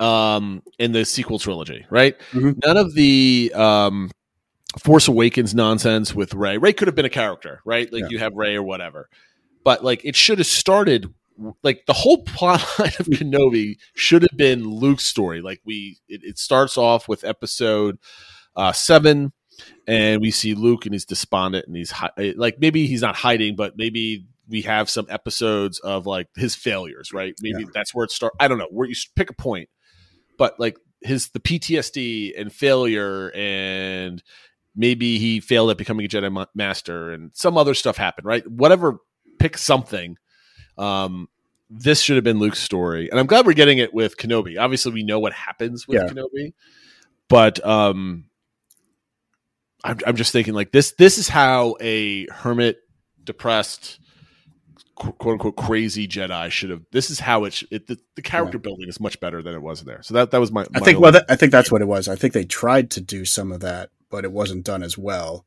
um 0.00 0.62
in 0.78 0.92
the 0.92 1.04
sequel 1.04 1.38
trilogy, 1.38 1.86
right? 1.90 2.16
Mhm. 2.32 2.60
None 2.64 2.76
of 2.76 2.94
the 2.94 3.52
um 3.54 4.10
Force 4.82 5.06
Awakens 5.06 5.54
nonsense 5.54 6.14
with 6.14 6.34
Rey. 6.34 6.58
Rey 6.58 6.72
could 6.72 6.88
have 6.88 6.96
been 6.96 7.04
a 7.04 7.10
character, 7.10 7.60
right? 7.64 7.92
Like 7.92 8.02
Yeah. 8.02 8.08
you 8.10 8.18
have 8.18 8.34
Rey 8.34 8.56
or 8.56 8.62
whatever. 8.62 9.08
But 9.64 9.84
like 9.84 10.04
it 10.04 10.16
should 10.16 10.38
have 10.38 10.46
started 10.48 11.12
like 11.62 11.86
the 11.86 11.92
whole 11.92 12.22
plot 12.24 12.64
line 12.78 12.92
of 12.98 13.06
Kenobi 13.06 13.76
should 13.94 14.22
have 14.22 14.36
been 14.36 14.64
Luke's 14.68 15.04
story. 15.04 15.40
Like 15.42 15.60
we 15.64 15.98
it, 16.08 16.22
it 16.24 16.38
starts 16.38 16.76
off 16.76 17.08
with 17.08 17.22
episode 17.24 17.98
uh 18.56 18.72
7 18.72 19.32
and 19.86 20.20
we 20.20 20.30
see 20.30 20.54
Luke 20.54 20.86
and 20.86 20.94
he's 20.94 21.04
despondent 21.04 21.66
and 21.66 21.76
he's 21.76 21.90
hi- 21.90 22.10
like 22.36 22.58
maybe 22.60 22.86
he's 22.86 23.02
not 23.02 23.16
hiding, 23.16 23.56
but 23.56 23.74
maybe 23.76 24.26
we 24.48 24.62
have 24.62 24.90
some 24.90 25.06
episodes 25.08 25.78
of 25.80 26.06
like 26.06 26.28
his 26.36 26.54
failures, 26.54 27.12
right? 27.12 27.34
Maybe 27.40 27.66
that's 27.72 27.94
where 27.94 28.04
it 28.04 28.10
starts. 28.10 28.36
I 28.40 28.48
don't 28.48 28.58
know 28.58 28.68
where 28.70 28.88
you 28.88 28.94
pick 29.16 29.30
a 29.30 29.34
point, 29.34 29.68
but 30.36 30.58
like 30.60 30.76
his 31.02 31.28
the 31.28 31.40
PTSD 31.40 32.38
and 32.38 32.52
failure 32.52 33.30
and 33.34 34.22
maybe 34.76 35.18
he 35.18 35.40
failed 35.40 35.70
at 35.70 35.78
becoming 35.78 36.04
a 36.04 36.08
Jedi 36.08 36.46
master 36.54 37.10
and 37.12 37.30
some 37.34 37.56
other 37.56 37.74
stuff 37.74 37.96
happened, 37.96 38.26
right? 38.26 38.46
Whatever, 38.50 38.98
pick 39.38 39.56
something. 39.56 40.16
Um, 40.76 41.28
this 41.70 42.00
should 42.00 42.16
have 42.16 42.24
been 42.24 42.38
Luke's 42.38 42.60
story, 42.60 43.08
and 43.10 43.18
I'm 43.18 43.26
glad 43.26 43.46
we're 43.46 43.52
getting 43.54 43.78
it 43.78 43.94
with 43.94 44.16
Kenobi. 44.16 44.58
Obviously, 44.58 44.92
we 44.92 45.02
know 45.02 45.18
what 45.18 45.32
happens 45.32 45.88
with 45.88 45.98
Yeah. 46.02 46.08
Kenobi, 46.08 46.52
but 47.28 47.64
um, 47.66 48.24
I'm, 49.84 49.98
I'm 50.06 50.16
just 50.16 50.32
thinking 50.32 50.54
like 50.54 50.72
this. 50.72 50.92
This 50.92 51.18
is 51.18 51.28
how 51.28 51.76
a 51.80 52.26
hermit, 52.28 52.78
depressed, 53.22 54.00
quote 54.94 55.14
unquote 55.20 55.56
crazy 55.56 56.08
Jedi 56.08 56.50
should 56.50 56.70
have. 56.70 56.82
This 56.90 57.10
is 57.10 57.20
how 57.20 57.44
it. 57.44 57.52
Sh- 57.52 57.64
it 57.70 57.86
the, 57.86 57.98
the 58.16 58.22
character 58.22 58.58
building 58.58 58.88
is 58.88 58.98
much 58.98 59.20
better 59.20 59.42
than 59.42 59.54
it 59.54 59.62
was 59.62 59.84
there. 59.84 60.02
So 60.02 60.14
that 60.14 60.30
that 60.30 60.40
was 60.40 60.50
my. 60.50 60.66
I 60.74 60.80
think 60.80 60.98
well, 60.98 61.12
that, 61.12 61.26
I 61.28 61.36
think 61.36 61.52
that's 61.52 61.70
what 61.70 61.82
it 61.82 61.86
was. 61.86 62.08
I 62.08 62.16
think 62.16 62.32
they 62.32 62.44
tried 62.44 62.90
to 62.92 63.00
do 63.02 63.26
some 63.26 63.52
of 63.52 63.60
that, 63.60 63.90
but 64.10 64.24
it 64.24 64.32
wasn't 64.32 64.64
done 64.64 64.82
as 64.82 64.96
well, 64.96 65.44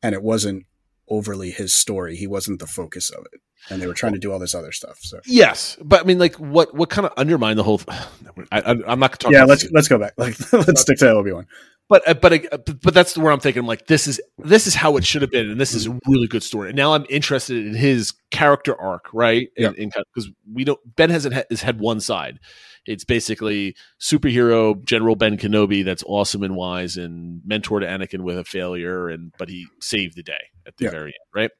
and 0.00 0.14
it 0.14 0.22
wasn't 0.22 0.64
overly 1.08 1.50
his 1.50 1.74
story. 1.74 2.14
He 2.16 2.28
wasn't 2.28 2.60
the 2.60 2.68
focus 2.68 3.10
of 3.10 3.26
it, 3.32 3.40
and 3.68 3.82
they 3.82 3.88
were 3.88 3.94
trying 3.94 4.12
to 4.12 4.18
do 4.20 4.32
all 4.32 4.38
this 4.38 4.54
other 4.54 4.70
stuff. 4.70 4.98
So 5.00 5.18
Yes, 5.26 5.76
but 5.82 6.02
I 6.02 6.04
mean, 6.04 6.20
like, 6.20 6.36
what 6.36 6.72
what 6.72 6.88
kind 6.88 7.04
of 7.04 7.12
undermined 7.16 7.58
the 7.58 7.64
whole? 7.64 7.80
I, 7.88 8.60
I, 8.60 8.76
I'm 8.86 9.00
not 9.00 9.18
talking. 9.18 9.32
yeah, 9.32 9.40
about 9.40 9.48
let's 9.48 9.62
this, 9.64 9.72
let's 9.72 9.88
go 9.88 9.98
back. 9.98 10.12
Like 10.18 10.52
let's 10.52 10.82
stick 10.82 10.98
to 10.98 11.10
Obi 11.10 11.32
Wan. 11.32 11.46
But 11.88 12.06
uh, 12.08 12.14
but 12.14 12.32
uh, 12.52 12.58
but 12.82 12.94
that's 12.94 13.16
where 13.18 13.32
I'm 13.32 13.40
thinking. 13.40 13.60
I'm 13.60 13.66
like, 13.66 13.86
this 13.86 14.06
is 14.06 14.20
this 14.38 14.66
is 14.66 14.74
how 14.74 14.96
it 14.96 15.04
should 15.04 15.22
have 15.22 15.30
been, 15.30 15.50
and 15.50 15.60
this 15.60 15.74
is 15.74 15.86
a 15.86 15.98
really 16.06 16.26
good 16.26 16.42
story. 16.42 16.70
And 16.70 16.76
now 16.76 16.94
I'm 16.94 17.04
interested 17.10 17.66
in 17.66 17.74
his 17.74 18.12
character 18.30 18.78
arc, 18.80 19.06
right? 19.12 19.48
Yeah. 19.56 19.70
Because 19.70 20.30
we 20.50 20.64
don't. 20.64 20.80
Ben 20.96 21.10
hasn't 21.10 21.34
ha- 21.34 21.44
has 21.50 21.62
had 21.62 21.80
one 21.80 22.00
side. 22.00 22.38
It's 22.86 23.04
basically 23.04 23.76
superhero 24.00 24.82
General 24.84 25.16
Ben 25.16 25.36
Kenobi 25.36 25.84
that's 25.84 26.02
awesome 26.06 26.42
and 26.42 26.56
wise 26.56 26.96
and 26.96 27.40
mentor 27.44 27.80
to 27.80 27.86
Anakin 27.86 28.22
with 28.22 28.38
a 28.38 28.44
failure, 28.44 29.08
and 29.08 29.32
but 29.38 29.48
he 29.48 29.66
saved 29.80 30.16
the 30.16 30.22
day 30.22 30.50
at 30.66 30.76
the 30.78 30.86
Yeah. 30.86 30.90
very 30.90 31.06
end, 31.08 31.14
right? 31.34 31.50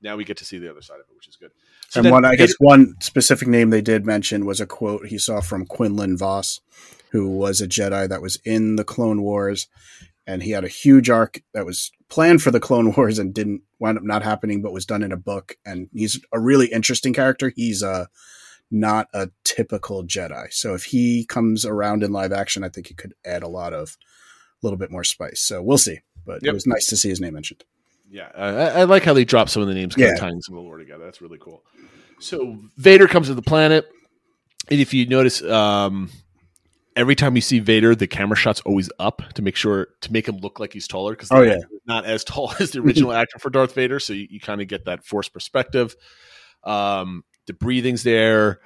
Now 0.00 0.16
we 0.16 0.24
get 0.24 0.36
to 0.36 0.44
see 0.44 0.58
the 0.58 0.70
other 0.70 0.82
side 0.82 0.96
of 1.00 1.06
it, 1.10 1.16
which 1.16 1.26
is 1.26 1.34
good. 1.36 1.50
So 1.88 1.98
and 1.98 2.04
then 2.04 2.12
one, 2.12 2.24
I 2.24 2.36
guess, 2.36 2.52
one 2.60 2.94
specific 3.00 3.48
name 3.48 3.70
they 3.70 3.80
did 3.80 4.04
mention 4.06 4.46
was 4.46 4.60
a 4.60 4.66
quote 4.66 5.06
he 5.06 5.18
saw 5.18 5.40
from 5.40 5.66
Quinlan 5.66 6.16
Voss, 6.16 6.60
who 7.10 7.28
was 7.28 7.60
a 7.60 7.68
Jedi 7.68 8.08
that 8.08 8.22
was 8.22 8.36
in 8.44 8.76
the 8.76 8.84
Clone 8.84 9.22
Wars, 9.22 9.66
and 10.26 10.42
he 10.42 10.50
had 10.50 10.64
a 10.64 10.68
huge 10.68 11.08
arc 11.10 11.40
that 11.54 11.64
was 11.66 11.90
planned 12.08 12.42
for 12.42 12.50
the 12.50 12.60
Clone 12.60 12.92
Wars 12.92 13.18
and 13.18 13.34
didn't 13.34 13.62
wind 13.78 13.98
up 13.98 14.04
not 14.04 14.22
happening, 14.22 14.62
but 14.62 14.72
was 14.72 14.86
done 14.86 15.02
in 15.02 15.12
a 15.12 15.16
book. 15.16 15.56
And 15.64 15.88
he's 15.92 16.20
a 16.32 16.38
really 16.40 16.66
interesting 16.66 17.12
character. 17.14 17.52
He's 17.54 17.82
uh, 17.82 18.06
not 18.70 19.08
a 19.14 19.30
typical 19.44 20.04
Jedi, 20.04 20.52
so 20.52 20.74
if 20.74 20.84
he 20.84 21.24
comes 21.24 21.64
around 21.64 22.02
in 22.02 22.12
live 22.12 22.32
action, 22.32 22.62
I 22.64 22.68
think 22.68 22.88
he 22.88 22.94
could 22.94 23.14
add 23.24 23.42
a 23.42 23.48
lot 23.48 23.72
of, 23.72 23.96
a 24.62 24.66
little 24.66 24.78
bit 24.78 24.90
more 24.90 25.04
spice. 25.04 25.40
So 25.40 25.62
we'll 25.62 25.78
see. 25.78 26.00
But 26.26 26.42
Yep. 26.42 26.50
it 26.50 26.54
was 26.54 26.66
nice 26.66 26.86
to 26.88 26.96
see 26.96 27.08
his 27.08 27.20
name 27.22 27.32
mentioned. 27.34 27.64
Yeah, 28.10 28.28
I, 28.34 28.48
I 28.80 28.84
like 28.84 29.02
how 29.04 29.14
they 29.14 29.24
drop 29.24 29.48
some 29.48 29.62
of 29.62 29.68
the 29.68 29.74
names, 29.74 29.94
kind 29.94 30.08
Yeah. 30.08 30.14
of 30.14 30.20
tying 30.20 30.40
some 30.42 30.54
of 30.56 30.62
the 30.62 30.66
lore 30.68 30.78
together. 30.78 31.04
That's 31.04 31.22
really 31.22 31.38
cool. 31.38 31.62
So 32.20 32.58
Vader 32.76 33.06
comes 33.06 33.28
to 33.28 33.34
the 33.34 33.42
planet, 33.42 33.86
and 34.70 34.80
if 34.80 34.92
you 34.92 35.06
notice, 35.06 35.42
um, 35.42 36.10
every 36.98 37.14
time 37.14 37.34
you 37.36 37.40
see 37.40 37.58
Vader, 37.60 37.94
the 37.94 38.06
camera 38.06 38.36
shot's 38.36 38.60
always 38.62 38.90
up 38.98 39.22
to 39.34 39.42
make 39.42 39.56
sure 39.56 39.88
to 40.02 40.12
make 40.12 40.28
him 40.28 40.36
look 40.38 40.58
like 40.60 40.72
he's 40.72 40.86
taller 40.88 41.12
because 41.12 41.30
Oh, 41.32 41.40
yeah. 41.42 41.58
not 41.86 42.04
as 42.04 42.24
tall 42.24 42.52
as 42.60 42.72
the 42.72 42.80
original 42.80 43.12
actor 43.20 43.38
for 43.38 43.50
Darth 43.50 43.74
Vader, 43.74 44.00
so 44.00 44.12
you, 44.12 44.26
you 44.30 44.40
kind 44.40 44.60
of 44.60 44.68
get 44.68 44.84
that 44.84 45.04
forced 45.04 45.32
perspective. 45.32 45.94
Um, 46.64 47.24
the 47.46 47.52
breathing's 47.54 48.02
there, 48.02 48.60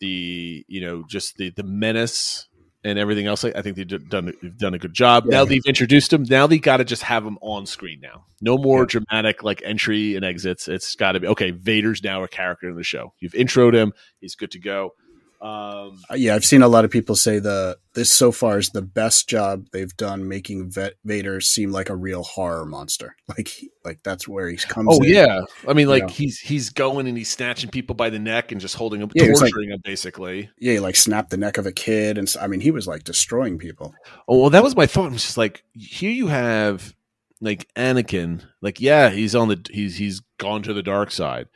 the 0.00 0.64
you 0.68 0.80
know 0.80 1.04
just 1.08 1.36
the 1.36 1.50
the 1.50 1.62
menace 1.62 2.46
and 2.84 2.98
everything 2.98 3.26
else. 3.26 3.44
I 3.44 3.60
think 3.62 3.76
they've 3.76 4.08
done 4.08 4.32
they've 4.42 4.56
done 4.56 4.74
a 4.74 4.78
good 4.78 4.92
job. 4.94 5.24
Yeah. 5.26 5.38
Now 5.38 5.44
they've 5.44 5.64
introduced 5.66 6.12
him. 6.12 6.24
Now 6.24 6.46
they 6.46 6.58
got 6.58 6.76
to 6.78 6.84
just 6.84 7.02
have 7.02 7.24
him 7.24 7.38
on 7.40 7.66
screen. 7.66 8.00
Now, 8.00 8.26
no 8.40 8.56
more 8.56 8.82
Yeah. 8.82 8.86
dramatic 9.00 9.42
like 9.42 9.62
entry 9.64 10.14
and 10.14 10.24
exits. 10.24 10.68
It's 10.68 10.94
got 10.94 11.12
to 11.12 11.20
be 11.20 11.26
okay. 11.28 11.50
Vader's 11.50 12.02
now 12.04 12.22
a 12.22 12.28
character 12.28 12.68
in 12.68 12.76
the 12.76 12.84
show. 12.84 13.14
You've 13.18 13.32
introed 13.32 13.74
him. 13.74 13.92
He's 14.20 14.34
good 14.36 14.50
to 14.52 14.60
go. 14.60 14.90
Um, 15.40 16.00
Uh, 16.10 16.14
yeah, 16.16 16.34
I've 16.34 16.44
seen 16.44 16.62
a 16.62 16.68
lot 16.68 16.84
of 16.84 16.90
people 16.90 17.14
say 17.14 17.38
the 17.38 17.78
this 17.94 18.12
so 18.12 18.32
far 18.32 18.58
is 18.58 18.70
the 18.70 18.82
best 18.82 19.28
job 19.28 19.66
they've 19.72 19.96
done 19.96 20.26
making 20.28 20.70
Vet 20.70 20.94
Vader 21.04 21.40
seem 21.40 21.70
like 21.70 21.90
a 21.90 21.96
real 21.96 22.22
horror 22.24 22.64
monster. 22.66 23.14
Like, 23.28 23.46
he- 23.48 23.70
like 23.84 24.02
that's 24.02 24.26
where 24.26 24.48
he 24.48 24.56
comes. 24.56 24.88
oh 24.90 25.02
in. 25.04 25.12
yeah, 25.12 25.40
I 25.66 25.72
mean 25.74 25.88
like 25.88 26.02
Yeah. 26.04 26.08
he's 26.08 26.38
he's 26.40 26.70
going 26.70 27.06
and 27.06 27.16
he's 27.16 27.30
snatching 27.30 27.70
people 27.70 27.94
by 27.94 28.10
the 28.10 28.18
neck 28.18 28.50
and 28.52 28.60
just 28.60 28.74
holding 28.74 29.00
them, 29.00 29.10
Yeah, 29.14 29.24
it's 29.24 29.40
like- 29.40 29.50
torturing 29.52 29.68
them 29.70 29.80
basically. 29.84 30.50
yeah, 30.58 30.72
he 30.74 30.80
like 30.80 30.96
snapped 30.96 31.30
the 31.30 31.36
neck 31.36 31.56
of 31.56 31.66
a 31.66 31.72
kid, 31.72 32.18
and 32.18 32.26
s- 32.26 32.36
I 32.40 32.46
mean, 32.48 32.60
he 32.60 32.70
was 32.72 32.86
like 32.88 33.04
destroying 33.04 33.58
people. 33.58 33.94
Oh 34.26 34.40
well, 34.40 34.50
that 34.50 34.62
was 34.64 34.74
my 34.76 34.86
thought. 34.86 35.06
I'm 35.06 35.12
just 35.14 35.38
like, 35.38 35.62
here 35.74 36.10
you 36.10 36.26
have 36.26 36.94
like 37.40 37.72
Anakin. 37.74 38.42
Like, 38.60 38.80
yeah, 38.80 39.10
he's 39.10 39.34
on 39.36 39.48
the 39.48 39.64
he's 39.70 39.96
he's 39.96 40.20
gone 40.38 40.62
to 40.64 40.74
the 40.74 40.82
dark 40.82 41.10
side, 41.12 41.46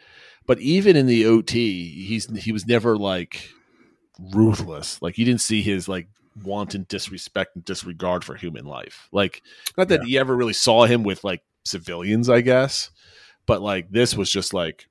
but 0.46 0.60
even 0.60 0.94
in 0.96 1.06
the 1.06 1.26
OT, 1.26 2.04
he's 2.06 2.26
he 2.38 2.52
was 2.52 2.64
never 2.66 2.96
like 2.96 3.50
ruthless. 4.18 5.00
Like, 5.02 5.18
you 5.18 5.24
didn't 5.24 5.40
see 5.40 5.62
his 5.62 5.88
like 5.88 6.08
wanton 6.42 6.86
disrespect 6.88 7.56
and 7.56 7.64
disregard 7.64 8.24
for 8.24 8.34
human 8.34 8.64
life. 8.64 9.08
Like, 9.12 9.42
not 9.76 9.88
that 9.88 10.06
you 10.08 10.18
ever 10.20 10.34
really 10.34 10.52
saw 10.54 10.84
him 10.84 11.02
with 11.02 11.24
like 11.24 11.42
civilians, 11.64 12.28
I 12.30 12.40
guess, 12.40 12.90
but 13.46 13.62
like 13.62 13.90
this 13.90 14.16
was 14.16 14.30
just 14.30 14.54
like. 14.54 14.86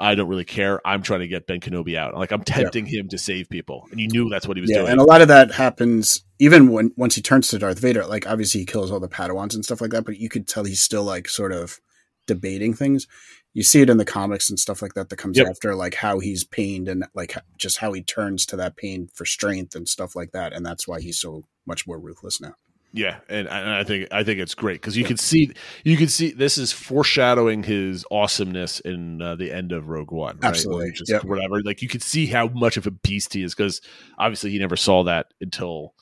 I 0.00 0.14
don't 0.14 0.26
really 0.26 0.46
care. 0.46 0.80
I'm 0.86 1.02
trying 1.02 1.20
to 1.20 1.28
get 1.28 1.46
Ben 1.46 1.60
Kenobi 1.60 1.98
out. 1.98 2.14
Like 2.14 2.32
I'm 2.32 2.42
tempting 2.42 2.86
him 2.86 3.08
to 3.08 3.18
save 3.18 3.50
people, 3.50 3.86
and 3.90 4.00
you 4.00 4.08
knew 4.08 4.30
that's 4.30 4.48
what 4.48 4.56
he 4.56 4.62
was 4.62 4.70
Yeah, 4.70 4.78
doing. 4.78 4.92
and 4.92 4.98
a 4.98 5.04
lot 5.04 5.20
of 5.20 5.28
that 5.28 5.50
happens 5.52 6.24
even 6.38 6.70
when 6.70 6.92
once 6.96 7.14
he 7.14 7.20
turns 7.20 7.48
to 7.48 7.58
Darth 7.58 7.78
Vader. 7.78 8.06
Like, 8.06 8.26
obviously, 8.26 8.60
he 8.60 8.64
kills 8.66 8.90
all 8.90 9.00
the 9.00 9.08
Padawans 9.08 9.54
and 9.54 9.62
stuff 9.62 9.82
like 9.82 9.90
that, 9.90 10.06
but 10.06 10.16
you 10.16 10.30
could 10.30 10.48
tell 10.48 10.64
he's 10.64 10.80
still 10.80 11.04
like 11.04 11.28
sort 11.28 11.52
of 11.52 11.78
debating 12.26 12.72
things. 12.72 13.06
You 13.54 13.62
see 13.62 13.82
it 13.82 13.90
in 13.90 13.98
the 13.98 14.04
comics 14.04 14.48
and 14.48 14.58
stuff 14.58 14.80
like 14.80 14.94
that 14.94 15.10
that 15.10 15.16
comes 15.16 15.36
Yep. 15.36 15.46
after, 15.48 15.74
like 15.74 15.94
how 15.94 16.18
he's 16.20 16.44
pained 16.44 16.88
and 16.88 17.04
like 17.14 17.36
just 17.58 17.78
how 17.78 17.92
he 17.92 18.02
turns 18.02 18.46
to 18.46 18.56
that 18.56 18.76
pain 18.76 19.08
for 19.12 19.24
strength 19.24 19.74
and 19.74 19.88
stuff 19.88 20.16
like 20.16 20.32
that, 20.32 20.52
and 20.52 20.64
that's 20.64 20.88
why 20.88 21.00
he's 21.00 21.20
so 21.20 21.44
much 21.66 21.86
more 21.86 21.98
ruthless 21.98 22.40
now. 22.40 22.54
Yeah, 22.94 23.20
and, 23.28 23.48
and 23.48 23.70
I 23.70 23.84
think 23.84 24.08
I 24.12 24.22
think 24.22 24.38
it's 24.38 24.54
great 24.54 24.80
because 24.80 24.96
you 24.96 25.04
can 25.04 25.16
see 25.16 25.50
you 25.82 25.96
can 25.96 26.08
see 26.08 26.30
this 26.30 26.58
is 26.58 26.72
foreshadowing 26.72 27.62
his 27.62 28.04
awesomeness 28.10 28.80
in 28.80 29.22
uh, 29.22 29.34
the 29.34 29.50
end 29.50 29.72
of 29.72 29.88
Rogue 29.88 30.10
One. 30.10 30.36
Right? 30.36 30.48
Absolutely, 30.48 30.92
just 30.92 31.10
yep. 31.10 31.24
whatever. 31.24 31.62
Like 31.62 31.80
you 31.80 31.88
can 31.88 32.00
see 32.00 32.26
how 32.26 32.48
much 32.48 32.76
of 32.76 32.86
a 32.86 32.90
beast 32.90 33.32
he 33.32 33.42
is 33.42 33.54
because 33.54 33.80
obviously 34.18 34.50
he 34.50 34.58
never 34.58 34.76
saw 34.76 35.04
that 35.04 35.32
until. 35.40 35.94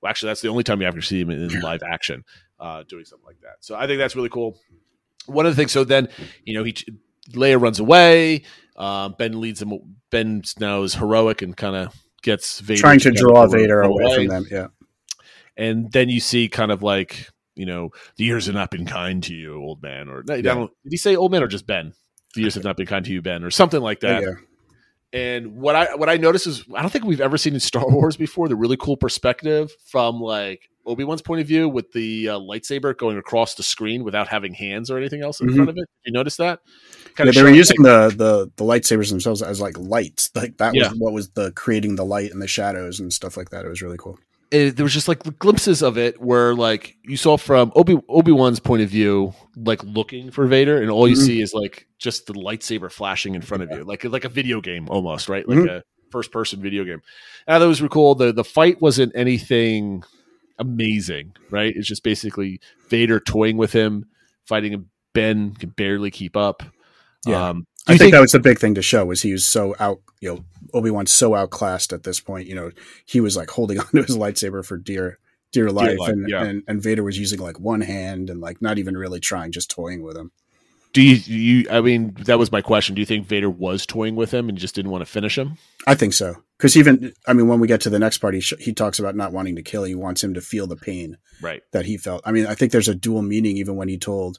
Well, 0.00 0.08
actually, 0.08 0.28
that's 0.28 0.40
the 0.40 0.48
only 0.48 0.64
time 0.64 0.80
you 0.80 0.86
ever 0.86 1.02
see 1.02 1.20
him 1.20 1.28
in, 1.28 1.50
in 1.50 1.60
live 1.60 1.82
action 1.82 2.24
uh, 2.58 2.84
doing 2.84 3.04
something 3.04 3.26
like 3.26 3.40
that. 3.42 3.56
So 3.60 3.74
I 3.74 3.86
think 3.86 3.98
that's 3.98 4.16
really 4.16 4.30
cool. 4.30 4.58
One 5.26 5.46
of 5.46 5.52
the 5.52 5.56
things. 5.56 5.72
So 5.72 5.84
then 5.84 6.08
you 6.44 6.54
know 6.54 6.64
he 6.64 6.74
Leia 7.32 7.60
runs 7.60 7.78
away. 7.80 8.42
Um, 8.76 9.14
ben 9.18 9.40
leads 9.40 9.60
him. 9.62 9.72
Ben 10.10 10.42
now 10.58 10.82
is 10.82 10.94
heroic 10.94 11.42
and 11.42 11.56
kind 11.56 11.76
of 11.76 11.94
gets 12.22 12.60
Vader 12.60 12.80
trying 12.80 13.00
to 13.00 13.10
draw 13.12 13.44
away- 13.44 13.60
Vader 13.62 13.80
away 13.82 14.14
from 14.14 14.26
them. 14.28 14.46
Yeah, 14.50 14.66
and 15.56 15.90
then 15.92 16.08
you 16.08 16.20
see 16.20 16.48
kind 16.48 16.72
of 16.72 16.82
like 16.82 17.28
you 17.54 17.66
know 17.66 17.90
the 18.16 18.24
years 18.24 18.46
have 18.46 18.54
not 18.54 18.70
been 18.70 18.86
kind 18.86 19.22
to 19.24 19.34
you, 19.34 19.56
old 19.62 19.82
man, 19.82 20.08
or 20.08 20.24
Yeah. 20.26 20.40
did 20.42 20.68
he 20.90 20.96
say 20.96 21.14
old 21.16 21.30
man 21.32 21.42
or 21.42 21.46
just 21.48 21.66
Ben? 21.66 21.92
The 22.34 22.40
years 22.42 22.54
have 22.54 22.64
not 22.64 22.76
been 22.76 22.86
kind 22.86 23.04
to 23.04 23.12
you, 23.12 23.20
Ben, 23.22 23.42
or 23.44 23.50
something 23.50 23.80
like 23.80 24.00
that. 24.00 24.22
yeah. 24.22 24.34
And 25.12 25.56
what 25.56 25.74
I 25.74 25.94
what 25.96 26.08
I 26.08 26.16
noticed 26.16 26.46
is 26.46 26.64
I 26.74 26.82
don't 26.82 26.90
think 26.90 27.04
we've 27.04 27.20
ever 27.20 27.36
seen 27.36 27.54
in 27.54 27.60
Star 27.60 27.84
Wars 27.88 28.16
before 28.16 28.48
the 28.48 28.56
really 28.56 28.76
cool 28.76 28.96
perspective 28.96 29.72
from 29.86 30.20
like 30.20 30.68
Obi 30.86 31.04
Wan's 31.04 31.20
point 31.20 31.40
of 31.40 31.46
view 31.46 31.68
with 31.68 31.90
the 31.92 32.28
uh, 32.30 32.38
lightsaber 32.38 32.96
going 32.96 33.18
across 33.18 33.54
the 33.54 33.62
screen 33.62 34.02
without 34.04 34.28
having 34.28 34.54
hands 34.54 34.90
or 34.90 34.96
anything 34.98 35.22
else 35.22 35.40
in 35.40 35.48
Mhm. 35.48 35.54
front 35.56 35.70
of 35.70 35.76
it. 35.78 35.84
You 36.06 36.12
notice 36.12 36.36
that? 36.36 36.60
Kind 37.16 37.26
Yeah, 37.26 37.42
they 37.42 37.50
were 37.50 37.54
using 37.54 37.82
the, 37.82 38.08
the 38.16 38.50
the 38.56 38.64
lightsabers 38.64 39.10
themselves 39.10 39.42
as 39.42 39.60
like 39.60 39.76
lights. 39.78 40.30
Like 40.34 40.56
that 40.58 40.74
Yeah. 40.74 40.90
was 40.90 40.98
what 40.98 41.12
was 41.12 41.30
the 41.30 41.50
creating 41.52 41.96
the 41.96 42.04
light 42.04 42.30
and 42.30 42.40
the 42.40 42.46
shadows 42.48 43.00
and 43.00 43.12
stuff 43.12 43.36
like 43.36 43.50
that. 43.50 43.64
It 43.64 43.68
was 43.68 43.82
really 43.82 43.98
cool. 43.98 44.18
It, 44.50 44.76
there 44.76 44.84
was 44.84 44.92
just 44.92 45.08
like 45.08 45.38
glimpses 45.38 45.82
of 45.82 45.96
it 45.98 46.20
where 46.20 46.54
like 46.54 46.96
you 47.04 47.16
saw 47.16 47.36
from 47.36 47.72
Obi 47.76 47.96
Obi 48.08 48.32
Wan's 48.32 48.60
point 48.60 48.82
of 48.82 48.88
view, 48.88 49.32
like 49.56 49.82
looking 49.84 50.30
for 50.30 50.46
Vader, 50.46 50.80
and 50.82 50.90
all 50.90 51.06
you 51.08 51.16
Mhm. 51.16 51.24
see 51.26 51.40
is 51.42 51.54
like 51.54 51.86
just 51.98 52.26
the 52.26 52.32
lightsaber 52.34 52.90
flashing 52.90 53.34
in 53.34 53.42
front 53.42 53.62
of 53.62 53.70
you, 53.70 53.84
like 53.84 54.04
like 54.04 54.24
a 54.24 54.28
video 54.28 54.60
game 54.60 54.88
almost, 54.88 55.28
right? 55.28 55.48
Like 55.48 55.58
Mhm. 55.58 55.68
a 55.68 55.82
first 56.10 56.32
person 56.32 56.60
video 56.60 56.84
game. 56.84 57.00
And 57.46 57.54
I 57.54 57.58
thought 57.58 57.64
it 57.66 57.68
was 57.68 57.80
really 57.80 57.90
cool. 57.92 58.14
The 58.14 58.32
the 58.32 58.44
fight 58.44 58.80
wasn't 58.80 59.12
anything 59.14 60.02
amazing, 60.58 61.32
right? 61.50 61.72
It's 61.74 61.88
just 61.88 62.02
basically 62.02 62.60
Vader 62.88 63.20
toying 63.20 63.56
with 63.56 63.72
him, 63.72 64.06
fighting 64.46 64.72
him. 64.72 64.90
Ben 65.12 65.54
can 65.54 65.70
barely 65.70 66.10
keep 66.10 66.36
up. 66.36 66.62
Yeah. 67.26 67.48
Um, 67.48 67.66
I 67.88 67.92
do 67.92 67.94
you 67.94 67.98
think, 67.98 68.12
that 68.12 68.20
was 68.20 68.30
the 68.32 68.38
big 68.38 68.60
thing 68.60 68.74
to 68.76 68.82
show 68.82 69.04
was 69.06 69.22
he 69.22 69.32
was 69.32 69.44
so 69.44 69.74
out, 69.80 70.00
you 70.20 70.28
know, 70.34 70.44
Obi 70.74 70.90
Wan's 70.90 71.12
so 71.12 71.34
outclassed 71.34 71.92
at 71.92 72.02
this 72.04 72.20
point. 72.20 72.48
You 72.48 72.54
know, 72.54 72.70
he 73.06 73.20
was 73.20 73.36
like 73.36 73.50
holding 73.50 73.78
onto 73.80 74.02
his 74.02 74.16
lightsaber 74.16 74.64
for 74.64 74.76
dear, 74.76 75.18
dear 75.52 75.70
life, 75.70 75.98
life, 75.98 76.10
and, 76.10 76.28
yeah. 76.28 76.42
and 76.44 76.62
and 76.66 76.82
Vader 76.82 77.02
was 77.02 77.18
using 77.18 77.38
like 77.40 77.58
one 77.60 77.80
hand 77.80 78.30
and 78.30 78.40
like 78.40 78.60
not 78.62 78.78
even 78.78 78.96
really 78.96 79.20
trying, 79.20 79.52
just 79.52 79.70
toying 79.70 80.02
with 80.02 80.16
him. 80.16 80.30
do 80.92 81.02
you, 81.02 81.16
you? 81.26 81.66
I 81.70 81.80
mean, 81.80 82.14
that 82.24 82.38
was 82.38 82.50
my 82.52 82.60
question. 82.62 82.94
Do 82.94 83.00
you 83.00 83.06
think 83.06 83.26
Vader 83.26 83.50
was 83.50 83.86
toying 83.86 84.16
with 84.16 84.32
him 84.32 84.48
and 84.48 84.58
just 84.58 84.74
didn't 84.74 84.90
want 84.90 85.02
to 85.02 85.10
finish 85.10 85.38
him? 85.38 85.56
I 85.86 85.94
think 85.94 86.12
so 86.12 86.36
because 86.58 86.76
even 86.76 87.12
I 87.26 87.32
mean, 87.32 87.48
when 87.48 87.58
we 87.60 87.68
get 87.68 87.80
to 87.82 87.90
the 87.90 87.98
next 87.98 88.18
part, 88.18 88.34
he, 88.34 88.40
sh- 88.40 88.52
he 88.60 88.72
talks 88.74 88.98
about 88.98 89.16
not 89.16 89.32
wanting 89.32 89.56
to 89.56 89.62
kill. 89.62 89.84
He 89.84 89.94
wants 89.94 90.22
him 90.22 90.34
to 90.34 90.40
feel 90.40 90.66
the 90.66 90.76
pain 90.76 91.16
Right. 91.40 91.62
that 91.72 91.86
he 91.86 91.96
felt. 91.96 92.20
I 92.26 92.32
mean, 92.32 92.46
I 92.46 92.54
think 92.54 92.70
there's 92.72 92.88
a 92.88 92.94
dual 92.94 93.22
meaning 93.22 93.56
even 93.56 93.76
when 93.76 93.88
he 93.88 93.96
told 93.98 94.38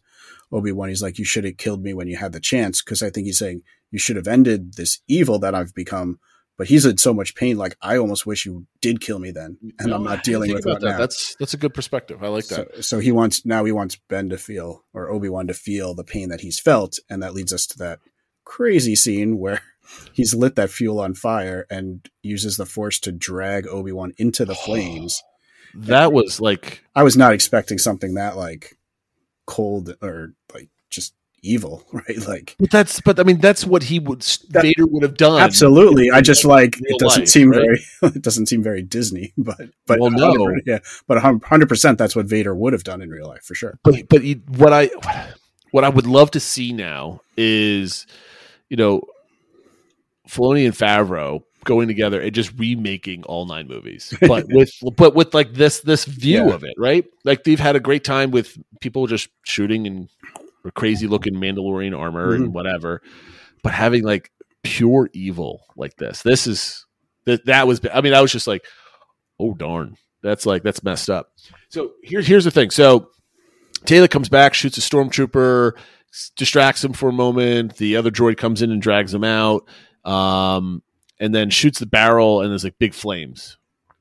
Obi 0.52 0.72
Wan, 0.72 0.89
he's 0.89 1.02
like, 1.02 1.17
"You 1.17 1.26
should 1.26 1.46
have 1.46 1.58
killed 1.58 1.82
me 1.82 1.94
when 1.94 2.08
you 2.08 2.17
had 2.17 2.34
the 2.34 2.39
chance," 2.39 2.84
because 2.84 3.02
I 3.02 3.10
think 3.10 3.26
he's 3.26 3.39
saying 3.39 3.63
you 3.92 4.00
should 4.00 4.16
have 4.16 4.28
ended 4.28 4.76
this 4.76 5.00
evil 5.08 5.40
that 5.40 5.54
I've 5.54 5.74
become. 5.74 6.20
But 6.58 6.68
he's 6.68 6.86
in 6.86 6.98
so 6.98 7.14
much 7.14 7.34
pain. 7.34 7.58
Like 7.58 7.76
I 7.82 7.98
almost 7.98 8.26
wish 8.26 8.46
you 8.46 8.68
did 8.82 9.02
kill 9.02 9.18
me 9.18 9.32
then, 9.32 9.58
and 9.80 9.90
No, 9.90 9.96
I'm 9.96 10.04
not 10.04 10.24
dealing 10.24 10.54
with 10.54 10.66
it 10.66 10.80
that. 10.80 10.82
now. 10.82 10.98
That's 10.98 11.36
that's 11.36 11.54
a 11.56 11.58
good 11.58 11.74
perspective. 11.74 12.24
I 12.24 12.28
like 12.28 12.48
that. 12.48 12.76
So, 12.76 12.82
so 12.82 13.00
he 13.00 13.12
wants 13.12 13.46
now 13.46 13.64
he 13.66 13.72
wants 13.72 13.98
Ben 14.10 14.30
to 14.30 14.38
feel 14.38 14.84
or 14.94 15.10
Obi 15.10 15.28
Wan 15.28 15.48
to 15.48 15.56
feel 15.56 15.96
the 15.96 16.04
pain 16.04 16.30
that 16.30 16.42
he's 16.42 16.60
felt, 16.60 17.00
and 17.10 17.24
that 17.24 17.34
leads 17.34 17.52
us 17.52 17.66
to 17.68 17.78
that 17.80 18.00
crazy 18.46 18.96
scene 18.96 19.40
where 19.40 19.62
he's 20.14 20.36
lit 20.36 20.56
that 20.56 20.70
fuel 20.70 21.00
on 21.00 21.16
fire 21.16 21.66
and 21.70 22.08
uses 22.22 22.58
the 22.58 22.66
Force 22.68 23.00
to 23.00 23.12
drag 23.12 23.66
Obi 23.68 23.92
Wan 23.92 24.14
into 24.18 24.46
the 24.46 24.56
flames. 24.56 25.24
that 25.74 26.14
was 26.14 26.40
like 26.40 26.84
I 26.96 27.02
was 27.02 27.18
not 27.18 27.34
expecting 27.34 27.80
something 27.80 28.14
that 28.16 28.38
like 28.38 28.78
cold 29.48 29.96
or 30.02 30.34
like 30.54 30.70
just 30.92 31.16
evil, 31.44 31.84
right? 31.94 32.28
Like 32.28 32.56
but 32.60 32.70
that's 32.72 33.02
but 33.02 33.20
I 33.20 33.24
mean 33.24 33.40
that's 33.40 33.66
what 33.66 33.84
he 33.84 34.00
would 34.00 34.22
That- 34.52 34.64
Vader 34.64 34.86
would 34.88 35.04
have 35.04 35.18
done. 35.18 35.42
absolutely. 35.42 36.12
I 36.12 36.22
just 36.22 36.46
like 36.46 36.78
it 36.82 37.00
doesn't 37.00 37.22
life, 37.22 37.30
seem 37.30 37.50
right? 37.50 37.62
very 37.62 37.80
it 38.16 38.22
doesn't 38.22 38.46
seem 38.48 38.62
very 38.64 38.82
Disney, 38.84 39.34
but 39.38 39.58
but 39.88 40.00
Well, 40.00 40.12
no. 40.12 40.56
yeah, 40.66 40.80
but 41.08 41.18
hundred 41.20 41.70
percent 41.70 41.98
that's 41.98 42.16
what 42.16 42.26
Vader 42.28 42.54
would 42.56 42.74
have 42.74 42.84
done 42.84 43.02
in 43.02 43.10
real 43.10 43.28
life 43.28 43.44
for 43.44 43.56
sure. 43.56 43.80
But 43.84 44.08
but 44.10 44.22
he, 44.22 44.42
what 44.58 44.74
I 44.74 44.90
what 45.72 45.84
I 45.84 45.90
would 45.90 46.08
love 46.08 46.32
to 46.32 46.40
see 46.40 46.74
now 46.74 47.22
is 47.38 48.06
you 48.70 48.78
know 48.78 49.02
Filoni 50.28 50.66
and 50.66 50.76
Favreau 50.76 51.44
going 51.64 51.88
together 51.88 52.20
and 52.20 52.34
just 52.34 52.58
remaking 52.58 53.24
all 53.26 53.46
nine 53.46 53.68
movies, 53.68 54.14
but 54.22 54.46
with 54.50 54.72
but 54.98 55.14
with 55.16 55.34
like 55.34 55.54
this 55.54 55.82
this 55.82 56.06
view 56.06 56.48
Yeah. 56.48 56.54
of 56.54 56.64
it, 56.64 56.74
right? 56.78 57.06
Like 57.24 57.44
they've 57.44 57.60
had 57.60 57.76
a 57.76 57.80
great 57.80 58.04
time 58.04 58.32
with 58.32 58.58
people 58.80 59.08
just 59.08 59.30
shooting 59.44 59.86
and 59.88 60.10
crazy 60.69 61.08
looking 61.08 61.34
Mandalorian 61.34 61.97
armor 61.97 62.34
and 62.34 62.54
whatever, 62.54 63.02
but 63.63 63.74
having 63.74 64.04
like 64.04 64.32
pure 64.63 65.10
evil 65.13 65.62
like 65.76 65.95
this, 65.95 66.21
this 66.21 66.45
is 66.45 66.86
that 67.26 67.45
that 67.45 67.67
was. 67.67 67.82
I 67.91 68.02
mean, 68.02 68.13
I 68.13 68.21
was 68.21 68.32
just 68.32 68.47
like, 68.47 68.63
oh 69.39 69.54
darn, 69.54 69.97
that's 70.21 70.45
like 70.45 70.62
that's 70.63 70.84
messed 70.84 71.10
up. 71.10 71.32
So 71.69 71.93
here's 72.04 72.28
here's 72.28 72.45
the 72.45 72.52
thing. 72.52 72.69
So 72.69 73.10
Tala 73.86 74.08
comes 74.08 74.30
back, 74.30 74.54
shoots 74.54 74.78
a 74.78 74.82
stormtrooper, 74.82 75.74
distracts 76.36 76.84
him 76.84 76.93
for 76.93 77.10
a 77.10 77.13
moment. 77.13 77.78
The 77.78 77.95
other 77.95 78.12
droid 78.12 78.38
comes 78.38 78.62
in 78.62 78.71
and 78.71 78.82
drags 78.82 79.13
him 79.13 79.24
out, 79.24 79.67
um, 80.06 80.84
and 81.19 81.34
then 81.34 81.50
shoots 81.50 81.80
the 81.80 81.86
barrel, 81.86 82.41
and 82.41 82.52
there's 82.52 82.63
like 82.63 82.78
big 82.78 82.93
flames. 82.93 83.58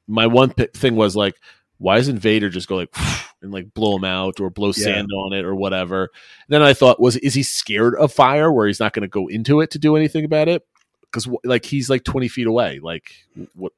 My 0.07 0.27
one 0.27 0.51
pi 0.51 0.69
thing 0.75 0.97
was 0.97 1.17
like, 1.17 1.37
why 1.79 1.97
doesn't 1.97 2.19
Vader 2.19 2.51
just 2.51 2.69
go 2.69 2.77
like 2.77 2.95
and 3.43 3.53
like 3.53 3.73
blow 3.75 3.97
him 3.97 4.05
out 4.05 4.41
or 4.41 4.51
blow 4.51 4.69
Yeah. 4.69 4.85
sand 4.85 5.09
on 5.17 5.33
it 5.33 5.45
or 5.45 5.55
whatever? 5.55 6.11
then 6.49 6.63
I 6.63 6.75
thought, 6.75 7.01
was 7.01 7.17
is 7.17 7.35
he 7.35 7.43
scared 7.43 7.95
of 7.95 8.13
fire 8.13 8.53
where 8.53 8.67
he's 8.67 8.81
not 8.81 8.93
going 8.93 9.03
to 9.03 9.09
go 9.09 9.29
into 9.29 9.61
it 9.61 9.71
to 9.73 9.79
do 9.79 9.97
anything 9.97 10.25
about 10.25 10.49
it? 10.49 10.67
Because 11.03 11.29
like 11.45 11.65
he's 11.65 11.91
like 11.91 12.05
twenty 12.05 12.29
feet 12.29 12.47
away, 12.47 12.79
like 12.81 13.13
what? 13.55 13.73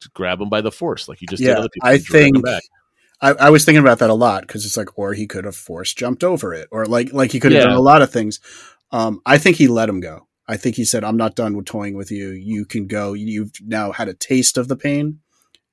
To 0.00 0.10
grab 0.10 0.40
him 0.40 0.50
by 0.50 0.60
the 0.60 0.72
force, 0.72 1.08
like 1.08 1.22
you 1.22 1.28
just 1.28 1.42
did 1.42 1.50
Yeah, 1.50 1.58
other 1.58 1.68
people. 1.70 1.88
I 1.88 1.94
and 1.94 2.06
think. 2.06 2.36
I, 3.20 3.30
I 3.32 3.50
was 3.50 3.64
thinking 3.64 3.80
about 3.80 4.00
that 4.00 4.10
a 4.10 4.14
lot 4.14 4.42
because 4.42 4.66
it's 4.66 4.76
like, 4.76 4.98
or 4.98 5.14
he 5.14 5.26
could 5.26 5.46
have 5.46 5.56
force 5.56 5.94
jumped 5.94 6.22
over 6.22 6.52
it, 6.52 6.68
or 6.70 6.84
like 6.84 7.12
like 7.14 7.32
he 7.32 7.40
could 7.40 7.52
have 7.52 7.62
Yeah. 7.62 7.68
done 7.68 7.76
a 7.76 7.80
lot 7.80 8.02
of 8.02 8.12
things. 8.12 8.38
Um, 8.90 9.22
I 9.24 9.38
think 9.38 9.56
he 9.56 9.66
let 9.66 9.88
him 9.88 10.00
go. 10.00 10.26
I 10.46 10.58
think 10.58 10.76
he 10.76 10.84
said, 10.84 11.04
"I'm 11.04 11.16
not 11.16 11.34
done 11.36 11.56
with 11.56 11.64
toying 11.64 11.96
with 11.96 12.10
you. 12.10 12.30
You 12.30 12.66
can 12.66 12.86
go. 12.86 13.14
You've 13.14 13.52
now 13.62 13.92
had 13.92 14.08
a 14.08 14.14
taste 14.14 14.58
of 14.58 14.68
the 14.68 14.76
pain, 14.76 15.20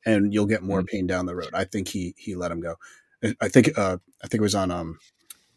and 0.05 0.33
you'll 0.33 0.45
get 0.45 0.63
more 0.63 0.81
pain 0.81 1.07
down 1.07 1.25
the 1.25 1.35
road." 1.35 1.49
I 1.53 1.65
think 1.65 1.89
he 1.89 2.13
he 2.17 2.35
let 2.35 2.51
him 2.51 2.61
go. 2.61 2.75
I- 3.41 3.49
think 3.49 3.77
uh, 3.77 3.97
I 4.23 4.27
think 4.27 4.39
it 4.39 4.41
was 4.41 4.55
on 4.55 4.71
um, 4.71 4.99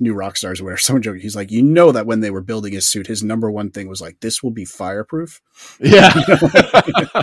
New 0.01 0.15
Rockstars 0.15 0.61
where 0.61 0.77
someone 0.77 1.03
joked. 1.03 1.21
He's 1.21 1.37
like, 1.37 1.51
you 1.51 1.63
know 1.63 1.93
that 1.93 2.07
when 2.07 2.21
they 2.21 2.31
were 2.31 2.43
building 2.43 2.73
his 2.73 2.87
suit, 2.87 3.07
his 3.07 3.23
number 3.23 3.51
one 3.51 3.71
thing 3.71 3.89
was 3.89 4.01
like, 4.01 4.21
"This 4.21 4.43
will 4.43 4.51
be 4.51 4.65
fireproof." 4.65 5.41
Yeah. 5.81 6.13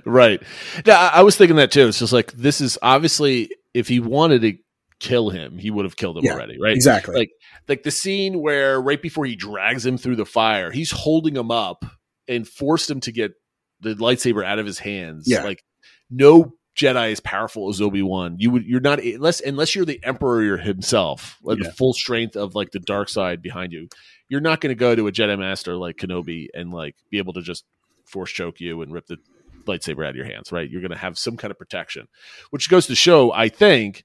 right. 0.04 0.42
I, 0.86 1.10
I 1.14 1.22
was 1.22 1.36
thinking 1.36 1.56
that 1.56 1.70
too. 1.70 1.88
It's 1.88 1.98
just 1.98 2.12
like 2.12 2.32
this 2.32 2.60
is 2.60 2.78
obviously 2.82 3.50
if 3.74 3.88
he 3.88 4.00
wanted 4.00 4.42
to 4.42 4.58
kill 5.00 5.30
him, 5.30 5.58
he 5.58 5.70
would 5.70 5.84
have 5.84 5.96
killed 5.96 6.18
him 6.18 6.24
Yeah, 6.24 6.34
already, 6.34 6.58
right? 6.60 6.74
Exactly. 6.74 7.14
Like 7.14 7.30
like 7.68 7.82
the 7.82 7.90
scene 7.90 8.40
where 8.40 8.80
right 8.80 9.00
before 9.00 9.24
he 9.24 9.36
drags 9.36 9.84
him 9.84 9.98
through 9.98 10.16
the 10.16 10.26
fire, 10.26 10.70
he's 10.70 10.90
holding 10.90 11.36
him 11.36 11.50
up 11.50 11.84
and 12.28 12.46
forced 12.46 12.90
him 12.90 13.00
to 13.00 13.12
get 13.12 13.32
the 13.80 13.94
lightsaber 13.94 14.44
out 14.44 14.58
of 14.58 14.66
his 14.66 14.78
hands. 14.78 15.24
Yeah. 15.26 15.42
Like 15.42 15.62
no 16.10 16.54
Jedi 16.76 17.12
as 17.12 17.20
powerful 17.20 17.68
as 17.68 17.80
Obi 17.80 18.02
Wan. 18.02 18.36
You 18.38 18.50
would 18.50 18.64
you're 18.64 18.80
not 18.80 19.00
unless 19.00 19.40
unless 19.40 19.74
you're 19.74 19.84
the 19.84 20.00
Emperor 20.02 20.56
himself, 20.56 21.38
like 21.42 21.58
Yeah. 21.58 21.64
the 21.68 21.72
full 21.72 21.92
strength 21.92 22.34
of 22.36 22.54
like 22.54 22.70
the 22.70 22.80
dark 22.80 23.08
side 23.08 23.42
behind 23.42 23.72
you. 23.72 23.88
You're 24.28 24.40
not 24.40 24.60
going 24.60 24.70
to 24.74 24.78
go 24.78 24.94
to 24.94 25.06
a 25.06 25.12
Jedi 25.12 25.38
Master 25.38 25.76
like 25.76 25.96
Kenobi 25.96 26.46
and 26.54 26.72
like 26.72 26.96
be 27.10 27.18
able 27.18 27.34
to 27.34 27.42
just 27.42 27.64
force 28.06 28.30
choke 28.30 28.60
you 28.60 28.80
and 28.82 28.92
rip 28.92 29.06
the 29.06 29.18
lightsaber 29.66 30.04
out 30.04 30.10
of 30.10 30.16
your 30.16 30.24
hands, 30.24 30.50
right? 30.50 30.68
You're 30.68 30.80
going 30.80 30.90
to 30.92 30.96
have 30.96 31.18
some 31.18 31.36
kind 31.36 31.50
of 31.50 31.58
protection, 31.58 32.08
which 32.50 32.68
goes 32.70 32.86
to 32.86 32.94
show, 32.94 33.30
I 33.32 33.48
think, 33.48 34.02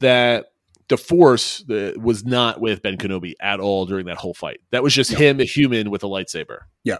that 0.00 0.46
the 0.88 0.96
Force 0.96 1.64
the, 1.66 1.96
was 2.00 2.24
not 2.24 2.60
with 2.60 2.80
Ben 2.82 2.96
Kenobi 2.96 3.32
at 3.40 3.58
all 3.60 3.86
during 3.86 4.06
that 4.06 4.16
whole 4.18 4.34
fight. 4.34 4.60
That 4.70 4.82
was 4.84 4.94
just 4.94 5.10
Yeah. 5.10 5.18
him, 5.18 5.40
a 5.40 5.44
human 5.44 5.90
with 5.90 6.04
a 6.04 6.06
lightsaber. 6.06 6.60
Yeah. 6.84 6.98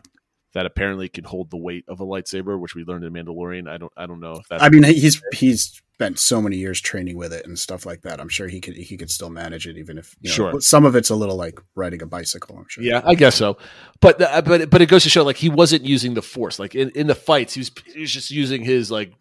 That 0.57 0.64
apparently 0.64 1.11
can 1.11 1.24
hold 1.24 1.50
the 1.50 1.59
weight 1.59 1.84
of 1.86 2.00
a 2.00 2.07
lightsaber, 2.07 2.59
which 2.59 2.74
we 2.74 2.82
learned 2.82 3.04
in 3.04 3.12
Mandalorian. 3.12 3.68
I 3.68 3.76
don't, 3.76 3.92
I 3.94 4.07
don't 4.07 4.20
know 4.20 4.32
if 4.40 4.48
that's. 4.48 4.62
I 4.62 4.70
mean, 4.70 4.84
he's 4.84 5.20
he's 5.34 5.82
spent 5.92 6.18
so 6.18 6.40
many 6.40 6.57
years 6.57 6.80
training 6.80 7.18
with 7.18 7.30
it 7.34 7.44
and 7.46 7.59
stuff 7.59 7.84
like 7.84 8.00
that. 8.02 8.20
I'm 8.22 8.30
sure 8.30 8.48
he 8.48 8.62
could 8.62 8.74
he 8.74 8.96
could 8.96 9.11
still 9.11 9.28
manage 9.28 9.66
it, 9.68 9.76
even 9.76 9.98
if 9.98 10.16
you 10.22 10.30
know, 10.30 10.34
Sure. 10.34 10.61
Some 10.62 10.86
of 10.86 10.96
it's 10.96 11.11
a 11.11 11.14
little 11.14 11.36
like 11.36 11.61
riding 11.74 12.00
a 12.00 12.07
bicycle. 12.07 12.57
I'm 12.57 12.64
sure. 12.70 12.82
Yeah, 12.82 13.02
I 13.04 13.14
guess 13.16 13.34
so. 13.36 13.59
But 14.00 14.22
uh, 14.22 14.40
but 14.40 14.70
but 14.70 14.80
it 14.80 14.86
goes 14.88 15.02
to 15.02 15.11
show 15.11 15.24
like 15.24 15.36
he 15.36 15.50
wasn't 15.50 15.84
using 15.84 16.14
the 16.14 16.22
force. 16.22 16.59
Like 16.59 16.74
in, 16.74 16.88
in 16.94 17.07
the 17.07 17.14
fights, 17.14 17.52
he 17.52 17.61
was 17.61 17.70
he 17.92 18.00
was 18.00 18.11
just 18.11 18.30
using 18.30 18.62
his 18.62 18.90
like 18.90 19.12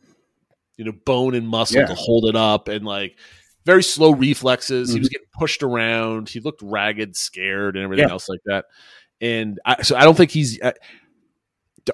you 0.78 0.86
know 0.86 0.94
bone 1.06 1.36
and 1.36 1.46
muscle 1.50 1.82
Yeah. 1.82 1.88
to 1.88 1.96
hold 1.96 2.30
it 2.30 2.38
up 2.38 2.70
and 2.70 2.86
like 2.86 3.18
very 3.66 3.84
slow 3.84 4.12
reflexes. 4.12 4.90
He 4.90 4.96
Mhm. 4.96 5.00
was 5.00 5.10
getting 5.10 5.28
pushed 5.38 5.64
around. 5.64 6.30
He 6.30 6.40
looked 6.40 6.62
ragged, 6.62 7.18
scared, 7.18 7.76
and 7.76 7.84
everything 7.84 8.08
Yeah. 8.08 8.14
else 8.14 8.30
like 8.30 8.40
that. 8.46 8.66
And 9.20 9.60
I, 9.66 9.82
so 9.82 9.98
I 9.98 10.04
don't 10.06 10.16
think 10.16 10.32
he's. 10.32 10.62
I, 10.62 10.74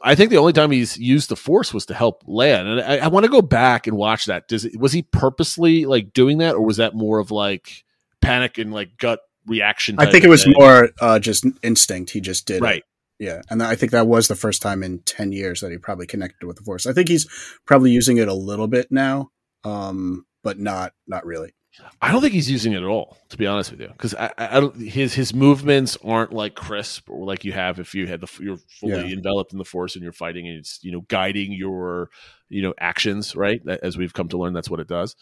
I 0.04 0.16
think 0.16 0.30
the 0.30 0.38
only 0.38 0.54
time 0.54 0.72
he's 0.72 0.98
used 0.98 1.30
the 1.30 1.36
force 1.36 1.74
was 1.74 1.86
to 1.88 1.94
help 1.94 2.26
Leia, 2.26 2.62
and 2.62 2.82
I, 2.82 3.06
I 3.06 3.08
want 3.08 3.26
to 3.26 3.32
go 3.32 3.42
back 3.42 3.88
and 3.88 3.98
watch 3.98 4.26
that. 4.26 4.48
Does 4.48 4.66
it, 4.66 4.80
was 4.80 4.94
he 4.94 5.02
purposely 5.02 5.86
like 5.86 6.14
doing 6.14 6.38
that, 6.40 6.56
or 6.56 6.62
was 6.62 6.78
that 6.78 6.96
more 6.96 7.20
of 7.20 7.32
like 7.32 7.84
panic 8.22 8.58
and 8.58 8.74
like 8.74 8.98
gut 8.98 9.20
reaction? 9.46 9.96
I 10.00 10.10
think 10.10 10.24
it 10.24 10.30
was 10.30 10.44
thing? 10.44 10.54
more 10.58 10.90
uh, 11.02 11.20
just 11.20 11.46
instinct. 11.62 12.12
He 12.12 12.22
just 12.22 12.46
did 12.46 12.58
it. 12.58 12.62
right. 12.62 12.84
Yeah, 13.20 13.44
and 13.52 13.62
I 13.62 13.76
think 13.76 13.92
that 13.92 14.08
was 14.08 14.28
the 14.28 14.36
first 14.36 14.64
time 14.64 14.82
in 14.82 15.00
ten 15.00 15.32
years 15.32 15.62
that 15.62 15.72
he 15.72 15.78
probably 15.78 16.08
connected 16.08 16.48
with 16.48 16.56
the 16.58 16.64
Force. 16.64 16.88
I 16.88 16.94
think 16.94 17.08
he's 17.08 17.28
probably 17.66 17.92
using 17.92 18.18
it 18.18 18.28
a 18.28 18.34
little 18.34 18.68
bit 18.68 18.92
now, 18.92 19.30
um, 19.64 20.26
but 20.42 20.58
not 20.58 20.94
not 21.06 21.24
really. 21.26 21.54
I 22.02 22.12
don't 22.12 22.22
think 22.22 22.34
he's 22.34 22.52
using 22.52 22.74
it 22.74 22.78
at 22.78 22.84
all, 22.84 23.18
to 23.30 23.38
be 23.38 23.48
honest 23.48 23.72
with 23.72 23.80
you, 23.80 23.88
because 23.88 24.14
I, 24.16 24.32
I, 24.38 24.60
don't. 24.60 24.76
His 24.76 25.14
his 25.14 25.34
movements 25.34 25.98
aren't 26.04 26.34
like 26.34 26.54
crisp 26.54 27.10
or 27.10 27.26
like 27.26 27.46
you 27.46 27.54
have 27.54 27.80
if 27.80 27.96
you 27.96 28.08
had 28.08 28.20
the 28.22 28.28
you're 28.42 28.58
fully 28.80 28.94
Yeah. 29.10 29.16
enveloped 29.16 29.54
in 29.54 29.58
the 29.58 29.64
force 29.66 29.96
and 29.96 30.04
you're 30.04 30.12
fighting 30.12 30.48
and 30.48 30.58
it's 30.58 30.80
you 30.84 30.92
know 30.92 31.02
guiding 31.08 31.54
your 31.54 32.10
you 32.50 32.62
know 32.62 32.74
actions 32.78 33.36
right 33.38 33.62
as 33.82 33.98
we've 33.98 34.14
come 34.14 34.28
to 34.30 34.38
learn 34.38 34.54
that's 34.54 34.70
what 34.70 34.82
it 34.82 34.88
does. 34.88 35.16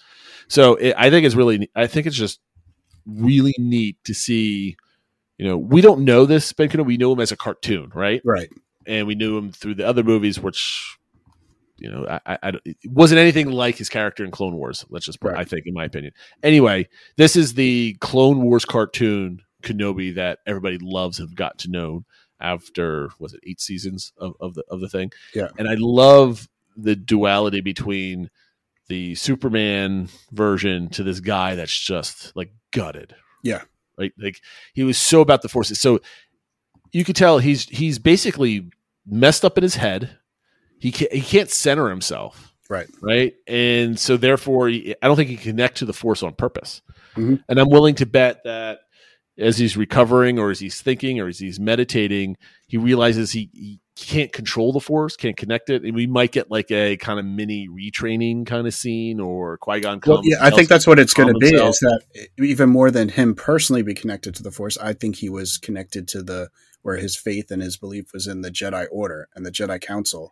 So 0.48 0.74
it, 0.76 0.96
I 0.98 1.10
think 1.12 1.26
it's 1.26 1.36
really 1.36 1.70
I 1.76 1.86
think 1.88 2.08
it's 2.08 2.18
just 2.18 2.40
really 3.06 3.54
neat 3.60 3.98
to 4.06 4.14
see. 4.14 4.76
You 5.38 5.46
know, 5.48 5.58
we 5.58 5.82
don't 5.82 6.02
know 6.04 6.26
this 6.26 6.52
Ben 6.52 6.68
Kenobi. 6.68 6.86
We 6.86 6.98
knew 6.98 7.12
him 7.12 7.20
as 7.22 7.32
a 7.32 7.38
cartoon, 7.38 7.92
right? 7.94 8.22
Right. 8.26 8.50
and 8.88 9.06
we 9.08 9.16
knew 9.16 9.38
him 9.38 9.52
through 9.52 9.76
the 9.76 9.88
other 9.88 10.04
movies, 10.04 10.40
which 10.40 10.98
you 11.80 11.90
know, 11.92 12.06
I, 12.26 12.38
I, 12.44 12.54
it 12.66 12.78
wasn't 12.86 13.20
anything 13.20 13.52
like 13.52 13.76
his 13.78 13.90
character 13.90 14.24
in 14.24 14.32
Clone 14.32 14.56
Wars. 14.56 14.86
Let's 14.90 15.06
just 15.06 15.20
put, 15.20 15.32
Right. 15.32 15.40
I 15.40 15.44
think, 15.44 15.66
in 15.66 15.74
my 15.74 15.86
opinion. 15.86 16.14
Anyway, 16.44 16.88
this 17.18 17.36
is 17.36 17.54
the 17.54 17.96
Clone 18.00 18.42
Wars 18.42 18.66
cartoon 18.66 19.42
Kenobi 19.64 20.16
that 20.16 20.40
everybody 20.46 20.78
loves 20.82 21.18
have 21.18 21.36
got 21.36 21.58
to 21.60 21.70
know 21.70 22.06
after 22.40 23.10
was 23.20 23.34
it 23.34 23.42
eight 23.46 23.60
seasons 23.60 24.14
of, 24.18 24.34
of 24.40 24.54
the 24.54 24.64
of 24.70 24.80
the 24.80 24.88
thing. 24.90 25.12
Yeah. 25.36 25.50
and 25.58 25.68
I 25.68 25.76
love 25.78 26.48
the 26.78 26.96
duality 26.96 27.62
between 27.62 28.30
the 28.88 29.16
Superman 29.16 30.10
version 30.32 30.90
to 30.92 31.04
this 31.04 31.20
guy 31.20 31.56
that's 31.56 31.78
just 31.78 32.36
like 32.36 32.52
gutted. 32.72 33.16
Yeah. 33.44 33.64
Right. 33.98 34.14
Like 34.18 34.40
he 34.74 34.84
was 34.84 34.98
so 34.98 35.20
about 35.22 35.42
the 35.42 35.50
forces. 35.50 35.80
So 35.82 36.00
you 36.92 37.04
could 37.04 37.16
tell 37.18 37.40
he's 37.40 37.66
he's 37.66 38.00
basically 38.00 38.70
messed 39.06 39.44
up 39.44 39.58
in 39.58 39.64
his 39.64 39.76
head. 39.76 40.18
He 40.80 40.92
can't, 40.92 41.12
he 41.12 41.22
can't 41.22 41.50
center 41.50 41.90
himself. 41.90 42.54
Right. 42.70 42.88
Right. 43.02 43.34
And 43.48 44.00
so 44.00 44.18
therefore 44.18 44.70
I 44.70 44.96
don't 45.02 45.16
think 45.16 45.30
he 45.30 45.36
can 45.38 45.52
connect 45.52 45.78
to 45.78 45.86
the 45.86 45.94
force 45.94 46.22
on 46.24 46.34
purpose. 46.34 46.82
Mhm. 47.16 47.44
And 47.50 47.60
I'm 47.60 47.70
willing 47.70 47.96
to 47.96 48.06
bet 48.06 48.44
that 48.44 48.80
as 49.38 49.58
he's 49.58 49.76
recovering 49.78 50.38
or 50.38 50.52
as 50.52 50.60
he's 50.60 50.82
thinking 50.82 51.20
or 51.20 51.28
as 51.28 51.40
he's 51.40 51.60
meditating, 51.60 52.38
he 52.68 52.78
realizes 52.78 53.32
he, 53.32 53.50
he 53.54 53.80
can't 53.96 54.32
control 54.32 54.72
the 54.72 54.80
force, 54.80 55.16
can't 55.16 55.36
connect 55.36 55.70
it. 55.70 55.84
And 55.84 55.96
we 55.96 56.08
might 56.08 56.32
get 56.32 56.52
like 56.52 56.70
a 56.72 56.96
kind 56.98 57.20
of 57.20 57.26
mini 57.26 57.68
retraining 57.68 58.46
kind 58.46 58.68
of 58.68 58.74
scene 58.74 59.20
or 59.20 59.58
Qui 59.58 59.80
Gon 59.80 60.00
Well, 60.06 60.18
comes. 60.18 60.28
yeah, 60.30 60.38
I 60.42 60.50
think 60.52 60.70
that's 60.70 60.86
what 60.86 61.00
it's 61.00 61.14
going 61.14 61.34
to 61.34 61.40
be. 61.40 61.56
Is 61.56 61.80
that 61.80 62.02
even 62.38 62.70
more 62.70 62.92
than 62.92 63.10
him 63.10 63.34
personally 63.34 63.82
be 63.82 63.94
connected 63.94 64.36
to 64.36 64.44
the 64.44 64.52
Force? 64.52 64.78
I 64.78 64.94
think 64.94 65.16
he 65.18 65.30
was 65.30 65.58
connected 65.58 66.08
to 66.10 66.22
the 66.22 66.50
where 66.82 66.98
his 66.98 67.18
faith 67.18 67.50
and 67.52 67.62
his 67.62 67.76
belief 67.78 68.14
was 68.14 68.26
in 68.28 68.42
the 68.42 68.52
Jedi 68.52 68.88
Order 68.92 69.28
and 69.36 69.46
the 69.46 69.52
Jedi 69.52 69.82
Council. 69.82 70.32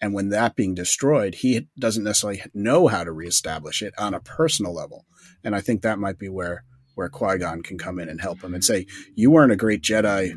And 0.00 0.14
when 0.14 0.28
that 0.28 0.54
being 0.54 0.74
destroyed, 0.74 1.36
he 1.36 1.68
doesn't 1.78 2.04
necessarily 2.04 2.42
know 2.54 2.86
how 2.86 3.04
to 3.04 3.12
reestablish 3.12 3.82
it 3.82 3.94
on 3.98 4.14
a 4.14 4.20
personal 4.20 4.74
level. 4.74 5.06
And 5.42 5.56
I 5.56 5.60
think 5.60 5.82
that 5.82 5.98
might 5.98 6.18
be 6.18 6.28
where 6.28 6.64
where 6.94 7.08
Qui 7.08 7.38
Gon 7.38 7.62
can 7.62 7.78
come 7.78 8.00
in 8.00 8.08
and 8.08 8.20
help 8.20 8.42
him 8.42 8.54
and 8.54 8.64
say, 8.64 8.86
"You 9.14 9.30
weren't 9.30 9.52
a 9.52 9.56
great 9.56 9.82
Jedi 9.82 10.34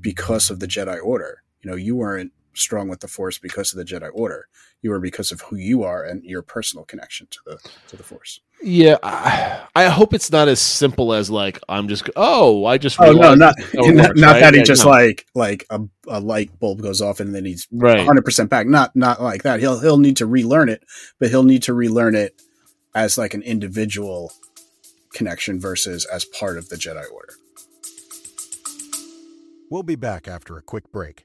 because 0.00 0.50
of 0.50 0.60
the 0.60 0.68
Jedi 0.68 1.02
Order. 1.02 1.42
You 1.62 1.70
know, 1.70 1.76
you 1.76 1.96
weren't 1.96 2.32
strong 2.54 2.88
with 2.88 3.00
the 3.00 3.08
Force 3.08 3.38
because 3.38 3.72
of 3.72 3.78
the 3.78 3.84
Jedi 3.84 4.10
Order. 4.12 4.48
You 4.82 4.92
are 4.92 5.00
because 5.00 5.32
of 5.32 5.42
who 5.42 5.56
you 5.56 5.82
are 5.84 6.04
and 6.04 6.24
your 6.24 6.42
personal 6.42 6.84
connection 6.84 7.28
to 7.30 7.38
the 7.46 7.58
to 7.88 7.96
the 7.96 8.04
Force." 8.04 8.40
Yeah, 8.62 8.98
I, 9.02 9.66
I 9.74 9.86
hope 9.88 10.14
it's 10.14 10.32
not 10.32 10.48
as 10.48 10.60
simple 10.60 11.14
as 11.14 11.30
like 11.30 11.60
I'm 11.68 11.88
just 11.88 12.10
oh 12.16 12.66
I 12.66 12.78
just 12.78 13.00
Oh 13.00 13.12
no, 13.12 13.34
not 13.34 13.54
that's 13.56 13.74
how 13.76 13.90
it 13.90 13.96
not, 13.96 13.96
works, 13.96 14.14
not 14.16 14.26
right? 14.26 14.40
that 14.40 14.54
he 14.54 14.62
Yeah, 14.62 14.64
just 14.64 14.84
no. 14.84 14.90
like 14.90 15.26
like 15.34 15.66
a, 15.70 15.80
a 16.08 16.20
light 16.20 16.58
bulb 16.58 16.82
goes 16.82 17.00
off 17.00 17.20
and 17.20 17.34
then 17.34 17.44
he's 17.44 17.68
right 17.72 17.98
100 18.06 18.24
percent 18.24 18.50
back. 18.50 18.66
Not 18.66 18.94
not 18.96 19.22
like 19.22 19.42
that. 19.44 19.60
He'll 19.60 19.80
he'll 19.80 19.98
need 19.98 20.18
to 20.18 20.26
relearn 20.26 20.68
it, 20.68 20.84
but 21.18 21.30
he'll 21.30 21.42
need 21.44 21.62
to 21.64 21.74
relearn 21.74 22.14
it 22.14 22.40
as 22.94 23.18
like 23.18 23.34
an 23.34 23.42
individual 23.42 24.32
connection 25.14 25.60
versus 25.60 26.06
as 26.06 26.24
part 26.24 26.58
of 26.58 26.68
the 26.68 26.76
Jedi 26.76 27.10
Order. 27.12 27.34
We'll 29.70 29.82
be 29.84 29.96
back 29.96 30.28
after 30.28 30.56
a 30.56 30.62
quick 30.62 30.92
break. 30.92 31.24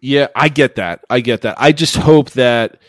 Yeah, 0.00 0.28
I 0.34 0.48
get 0.48 0.76
that. 0.76 1.04
I 1.10 1.20
get 1.20 1.42
that. 1.42 1.56
I 1.60 1.72
just 1.72 1.96
hope 1.96 2.30
that 2.30 2.80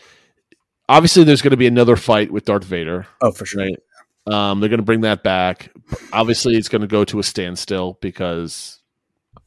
obviously 0.88 1.24
there's 1.24 1.42
going 1.42 1.50
to 1.52 1.56
be 1.56 1.66
another 1.66 1.96
fight 1.96 2.30
with 2.30 2.44
Darth 2.44 2.64
Vader, 2.64 3.06
Oh, 3.20 3.32
for 3.32 3.44
sure. 3.46 3.62
right? 3.64 3.78
Um, 4.26 4.60
they're 4.60 4.68
going 4.68 4.78
to 4.80 4.84
bring 4.84 5.00
that 5.02 5.22
back. 5.22 5.70
Obviously, 6.12 6.56
it's 6.56 6.68
going 6.68 6.82
to 6.82 6.86
go 6.86 7.04
to 7.04 7.18
a 7.18 7.22
standstill 7.22 7.98
because 8.00 8.80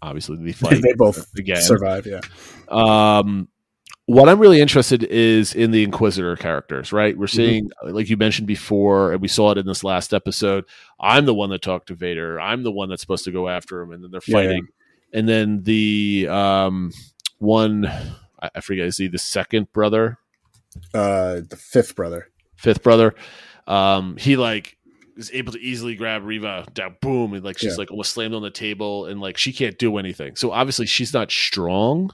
obviously 0.01 0.38
they 0.38 0.51
fight 0.51 0.82
they 0.82 0.93
both 0.93 1.26
again. 1.38 1.61
survive. 1.61 2.05
Yeah. 2.05 2.20
Um, 2.68 3.47
what 4.07 4.30
I'm 4.30 4.38
really 4.38 4.61
interested 4.61 5.03
is 5.03 5.55
in 5.55 5.72
the 5.72 5.84
Inquisitor 5.84 6.36
characters, 6.36 6.93
right? 6.93 7.18
We're 7.18 7.26
seeing, 7.26 7.72
like 7.84 8.07
you 8.09 8.18
mentioned 8.18 8.47
before, 8.47 9.13
and 9.13 9.22
we 9.22 9.28
saw 9.28 9.51
it 9.51 9.57
in 9.57 9.66
this 9.66 9.84
last 9.84 10.13
episode. 10.13 10.66
I'm 10.99 11.26
the 11.26 11.34
one 11.34 11.49
that 11.49 11.63
talked 11.63 11.88
to 11.88 11.95
Vader. 11.95 12.39
I'm 12.39 12.61
the 12.61 12.72
one 12.72 12.89
that's 12.89 13.01
supposed 13.01 13.26
to 13.26 13.32
go 13.32 13.49
after 13.49 13.82
him, 13.82 13.91
and 13.93 14.03
then 14.03 14.11
they're 14.11 14.22
Yeah, 14.28 14.38
fighting. 14.38 14.68
And 15.11 15.28
then 15.28 15.63
the 15.63 16.28
um, 16.30 16.91
one, 17.38 17.86
I 18.39 18.61
forget, 18.61 18.86
is 18.86 18.97
he 18.97 19.07
the 19.07 19.17
second 19.17 19.71
brother, 19.73 20.17
Uh, 20.93 21.41
the 21.47 21.57
fifth 21.57 21.95
brother. 21.95 22.29
fifth 22.55 22.83
brother? 22.83 23.15
Um, 23.67 24.17
he 24.17 24.36
like 24.38 24.77
is 25.17 25.31
able 25.33 25.53
to 25.53 25.59
easily 25.59 25.95
grab 25.95 26.23
Reva 26.25 26.65
down, 26.73 26.97
boom, 27.01 27.33
and 27.33 27.43
like 27.43 27.57
she's 27.57 27.71
Yeah. 27.73 27.77
like 27.77 27.91
almost 27.91 28.13
slammed 28.13 28.33
on 28.36 28.41
the 28.41 28.51
table, 28.51 29.05
and 29.05 29.21
like 29.21 29.38
she 29.38 29.53
can't 29.53 29.77
do 29.77 29.97
anything. 29.97 30.36
So 30.36 30.51
obviously 30.51 30.86
she's 30.86 31.13
not 31.13 31.31
strong 31.31 32.11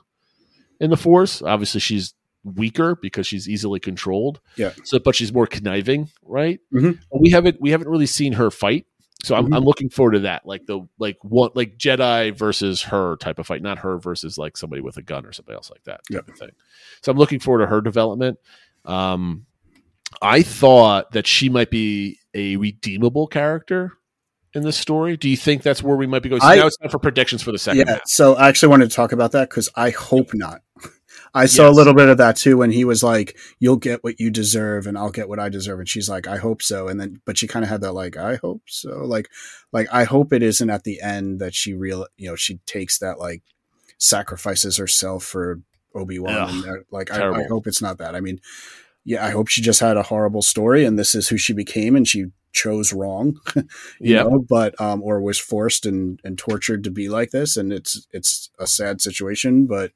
in 0.79 0.89
the 0.89 0.97
force. 0.97 1.41
Obviously 1.41 1.79
she's 1.81 2.13
weaker 2.43 2.95
because 3.01 3.27
she's 3.27 3.47
easily 3.47 3.79
controlled. 3.79 4.39
Yeah. 4.55 4.73
So, 4.83 4.97
but 4.99 5.13
she's 5.15 5.31
more 5.33 5.45
conniving, 5.45 6.09
right? 6.23 6.59
Mhm. 6.73 6.99
We 7.19 7.29
haven't 7.31 7.59
we 7.61 7.71
haven't 7.71 7.87
really 7.89 8.05
seen 8.07 8.33
her 8.33 8.49
fight. 8.51 8.85
So 9.23 9.35
I'm. 9.35 9.53
I'm 9.53 9.63
looking 9.63 9.89
forward 9.89 10.13
to 10.13 10.19
that, 10.21 10.47
like 10.47 10.65
the 10.65 10.81
like 10.97 11.17
what 11.21 11.55
like 11.55 11.77
Jedi 11.77 12.35
versus 12.35 12.81
her 12.83 13.17
type 13.17 13.37
of 13.37 13.45
fight, 13.45 13.61
not 13.61 13.77
her 13.79 13.99
versus 13.99 14.37
like 14.37 14.57
somebody 14.57 14.81
with 14.81 14.97
a 14.97 15.03
gun 15.03 15.25
or 15.27 15.31
somebody 15.31 15.55
else 15.55 15.69
like 15.69 15.83
that 15.83 16.01
type 16.11 16.27
of 16.27 16.37
thing. 16.37 16.49
So 17.03 17.11
I'm 17.11 17.17
looking 17.19 17.39
forward 17.39 17.59
to 17.59 17.67
her 17.67 17.81
development. 17.81 18.39
Um, 18.83 19.45
I 20.21 20.41
thought 20.41 21.11
that 21.11 21.27
she 21.27 21.49
might 21.49 21.69
be 21.69 22.17
a 22.33 22.55
redeemable 22.55 23.27
character 23.27 23.93
in 24.53 24.63
this 24.63 24.77
story. 24.77 25.17
Do 25.17 25.29
you 25.29 25.37
think 25.37 25.61
that's 25.61 25.83
where 25.83 25.95
we 25.95 26.07
might 26.07 26.23
be 26.23 26.29
going? 26.29 26.41
So 26.41 26.47
I- 26.47 26.55
now 26.55 26.65
it's 26.67 26.77
time 26.77 26.89
for 26.89 26.99
predictions 26.99 27.43
for 27.43 27.51
the 27.51 27.59
second 27.59 27.81
Yeah. 27.87 27.93
half. 27.93 28.01
So 28.07 28.33
I 28.35 28.49
actually 28.49 28.69
wanted 28.69 28.89
to 28.89 28.95
talk 28.95 29.11
about 29.11 29.33
that 29.33 29.49
because 29.49 29.69
I 29.75 29.91
hope 29.91 30.33
not. 30.33 30.61
I 31.33 31.45
saw 31.45 31.63
Yes. 31.67 31.71
a 31.73 31.75
little 31.75 31.93
bit 31.93 32.09
of 32.09 32.17
that 32.17 32.35
too 32.35 32.57
when 32.57 32.71
he 32.71 32.83
was 32.83 33.01
like, 33.03 33.37
"You'll 33.59 33.77
get 33.77 34.03
what 34.03 34.19
you 34.19 34.29
deserve, 34.29 34.85
and 34.87 34.97
I'll 34.97 35.11
get 35.11 35.29
what 35.29 35.39
I 35.39 35.47
deserve," 35.49 35.79
and 35.79 35.87
she's 35.87 36.09
like, 36.09 36.27
"I 36.27 36.37
hope 36.37 36.61
so." 36.61 36.87
And 36.89 36.99
then, 36.99 37.21
but 37.25 37.37
she 37.37 37.47
kind 37.47 37.63
of 37.63 37.69
had 37.69 37.81
that 37.81 37.93
like, 37.93 38.17
"I 38.17 38.35
hope 38.35 38.63
so." 38.67 39.05
Like, 39.05 39.29
like 39.71 39.87
I 39.93 40.03
hope 40.03 40.33
it 40.33 40.43
isn't 40.43 40.69
at 40.69 40.83
the 40.83 40.99
end 41.01 41.39
that 41.39 41.55
she 41.55 41.73
real, 41.73 42.05
you 42.17 42.29
know, 42.29 42.35
she 42.35 42.57
takes 42.65 42.99
that 42.99 43.17
like 43.19 43.43
sacrifices 43.97 44.77
herself 44.77 45.23
for 45.23 45.61
Obi 45.95 46.19
Wan. 46.19 46.33
Ugh, 46.35 46.49
And 46.49 46.63
that- 46.63 46.83
like, 46.91 47.11
I, 47.11 47.29
I 47.29 47.43
hope 47.43 47.67
it's 47.67 47.81
not 47.81 47.97
that. 47.99 48.15
I 48.15 48.19
mean, 48.19 48.39
yeah, 49.05 49.25
I 49.25 49.29
hope 49.31 49.47
she 49.47 49.61
just 49.61 49.79
had 49.79 49.97
a 49.97 50.03
horrible 50.03 50.41
story, 50.41 50.83
and 50.85 50.97
this 50.99 51.15
is 51.15 51.29
who 51.29 51.37
she 51.37 51.53
became, 51.53 51.95
and 51.95 52.07
she 52.07 52.25
chose 52.53 52.91
wrong. 52.93 53.39
Yeah. 54.01 54.23
know, 54.23 54.39
but 54.49 54.79
um, 54.81 55.01
or 55.01 55.21
was 55.21 55.37
forced 55.39 55.85
and 55.85 56.19
and 56.23 56.37
tortured 56.37 56.83
to 56.83 56.91
be 56.91 57.07
like 57.09 57.31
this, 57.31 57.55
and 57.55 57.71
it's 57.71 58.05
it's 58.11 58.49
a 58.59 58.67
sad 58.67 58.99
situation, 59.01 59.65
but 59.65 59.91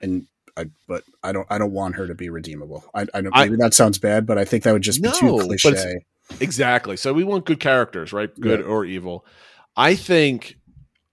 and 0.00 0.26
I 0.56 0.66
but 0.86 1.02
I 1.22 1.32
don't 1.32 1.46
I 1.50 1.58
don't 1.58 1.72
want 1.72 1.96
her 1.96 2.06
to 2.06 2.14
be 2.14 2.28
redeemable. 2.28 2.84
I, 2.94 3.06
I 3.14 3.20
don't 3.20 3.34
I- 3.34 3.44
maybe 3.44 3.56
that 3.56 3.74
sounds 3.74 3.98
bad, 3.98 4.26
but 4.26 4.38
I 4.38 4.44
think 4.44 4.64
that 4.64 4.72
would 4.72 4.82
just 4.82 5.02
be 5.02 5.08
No, 5.08 5.40
too 5.40 5.56
cliche. 5.60 6.04
Exactly. 6.40 6.96
So 6.96 7.12
we 7.12 7.24
want 7.24 7.44
good 7.46 7.60
characters, 7.60 8.12
right? 8.12 8.30
Good 8.38 8.60
Yeah. 8.60 8.66
or 8.66 8.84
evil. 8.84 9.24
I 9.76 9.94
think 9.94 10.56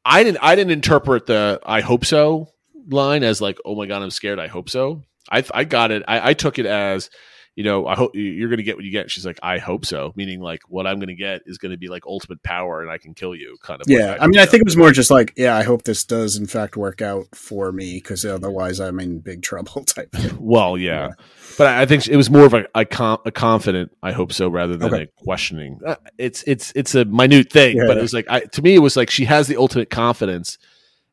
I 0.06 0.24
didn't 0.24 0.40
I 0.42 0.56
didn't 0.56 0.72
interpret 0.72 1.26
the 1.26 1.60
I 1.66 1.82
hope 1.82 2.06
so 2.06 2.50
line 2.90 3.24
as 3.24 3.40
like, 3.42 3.60
oh 3.66 3.76
my 3.76 3.86
god, 3.86 4.02
I'm 4.02 4.10
scared, 4.12 4.40
I 4.40 4.48
hope 4.48 4.70
so. 4.70 5.04
I 5.32 5.44
I 5.54 5.64
got 5.64 5.92
it. 5.92 6.04
I, 6.08 6.30
I 6.30 6.34
took 6.34 6.60
it 6.60 6.66
as 6.66 7.10
you 7.56 7.64
know, 7.64 7.88
I 7.88 7.96
hope 7.96 8.12
you're 8.14 8.48
going 8.48 8.58
to 8.58 8.64
get 8.64 8.78
what 8.78 8.86
you 8.86 8.92
get. 8.92 9.12
She's 9.12 9.26
like, 9.26 9.40
I 9.44 9.58
hope 9.58 9.86
so. 9.86 10.14
Meaning 10.16 10.40
like 10.40 10.62
what 10.70 10.88
I'm 10.88 10.96
going 10.96 11.10
to 11.10 11.16
get 11.16 11.42
is 11.46 11.58
going 11.58 11.72
to 11.72 11.78
be 11.78 11.88
like 11.88 12.06
ultimate 12.06 12.42
power 12.42 12.82
and 12.82 12.90
I 12.90 12.98
can 12.98 13.14
kill 13.14 13.36
you 13.36 13.58
kind 13.62 13.82
of. 13.82 13.88
Yeah. 13.90 14.18
I 14.20 14.28
mean, 14.28 14.40
I 14.40 14.46
think 14.46 14.62
it 14.62 14.66
was 14.66 14.78
more 14.78 14.92
just 14.92 15.12
like, 15.12 15.34
yeah, 15.36 15.58
I 15.58 15.64
hope 15.64 15.84
this 15.84 16.06
does 16.06 16.38
in 16.38 16.46
fact 16.46 16.78
work 16.78 17.02
out 17.02 17.28
for 17.34 17.72
me 17.72 17.96
because 17.96 18.26
otherwise 18.26 18.80
I'm 18.80 19.00
in 19.00 19.20
big 19.20 19.42
trouble 19.42 19.84
type. 19.86 20.12
Thing. 20.14 20.38
Well, 20.40 20.78
yeah. 20.78 21.08
yeah. 21.08 21.26
But 21.58 21.68
I 21.68 21.86
think 21.86 22.08
it 22.08 22.16
was 22.16 22.30
more 22.30 22.46
of 22.46 22.54
a, 22.54 22.66
a, 22.74 22.86
com- 22.86 23.22
a 23.26 23.32
confident, 23.32 23.92
I 24.02 24.14
hope 24.14 24.32
so, 24.32 24.48
rather 24.48 24.78
than 24.78 24.94
okay. 24.94 25.04
a 25.04 25.24
questioning. 25.24 25.80
Uh, 25.86 25.96
it's, 26.18 26.44
it's, 26.48 26.72
it's 26.76 26.96
a 26.96 27.04
minute 27.04 27.52
thing, 27.52 27.76
yeah, 27.76 27.84
but 27.88 27.94
yeah. 27.94 28.00
it 28.00 28.02
was 28.02 28.14
like, 28.14 28.28
I, 28.30 28.40
to 28.42 28.62
me, 28.62 28.76
it 28.76 28.80
was 28.80 28.96
like 28.96 29.10
she 29.10 29.26
has 29.26 29.48
the 29.48 29.58
ultimate 29.58 29.90
confidence 29.90 30.58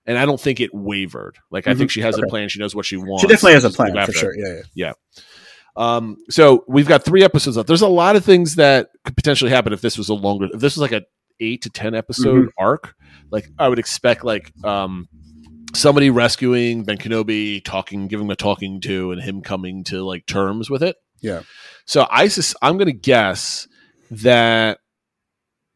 and 0.06 0.16
I 0.16 0.24
don't 0.24 0.40
think 0.40 0.60
it 0.60 0.72
wavered. 0.72 1.38
Like 1.50 1.64
mm-hmm. 1.64 1.70
I 1.70 1.74
think 1.74 1.90
she 1.90 2.00
has 2.02 2.14
okay. 2.14 2.22
a 2.24 2.30
plan. 2.30 2.48
She 2.48 2.60
knows 2.60 2.74
what 2.74 2.86
she 2.86 2.96
wants. 2.96 3.22
She 3.22 3.26
definitely 3.26 3.54
has 3.54 3.64
a 3.64 3.70
plan 3.70 4.06
for 4.06 4.12
sure. 4.12 4.34
Yeah, 4.36 4.54
yeah, 4.54 4.62
yeah. 4.74 5.22
Um, 5.76 6.16
so 6.30 6.64
we've 6.66 6.88
got 6.88 7.04
three 7.04 7.22
episodes 7.22 7.56
left. 7.56 7.66
There's 7.66 7.82
a 7.82 7.88
lot 7.88 8.16
of 8.16 8.24
things 8.24 8.56
that 8.56 8.90
could 9.04 9.16
potentially 9.16 9.50
happen 9.50 9.72
if 9.72 9.80
this 9.80 9.98
was 9.98 10.08
a 10.08 10.14
longer. 10.14 10.46
If 10.52 10.60
this 10.60 10.76
was 10.76 10.78
like 10.78 10.92
a 10.92 11.04
eight 11.40 11.62
to 11.62 11.70
ten 11.70 11.94
episode 11.94 12.46
mm-hmm. 12.46 12.64
arc, 12.64 12.94
like 13.30 13.48
I 13.58 13.68
would 13.68 13.78
expect 13.78 14.24
like 14.24 14.52
um 14.64 15.08
somebody 15.74 16.10
rescuing 16.10 16.84
Ben 16.84 16.96
Kenobi, 16.96 17.62
talking, 17.62 18.08
giving 18.08 18.26
him 18.26 18.30
a 18.30 18.36
talking 18.36 18.80
to, 18.82 19.12
and 19.12 19.20
him 19.20 19.42
coming 19.42 19.84
to 19.84 20.02
like 20.02 20.26
terms 20.26 20.70
with 20.70 20.82
it. 20.82 20.96
Yeah. 21.20 21.42
So 21.84 22.06
I 22.10 22.30
I'm 22.62 22.78
going 22.78 22.86
to 22.86 22.92
guess 22.92 23.68
that 24.10 24.78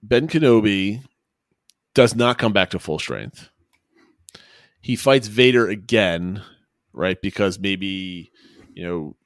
Ben 0.03 0.28
Kenobi 0.28 1.03
does 1.94 2.14
not 2.14 2.38
come 2.38 2.53
back 2.53 2.70
to 2.70 2.78
full 2.78 2.98
strength 2.98 3.51
he 4.80 4.96
fights 4.96 5.28
Vader 5.28 5.68
again, 5.68 6.42
right? 6.92 7.20
Because 7.20 7.59
maybe 7.59 8.30
you 8.74 8.84
know 8.84 9.16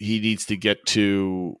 he 0.00 0.18
needs 0.18 0.46
to 0.46 0.56
get 0.56 0.84
to 0.86 1.56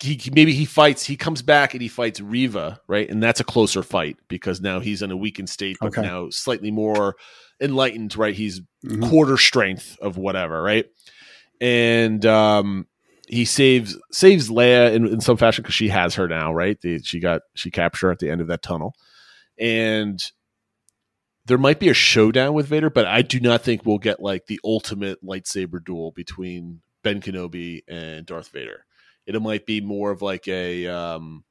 he 0.00 0.30
maybe 0.32 0.54
he 0.54 0.64
fights 0.64 1.04
he 1.04 1.16
comes 1.16 1.42
back 1.42 1.74
and 1.74 1.82
he 1.82 1.88
fights 1.88 2.20
Reva 2.20 2.80
right? 2.88 3.08
And 3.08 3.22
that's 3.22 3.40
a 3.40 3.44
closer 3.44 3.82
fight 3.82 4.16
because 4.28 4.60
now 4.60 4.80
he's 4.80 5.02
in 5.02 5.10
a 5.10 5.16
weakened 5.16 5.50
state, 5.50 5.76
but 5.80 5.88
okay. 5.88 6.02
now 6.02 6.30
slightly 6.30 6.70
more 6.70 7.16
enlightened, 7.60 8.16
right? 8.16 8.34
He's 8.34 8.60
mm-hmm. 8.60 9.08
quarter 9.08 9.36
strength 9.36 9.98
of 10.00 10.16
whatever, 10.16 10.62
right? 10.62 10.86
And 11.60 12.24
um 12.24 12.86
he 13.28 13.44
saves 13.44 13.96
saves 14.10 14.48
Leia 14.48 14.94
in, 14.94 15.06
in 15.06 15.20
some 15.20 15.36
fashion 15.36 15.62
because 15.62 15.74
she 15.74 15.88
has 15.88 16.14
her 16.14 16.28
now, 16.28 16.54
right? 16.54 16.80
The, 16.80 17.00
she 17.02 17.20
got 17.20 17.42
she 17.54 17.70
captured 17.70 18.12
at 18.12 18.20
the 18.20 18.30
end 18.30 18.40
of 18.40 18.46
that 18.46 18.62
tunnel, 18.62 18.94
and 19.58 20.20
there 21.44 21.58
might 21.58 21.78
be 21.78 21.88
a 21.88 21.94
showdown 21.94 22.54
with 22.54 22.66
Vader, 22.66 22.90
but 22.90 23.06
I 23.06 23.22
do 23.22 23.40
not 23.40 23.62
think 23.62 23.84
we'll 23.84 23.98
get 23.98 24.20
like 24.20 24.46
the 24.46 24.60
ultimate 24.64 25.24
lightsaber 25.24 25.84
duel 25.84 26.12
between 26.12 26.80
Ben 27.02 27.20
Kenobi 27.20 27.82
and 27.88 28.26
Darth 28.26 28.48
Vader. 28.48 28.84
It 29.26 29.40
might 29.40 29.66
be 29.66 29.80
more 29.80 30.10
of 30.10 30.22
like 30.22 30.48
a 30.48 30.86
um, 30.86 31.44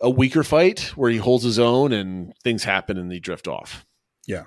a 0.00 0.10
weaker 0.10 0.42
fight 0.42 0.92
where 0.96 1.10
he 1.10 1.18
holds 1.18 1.44
his 1.44 1.58
own 1.58 1.92
and 1.92 2.34
things 2.42 2.64
happen 2.64 2.98
and 2.98 3.10
they 3.10 3.20
drift 3.20 3.46
off. 3.46 3.86
Yeah. 4.26 4.44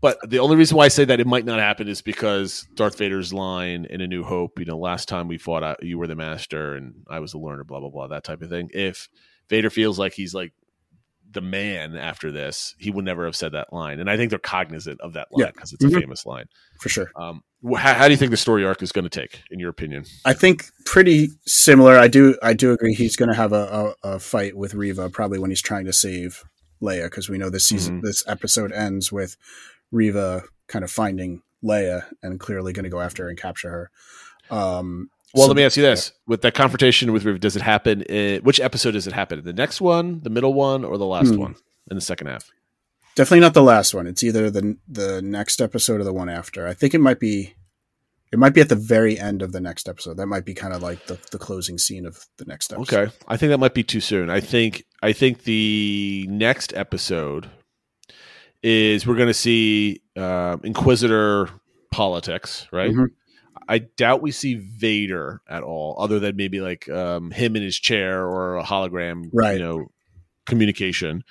But 0.00 0.18
the 0.28 0.38
only 0.38 0.56
reason 0.56 0.76
why 0.76 0.84
I 0.84 0.88
say 0.88 1.04
that 1.06 1.18
it 1.18 1.26
might 1.26 1.44
not 1.44 1.58
happen 1.58 1.88
is 1.88 2.02
because 2.02 2.68
Darth 2.74 2.96
Vader's 2.96 3.32
line 3.32 3.84
in 3.90 4.00
A 4.00 4.06
New 4.06 4.22
Hope, 4.22 4.60
you 4.60 4.64
know, 4.64 4.78
last 4.78 5.08
time 5.08 5.26
we 5.26 5.38
fought, 5.38 5.82
you 5.82 5.98
were 5.98 6.06
the 6.06 6.14
master 6.14 6.76
and 6.76 7.04
I 7.08 7.18
was 7.18 7.32
the 7.32 7.38
learner, 7.38 7.64
blah, 7.64 7.80
blah, 7.80 7.90
blah, 7.90 8.06
that 8.08 8.22
type 8.22 8.40
of 8.42 8.48
thing. 8.48 8.70
If 8.72 9.08
Vader 9.48 9.70
feels 9.70 9.98
like 9.98 10.12
he's 10.12 10.34
like 10.34 10.52
the 11.30 11.40
man 11.40 11.96
after 11.96 12.32
this, 12.32 12.74
he 12.78 12.90
would 12.90 13.04
never 13.04 13.24
have 13.24 13.36
said 13.36 13.52
that 13.52 13.72
line. 13.72 14.00
And 14.00 14.10
I 14.10 14.16
think 14.16 14.30
they're 14.30 14.38
cognizant 14.38 15.00
of 15.00 15.12
that 15.12 15.28
line 15.30 15.52
because 15.54 15.72
yeah. 15.72 15.76
it's 15.76 15.84
mm-hmm. 15.84 15.96
a 15.96 16.00
famous 16.00 16.26
line. 16.26 16.46
For 16.80 16.88
sure. 16.88 17.10
Um, 17.16 17.42
how, 17.76 17.94
how, 17.94 18.06
do 18.06 18.12
you 18.12 18.16
think 18.16 18.30
the 18.30 18.36
story 18.36 18.64
arc 18.64 18.82
is 18.82 18.92
going 18.92 19.04
to 19.04 19.10
take, 19.10 19.42
in 19.50 19.58
your 19.58 19.70
opinion? 19.70 20.04
I 20.24 20.32
think 20.32 20.66
pretty 20.84 21.28
similar. 21.46 21.96
I 21.98 22.08
do. 22.08 22.38
I 22.42 22.54
do 22.54 22.72
agree. 22.72 22.94
He's 22.94 23.16
going 23.16 23.30
to 23.30 23.34
have 23.34 23.52
a, 23.52 23.94
a, 24.02 24.14
a, 24.14 24.18
fight 24.18 24.56
with 24.56 24.74
Reva 24.74 25.10
probably 25.10 25.38
when 25.38 25.50
he's 25.50 25.62
trying 25.62 25.84
to 25.86 25.92
save 25.92 26.44
Leia 26.80 27.04
because 27.04 27.28
we 27.28 27.38
know 27.38 27.50
this 27.50 27.66
season, 27.66 27.96
mm-hmm. 27.96 28.06
this 28.06 28.22
episode 28.26 28.72
ends 28.72 29.10
with 29.10 29.36
Reva 29.90 30.44
kind 30.68 30.84
of 30.84 30.90
finding 30.90 31.42
Leia 31.64 32.04
and 32.22 32.38
clearly 32.38 32.72
going 32.72 32.84
to 32.84 32.90
go 32.90 33.00
after 33.00 33.24
her 33.24 33.28
and 33.28 33.38
capture 33.38 33.70
her. 33.70 33.90
Um, 34.50 35.10
well, 35.38 35.46
so, 35.46 35.52
let 35.52 35.56
me 35.56 35.64
ask 35.64 35.76
you 35.76 35.82
this: 35.82 36.12
yeah. 36.12 36.20
with 36.26 36.42
that 36.42 36.54
confrontation 36.54 37.12
with 37.12 37.24
Riv, 37.24 37.40
does 37.40 37.56
it 37.56 37.62
happen? 37.62 38.02
In, 38.02 38.42
which 38.42 38.60
episode 38.60 38.92
does 38.92 39.06
it 39.06 39.12
happen? 39.12 39.42
The 39.44 39.52
next 39.52 39.80
one, 39.80 40.20
the 40.20 40.30
middle 40.30 40.54
one, 40.54 40.84
or 40.84 40.98
the 40.98 41.06
last 41.06 41.30
hmm. 41.30 41.40
one 41.40 41.56
in 41.90 41.96
the 41.96 42.00
second 42.00 42.26
half? 42.26 42.50
Definitely 43.14 43.40
not 43.40 43.54
the 43.54 43.62
last 43.62 43.94
one. 43.94 44.06
It's 44.06 44.22
either 44.22 44.50
the 44.50 44.76
the 44.86 45.22
next 45.22 45.60
episode 45.60 46.00
or 46.00 46.04
the 46.04 46.12
one 46.12 46.28
after. 46.28 46.66
I 46.66 46.74
think 46.74 46.94
it 46.94 47.00
might 47.00 47.20
be. 47.20 47.54
It 48.30 48.38
might 48.38 48.52
be 48.52 48.60
at 48.60 48.68
the 48.68 48.76
very 48.76 49.18
end 49.18 49.40
of 49.40 49.52
the 49.52 49.60
next 49.60 49.88
episode. 49.88 50.18
That 50.18 50.26
might 50.26 50.44
be 50.44 50.52
kind 50.52 50.74
of 50.74 50.82
like 50.82 51.06
the, 51.06 51.18
the 51.30 51.38
closing 51.38 51.78
scene 51.78 52.04
of 52.04 52.26
the 52.36 52.44
next 52.44 52.70
episode. 52.72 52.94
Okay, 52.94 53.12
I 53.26 53.38
think 53.38 53.48
that 53.50 53.58
might 53.58 53.72
be 53.72 53.82
too 53.82 54.00
soon. 54.00 54.28
I 54.28 54.40
think 54.40 54.84
I 55.02 55.12
think 55.12 55.44
the 55.44 56.26
next 56.28 56.74
episode 56.74 57.48
is 58.62 59.06
we're 59.06 59.16
going 59.16 59.28
to 59.28 59.34
see 59.34 60.02
uh, 60.16 60.58
Inquisitor 60.62 61.48
politics, 61.90 62.66
right? 62.72 62.90
Mm-hmm. 62.90 63.04
I 63.68 63.78
doubt 63.78 64.22
we 64.22 64.30
see 64.32 64.54
Vader 64.54 65.42
at 65.48 65.62
all, 65.62 65.96
other 65.98 66.18
than 66.18 66.36
maybe 66.36 66.60
like 66.60 66.88
um, 66.88 67.30
him 67.30 67.54
in 67.54 67.62
his 67.62 67.78
chair 67.78 68.26
or 68.26 68.56
a 68.56 68.64
hologram, 68.64 69.28
right. 69.32 69.54
you 69.54 69.60
know, 69.60 69.90
communication. 70.46 71.22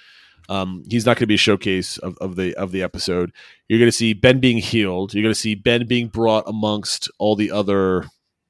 Um, 0.49 0.83
he's 0.89 1.05
not 1.05 1.15
going 1.15 1.23
to 1.23 1.27
be 1.27 1.33
a 1.33 1.39
showcase 1.39 1.97
of, 1.97 2.17
of 2.19 2.35
the 2.35 2.55
of 2.55 2.71
the 2.71 2.83
episode. 2.83 3.33
You're 3.67 3.79
going 3.79 3.91
to 3.91 3.97
see 3.97 4.13
Ben 4.13 4.39
being 4.39 4.59
healed. 4.59 5.13
You're 5.13 5.23
going 5.23 5.33
to 5.33 5.39
see 5.39 5.55
Ben 5.55 5.87
being 5.87 6.07
brought 6.07 6.45
amongst 6.47 7.09
all 7.17 7.35
the 7.35 7.51
other 7.51 8.05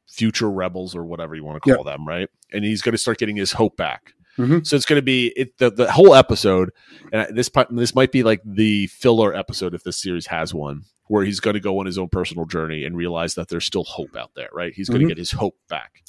future 0.08 0.50
rebels 0.50 0.96
or 0.96 1.06
whatever 1.06 1.36
you 1.36 1.44
want 1.44 1.62
to 1.64 1.74
call 1.74 1.86
yep. 1.86 1.96
them, 1.96 2.08
right? 2.08 2.30
And 2.52 2.64
he's 2.64 2.82
going 2.82 2.94
to 2.94 3.00
start 3.00 3.18
getting 3.18 3.36
his 3.36 3.54
hope 3.54 3.78
back. 3.78 4.14
Mm-hmm. 4.38 4.60
So 4.64 4.76
it's 4.76 4.86
going 4.86 5.00
to 5.00 5.06
be 5.06 5.34
it, 5.36 5.58
the 5.58 5.72
the 5.72 5.92
whole 5.92 6.14
episode, 6.14 6.72
and 7.12 7.36
this 7.36 7.50
this 7.72 7.96
might 7.96 8.12
be 8.12 8.22
like 8.22 8.42
the 8.46 8.88
filler 8.88 9.34
episode 9.34 9.74
if 9.74 9.84
this 9.84 9.98
series 9.98 10.28
has 10.28 10.54
one, 10.54 10.84
where 11.08 11.26
he's 11.26 11.40
going 11.40 11.54
to 11.54 11.60
go 11.60 11.80
on 11.80 11.86
his 11.86 11.98
own 11.98 12.10
personal 12.10 12.46
journey 12.46 12.84
and 12.84 12.98
realize 12.98 13.36
that 13.36 13.48
there's 13.50 13.66
still 13.66 13.84
hope 13.84 14.16
out 14.16 14.32
there, 14.36 14.50
right? 14.54 14.74
He's 14.74 14.90
going 14.90 15.02
mm-hmm. 15.02 15.10
to 15.10 15.16
get 15.16 15.20
his 15.20 15.32
hope 15.32 15.56
back. 15.70 16.04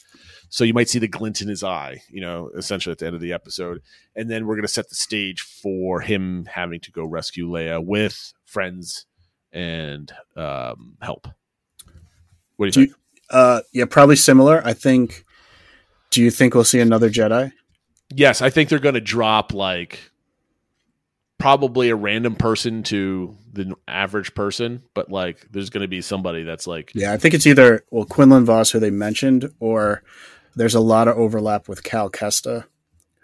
So 0.50 0.64
you 0.64 0.72
might 0.72 0.88
see 0.88 0.98
the 0.98 1.08
glint 1.08 1.42
in 1.42 1.48
his 1.48 1.62
eye, 1.62 2.00
you 2.08 2.20
know, 2.20 2.50
essentially 2.56 2.92
at 2.92 2.98
the 2.98 3.06
end 3.06 3.14
of 3.14 3.20
the 3.20 3.32
episode. 3.32 3.82
And 4.16 4.30
then 4.30 4.46
we're 4.46 4.54
going 4.54 4.62
to 4.62 4.68
set 4.68 4.88
the 4.88 4.94
stage 4.94 5.40
for 5.40 6.00
him 6.00 6.46
having 6.46 6.80
to 6.80 6.90
go 6.90 7.04
rescue 7.04 7.46
Leia 7.46 7.84
with 7.84 8.32
friends 8.46 9.06
and 9.52 10.10
um, 10.36 10.96
help. 11.02 11.28
What 12.56 12.72
do 12.72 12.80
you 12.80 12.86
do 12.86 12.92
think? 12.92 12.98
You, 13.30 13.38
uh, 13.38 13.60
yeah, 13.72 13.84
probably 13.84 14.16
similar. 14.16 14.62
I 14.64 14.72
think. 14.72 15.24
Do 16.10 16.22
you 16.22 16.30
think 16.30 16.54
we'll 16.54 16.64
see 16.64 16.80
another 16.80 17.10
Jedi? 17.10 17.52
Yes, 18.08 18.40
I 18.40 18.48
think 18.48 18.70
they're 18.70 18.78
going 18.78 18.94
to 18.94 19.00
drop 19.00 19.52
like 19.52 20.10
probably 21.38 21.88
a 21.88 21.96
random 21.96 22.34
person 22.34 22.82
to 22.82 23.36
the 23.52 23.74
average 23.86 24.34
person, 24.34 24.82
but 24.94 25.10
like 25.10 25.46
there's 25.50 25.70
going 25.70 25.82
to 25.82 25.88
be 25.88 26.02
somebody 26.02 26.42
that's 26.42 26.66
like 26.66 26.92
yeah, 26.94 27.12
I 27.12 27.16
think 27.16 27.34
it's 27.34 27.46
either 27.46 27.84
well 27.90 28.04
Quinlan 28.04 28.44
Vos 28.44 28.70
who 28.70 28.80
they 28.80 28.90
mentioned, 28.90 29.52
or 29.60 30.02
there's 30.56 30.74
a 30.74 30.80
lot 30.80 31.08
of 31.08 31.16
overlap 31.16 31.68
with 31.68 31.84
Cal 31.84 32.10
Kestis, 32.10 32.64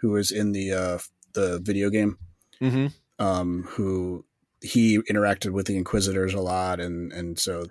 who 0.00 0.16
is 0.16 0.30
in 0.30 0.52
the 0.52 0.72
uh, 0.72 0.98
the 1.32 1.58
video 1.60 1.90
game, 1.90 2.18
mm-hmm. 2.60 2.86
um, 3.24 3.64
who 3.70 4.24
he 4.60 4.98
interacted 4.98 5.50
with 5.50 5.66
the 5.66 5.76
Inquisitors 5.76 6.34
a 6.34 6.40
lot, 6.40 6.80
and 6.80 7.12
and 7.12 7.38
so 7.38 7.66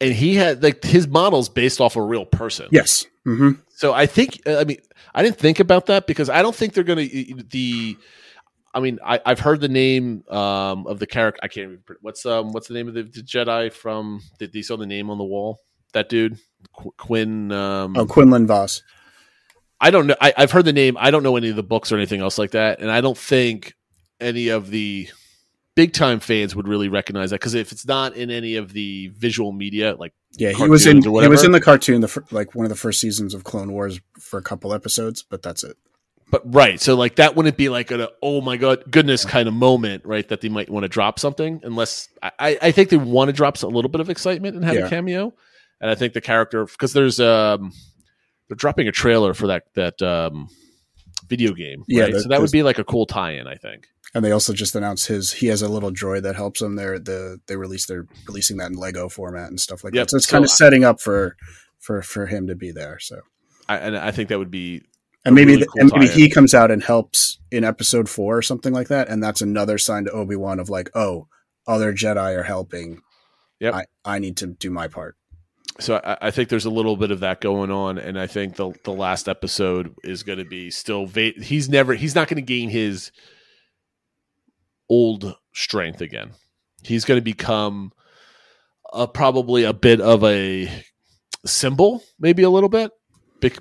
and 0.00 0.12
he 0.12 0.34
had 0.34 0.62
like 0.62 0.82
his 0.84 1.06
models 1.06 1.48
based 1.48 1.80
off 1.80 1.96
a 1.96 2.02
real 2.02 2.26
person. 2.26 2.68
Yes. 2.70 3.06
Mm-hmm. 3.26 3.52
So 3.70 3.92
I 3.92 4.06
think 4.06 4.40
I 4.46 4.64
mean 4.64 4.78
I 5.14 5.22
didn't 5.22 5.38
think 5.38 5.60
about 5.60 5.86
that 5.86 6.06
because 6.06 6.28
I 6.28 6.42
don't 6.42 6.54
think 6.54 6.74
they're 6.74 6.84
going 6.84 7.08
to 7.08 7.42
the 7.50 7.96
I 8.74 8.80
mean, 8.80 8.98
I, 9.04 9.20
have 9.26 9.40
heard 9.40 9.60
the 9.60 9.68
name 9.68 10.24
um, 10.28 10.86
of 10.86 10.98
the 10.98 11.06
character. 11.06 11.40
I 11.42 11.48
can't. 11.48 11.72
Even, 11.72 11.82
what's 12.00 12.24
um 12.24 12.52
what's 12.52 12.68
the 12.68 12.74
name 12.74 12.88
of 12.88 12.94
the, 12.94 13.02
the 13.02 13.22
Jedi 13.22 13.72
from? 13.72 14.22
Did 14.38 14.54
you 14.54 14.62
saw 14.62 14.76
the 14.76 14.86
name 14.86 15.10
on 15.10 15.18
the 15.18 15.24
wall? 15.24 15.60
That 15.92 16.08
dude, 16.08 16.38
Qu- 16.74 16.94
Quinn. 16.96 17.52
Um, 17.52 17.96
oh, 17.96 18.06
Quinlan 18.06 18.46
Vos. 18.46 18.82
I 19.80 19.90
don't 19.90 20.06
know. 20.06 20.16
I, 20.20 20.32
have 20.36 20.52
heard 20.52 20.64
the 20.64 20.72
name. 20.72 20.96
I 20.98 21.10
don't 21.10 21.22
know 21.22 21.36
any 21.36 21.50
of 21.50 21.56
the 21.56 21.62
books 21.62 21.92
or 21.92 21.96
anything 21.96 22.20
else 22.20 22.38
like 22.38 22.52
that, 22.52 22.80
and 22.80 22.90
I 22.90 23.00
don't 23.00 23.18
think 23.18 23.74
any 24.20 24.48
of 24.48 24.70
the 24.70 25.08
big 25.74 25.92
time 25.92 26.20
fans 26.20 26.54
would 26.54 26.68
really 26.68 26.88
recognize 26.88 27.30
that 27.30 27.40
because 27.40 27.54
if 27.54 27.72
it's 27.72 27.86
not 27.86 28.14
in 28.14 28.30
any 28.30 28.56
of 28.56 28.72
the 28.72 29.08
visual 29.08 29.52
media, 29.52 29.96
like 29.96 30.14
yeah, 30.38 30.52
he 30.52 30.66
was 30.66 30.86
in 30.86 31.02
he 31.02 31.28
was 31.28 31.44
in 31.44 31.52
the 31.52 31.60
cartoon, 31.60 32.00
the 32.00 32.24
like 32.30 32.54
one 32.54 32.64
of 32.64 32.70
the 32.70 32.76
first 32.76 33.00
seasons 33.00 33.34
of 33.34 33.44
Clone 33.44 33.72
Wars 33.72 34.00
for 34.18 34.38
a 34.38 34.42
couple 34.42 34.72
episodes, 34.72 35.22
but 35.22 35.42
that's 35.42 35.62
it 35.62 35.76
but 36.32 36.42
right 36.52 36.80
so 36.80 36.96
like 36.96 37.14
that 37.16 37.36
wouldn't 37.36 37.56
be 37.56 37.68
like 37.68 37.92
a 37.92 38.10
oh 38.22 38.40
my 38.40 38.56
god 38.56 38.82
goodness 38.90 39.24
kind 39.24 39.46
of 39.46 39.54
moment 39.54 40.04
right 40.04 40.28
that 40.28 40.40
they 40.40 40.48
might 40.48 40.68
want 40.68 40.82
to 40.82 40.88
drop 40.88 41.20
something 41.20 41.60
unless 41.62 42.08
i 42.22 42.58
i 42.60 42.72
think 42.72 42.88
they 42.88 42.96
want 42.96 43.28
to 43.28 43.32
drop 43.32 43.62
a 43.62 43.66
little 43.66 43.88
bit 43.88 44.00
of 44.00 44.10
excitement 44.10 44.56
and 44.56 44.64
have 44.64 44.74
yeah. 44.74 44.86
a 44.86 44.90
cameo 44.90 45.32
and 45.80 45.90
i 45.90 45.94
think 45.94 46.12
the 46.12 46.20
character 46.20 46.64
because 46.64 46.92
there's 46.92 47.20
um 47.20 47.72
they're 48.48 48.56
dropping 48.56 48.88
a 48.88 48.92
trailer 48.92 49.34
for 49.34 49.46
that 49.46 49.64
that 49.74 50.02
um 50.02 50.48
video 51.28 51.52
game 51.52 51.80
right? 51.80 52.12
yeah 52.12 52.18
so 52.18 52.28
that 52.28 52.40
would 52.40 52.50
be 52.50 52.64
like 52.64 52.78
a 52.78 52.84
cool 52.84 53.06
tie-in 53.06 53.46
i 53.46 53.54
think 53.54 53.86
and 54.14 54.24
they 54.24 54.32
also 54.32 54.52
just 54.52 54.74
announced 54.74 55.06
his 55.06 55.32
he 55.32 55.46
has 55.46 55.62
a 55.62 55.68
little 55.68 55.90
droid 55.90 56.22
that 56.22 56.34
helps 56.34 56.60
him 56.60 56.74
they're 56.74 56.98
the 56.98 57.38
they 57.46 57.56
released 57.56 57.88
they're 57.88 58.06
releasing 58.26 58.56
that 58.56 58.70
in 58.70 58.76
lego 58.76 59.08
format 59.08 59.48
and 59.48 59.60
stuff 59.60 59.84
like 59.84 59.94
yep. 59.94 60.04
that 60.06 60.10
so 60.10 60.16
it's 60.16 60.26
so 60.26 60.32
kind 60.32 60.44
of 60.44 60.50
setting 60.50 60.84
up 60.84 61.00
for 61.00 61.36
for 61.82 62.00
for 62.00 62.26
him 62.26 62.46
to 62.46 62.54
be 62.54 62.70
there. 62.70 62.98
So 63.00 63.20
I, 63.68 63.76
and 63.76 63.98
I 63.98 64.12
think 64.12 64.30
that 64.30 64.38
would 64.38 64.50
be 64.50 64.82
and 65.24 65.34
maybe 65.34 65.52
really 65.52 65.66
cool 65.66 65.80
and 65.80 65.92
maybe 65.92 66.06
tie-in. 66.06 66.18
he 66.18 66.30
comes 66.30 66.54
out 66.54 66.70
and 66.70 66.82
helps 66.82 67.38
in 67.50 67.64
episode 67.64 68.08
four 68.08 68.36
or 68.36 68.42
something 68.42 68.72
like 68.72 68.88
that, 68.88 69.08
and 69.08 69.22
that's 69.22 69.40
another 69.40 69.78
sign 69.78 70.04
to 70.04 70.10
Obi 70.10 70.36
Wan 70.36 70.58
of 70.58 70.68
like, 70.68 70.90
oh, 70.94 71.28
other 71.66 71.92
Jedi 71.92 72.36
are 72.36 72.42
helping. 72.42 73.00
Yep. 73.60 73.74
I, 73.74 73.84
I 74.04 74.18
need 74.18 74.36
to 74.38 74.48
do 74.48 74.70
my 74.70 74.88
part. 74.88 75.16
so 75.78 76.00
I, 76.02 76.16
I 76.22 76.30
think 76.32 76.48
there's 76.48 76.64
a 76.64 76.70
little 76.70 76.96
bit 76.96 77.12
of 77.12 77.20
that 77.20 77.40
going 77.40 77.70
on, 77.70 77.98
and 77.98 78.18
I 78.18 78.26
think 78.26 78.56
the 78.56 78.72
the 78.84 78.92
last 78.92 79.28
episode 79.28 79.94
is 80.02 80.24
going 80.24 80.38
to 80.38 80.44
be 80.44 80.70
still. 80.70 81.06
Va- 81.06 81.32
he's 81.40 81.68
never. 81.68 81.94
He's 81.94 82.14
not 82.14 82.26
going 82.28 82.36
to 82.36 82.42
gain 82.42 82.70
his 82.70 83.12
old 84.88 85.36
strength 85.54 86.00
again. 86.00 86.32
He's 86.82 87.04
going 87.04 87.18
to 87.18 87.24
become 87.24 87.92
a, 88.92 89.06
probably 89.06 89.62
a 89.62 89.72
bit 89.72 90.00
of 90.00 90.24
a 90.24 90.68
symbol, 91.46 92.02
maybe 92.18 92.42
a 92.42 92.50
little 92.50 92.68
bit, 92.68 92.90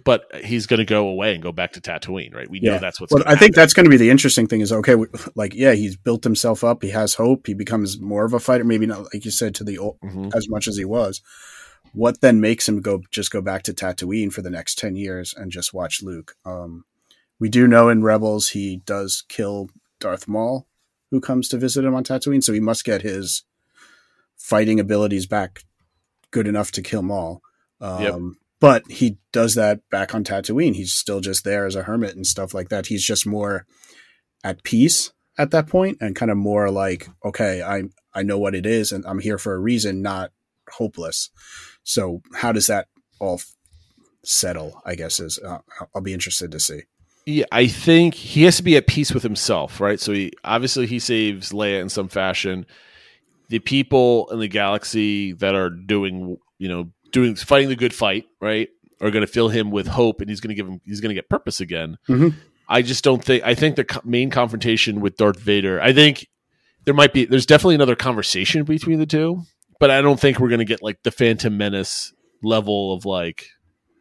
but 0.03 0.25
he's 0.43 0.65
going 0.67 0.79
to 0.79 0.85
go 0.85 1.07
away 1.07 1.33
and 1.33 1.43
go 1.43 1.51
back 1.51 1.73
to 1.73 1.81
Tatooine. 1.81 2.33
Right? 2.33 2.49
We 2.49 2.59
know 2.59 2.77
that's 2.79 2.99
what's. 3.01 3.13
Well, 3.13 3.23
I 3.25 3.35
think 3.35 3.55
that's 3.55 3.73
going 3.73 3.83
to 3.85 3.89
be 3.89 3.97
the 3.97 4.09
interesting 4.09 4.47
thing. 4.47 4.61
Is 4.61 4.71
okay, 4.71 4.95
like 5.35 5.53
yeah, 5.53 5.73
he's 5.73 5.95
built 5.97 6.23
himself 6.23 6.63
up. 6.63 6.81
He 6.83 6.89
has 6.91 7.13
hope. 7.15 7.47
He 7.47 7.53
becomes 7.53 7.99
more 7.99 8.23
of 8.25 8.33
a 8.33 8.39
fighter. 8.39 8.63
Maybe 8.63 8.85
not 8.85 9.13
like 9.13 9.25
you 9.25 9.31
said 9.31 9.55
to 9.55 9.63
the 9.63 9.77
old, 9.77 9.97
Mhm. 10.03 10.33
as 10.35 10.47
much 10.49 10.67
as 10.67 10.77
he 10.77 10.85
was. 10.85 11.21
What 11.93 12.21
then 12.21 12.39
makes 12.39 12.69
him 12.69 12.79
go 12.81 13.01
just 13.11 13.31
go 13.31 13.41
back 13.41 13.63
to 13.63 13.73
Tatooine 13.73 14.31
for 14.31 14.41
the 14.41 14.49
next 14.49 14.77
ten 14.77 14.95
years 14.95 15.33
and 15.35 15.51
just 15.51 15.73
watch 15.73 16.01
Luke? 16.01 16.35
Um, 16.45 16.85
we 17.39 17.49
do 17.49 17.67
know 17.67 17.89
in 17.89 18.01
Rebels 18.03 18.49
he 18.49 18.77
does 18.85 19.23
kill 19.27 19.69
Darth 19.99 20.27
Maul, 20.27 20.67
who 21.09 21.19
comes 21.19 21.49
to 21.49 21.57
visit 21.57 21.83
him 21.83 21.93
on 21.95 22.03
Tatooine. 22.03 22.43
So 22.43 22.53
he 22.53 22.59
must 22.61 22.85
get 22.85 23.01
his 23.01 23.43
fighting 24.37 24.79
abilities 24.79 25.25
back 25.25 25.63
good 26.31 26.47
enough 26.47 26.71
to 26.71 26.81
kill 26.81 27.01
Maul. 27.01 27.41
Um, 27.81 28.01
Yep. 28.01 28.13
But 28.61 28.89
he 28.89 29.17
does 29.33 29.55
that 29.55 29.81
back 29.89 30.15
on 30.15 30.23
Tatooine. 30.23 30.75
He's 30.75 30.93
still 30.93 31.19
just 31.19 31.43
there 31.43 31.65
as 31.65 31.75
a 31.75 31.83
hermit 31.83 32.15
and 32.15 32.25
stuff 32.25 32.53
like 32.53 32.69
that. 32.69 32.85
He's 32.85 33.03
just 33.03 33.25
more 33.25 33.65
at 34.43 34.63
peace 34.63 35.11
at 35.37 35.49
that 35.51 35.67
point 35.67 35.97
and 35.99 36.15
kind 36.15 36.31
of 36.31 36.37
more 36.37 36.69
like, 36.69 37.09
okay, 37.25 37.63
I 37.63 37.83
I 38.13 38.23
know 38.23 38.37
what 38.37 38.55
it 38.55 38.65
is 38.65 38.91
and 38.91 39.03
I'm 39.05 39.19
here 39.19 39.39
for 39.39 39.55
a 39.55 39.59
reason, 39.59 40.01
not 40.01 40.31
hopeless. 40.69 41.31
So 41.83 42.21
how 42.35 42.51
does 42.51 42.67
that 42.67 42.87
all 43.19 43.35
f- 43.35 43.51
settle? 44.23 44.79
I 44.85 44.93
guess 44.93 45.19
is 45.19 45.39
uh, 45.39 45.59
I'll 45.95 46.01
be 46.01 46.13
interested 46.13 46.51
to 46.51 46.59
see. 46.59 46.83
Yeah, 47.25 47.45
I 47.51 47.65
think 47.65 48.13
he 48.13 48.43
has 48.43 48.57
to 48.57 48.63
be 48.63 48.77
at 48.77 48.87
peace 48.87 49.11
with 49.11 49.23
himself, 49.23 49.81
right? 49.81 49.99
So 49.99 50.11
he 50.11 50.33
obviously 50.43 50.85
he 50.85 50.99
saves 50.99 51.51
Leia 51.51 51.81
in 51.81 51.89
some 51.89 52.09
fashion. 52.09 52.67
The 53.49 53.59
people 53.59 54.29
in 54.29 54.39
the 54.39 54.47
galaxy 54.47 55.33
that 55.33 55.55
are 55.55 55.69
doing, 55.69 56.37
you 56.59 56.69
know, 56.69 56.91
doing 57.11 57.35
fighting 57.35 57.69
the 57.69 57.75
good 57.75 57.93
fight, 57.93 58.25
right, 58.39 58.69
are 59.01 59.11
going 59.11 59.25
to 59.25 59.31
fill 59.31 59.49
him 59.49 59.71
with 59.71 59.87
hope, 59.87 60.21
and 60.21 60.29
he's 60.29 60.39
going 60.39 60.49
to 60.49 60.55
give 60.55 60.67
him 60.67 60.81
he's 60.85 61.01
going 61.01 61.09
to 61.09 61.15
get 61.15 61.29
purpose 61.29 61.59
again. 61.59 61.97
Mhm. 62.07 62.35
I 62.67 62.81
just 62.81 63.03
don't 63.03 63.23
think. 63.23 63.43
I 63.43 63.53
think 63.55 63.75
the 63.75 63.83
co- 63.85 64.01
main 64.05 64.29
confrontation 64.29 65.01
with 65.01 65.17
Darth 65.17 65.39
Vader. 65.39 65.81
I 65.81 65.91
think 65.93 66.27
there 66.85 66.93
might 66.93 67.13
be. 67.13 67.25
There's 67.25 67.45
definitely 67.45 67.75
another 67.75 67.95
conversation 67.95 68.63
between 68.63 68.99
the 68.99 69.05
two, 69.05 69.41
but 69.79 69.91
I 69.91 70.01
don't 70.01 70.19
think 70.19 70.39
we're 70.39 70.49
going 70.49 70.59
to 70.59 70.65
get 70.65 70.81
like 70.81 71.03
the 71.03 71.11
Phantom 71.11 71.55
Menace 71.57 72.13
level 72.43 72.93
of 72.93 73.05
like 73.05 73.47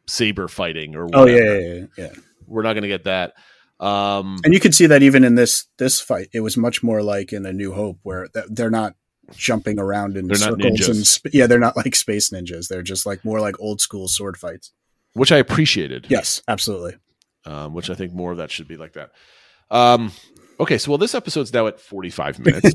saber 0.06 0.48
fighting 0.48 0.94
or 0.94 1.08
Oh 1.12 1.26
yeah, 1.26 1.36
yeah, 1.42 1.58
yeah, 1.58 1.84
yeah. 1.98 2.12
We're 2.46 2.62
not 2.62 2.72
going 2.74 2.82
to 2.82 2.88
get 2.88 3.04
that. 3.04 3.32
Um, 3.80 4.38
And 4.44 4.52
you 4.52 4.60
could 4.60 4.74
see 4.74 4.86
that 4.86 5.02
even 5.02 5.24
in 5.24 5.34
this 5.36 5.66
this 5.78 6.00
fight, 6.00 6.28
it 6.32 6.40
was 6.40 6.56
much 6.56 6.82
more 6.82 7.02
like 7.02 7.32
in 7.32 7.46
A 7.46 7.52
New 7.52 7.72
Hope, 7.72 7.98
where 8.02 8.26
th- 8.28 8.46
they're 8.50 8.70
not 8.70 8.94
jumping 9.36 9.78
around 9.78 10.16
in 10.16 10.26
They're 10.28 10.36
circles 10.36 10.88
and 10.88 11.06
sp- 11.06 11.32
yeah, 11.32 11.46
they're 11.46 11.58
not 11.58 11.76
like 11.76 11.94
space 11.96 12.30
ninjas. 12.30 12.68
They're 12.68 12.82
just 12.82 13.06
like 13.06 13.24
more 13.24 13.40
like 13.40 13.58
old 13.60 13.80
school 13.80 14.08
sword 14.08 14.36
fights. 14.36 14.72
which 15.14 15.32
I 15.32 15.36
appreciated. 15.38 16.06
Yes, 16.08 16.42
absolutely. 16.48 16.96
Um, 17.46 17.72
which 17.74 17.88
I 17.90 17.94
think 17.94 18.12
more 18.12 18.32
of 18.32 18.38
that 18.38 18.50
should 18.50 18.68
be 18.68 18.76
like 18.76 18.92
that. 18.94 19.10
Um, 19.70 20.12
okay, 20.58 20.76
so 20.78 20.90
well, 20.90 20.98
this 20.98 21.14
episode's 21.14 21.52
now 21.52 21.66
at 21.68 21.80
45 21.80 22.38
minutes. 22.40 22.72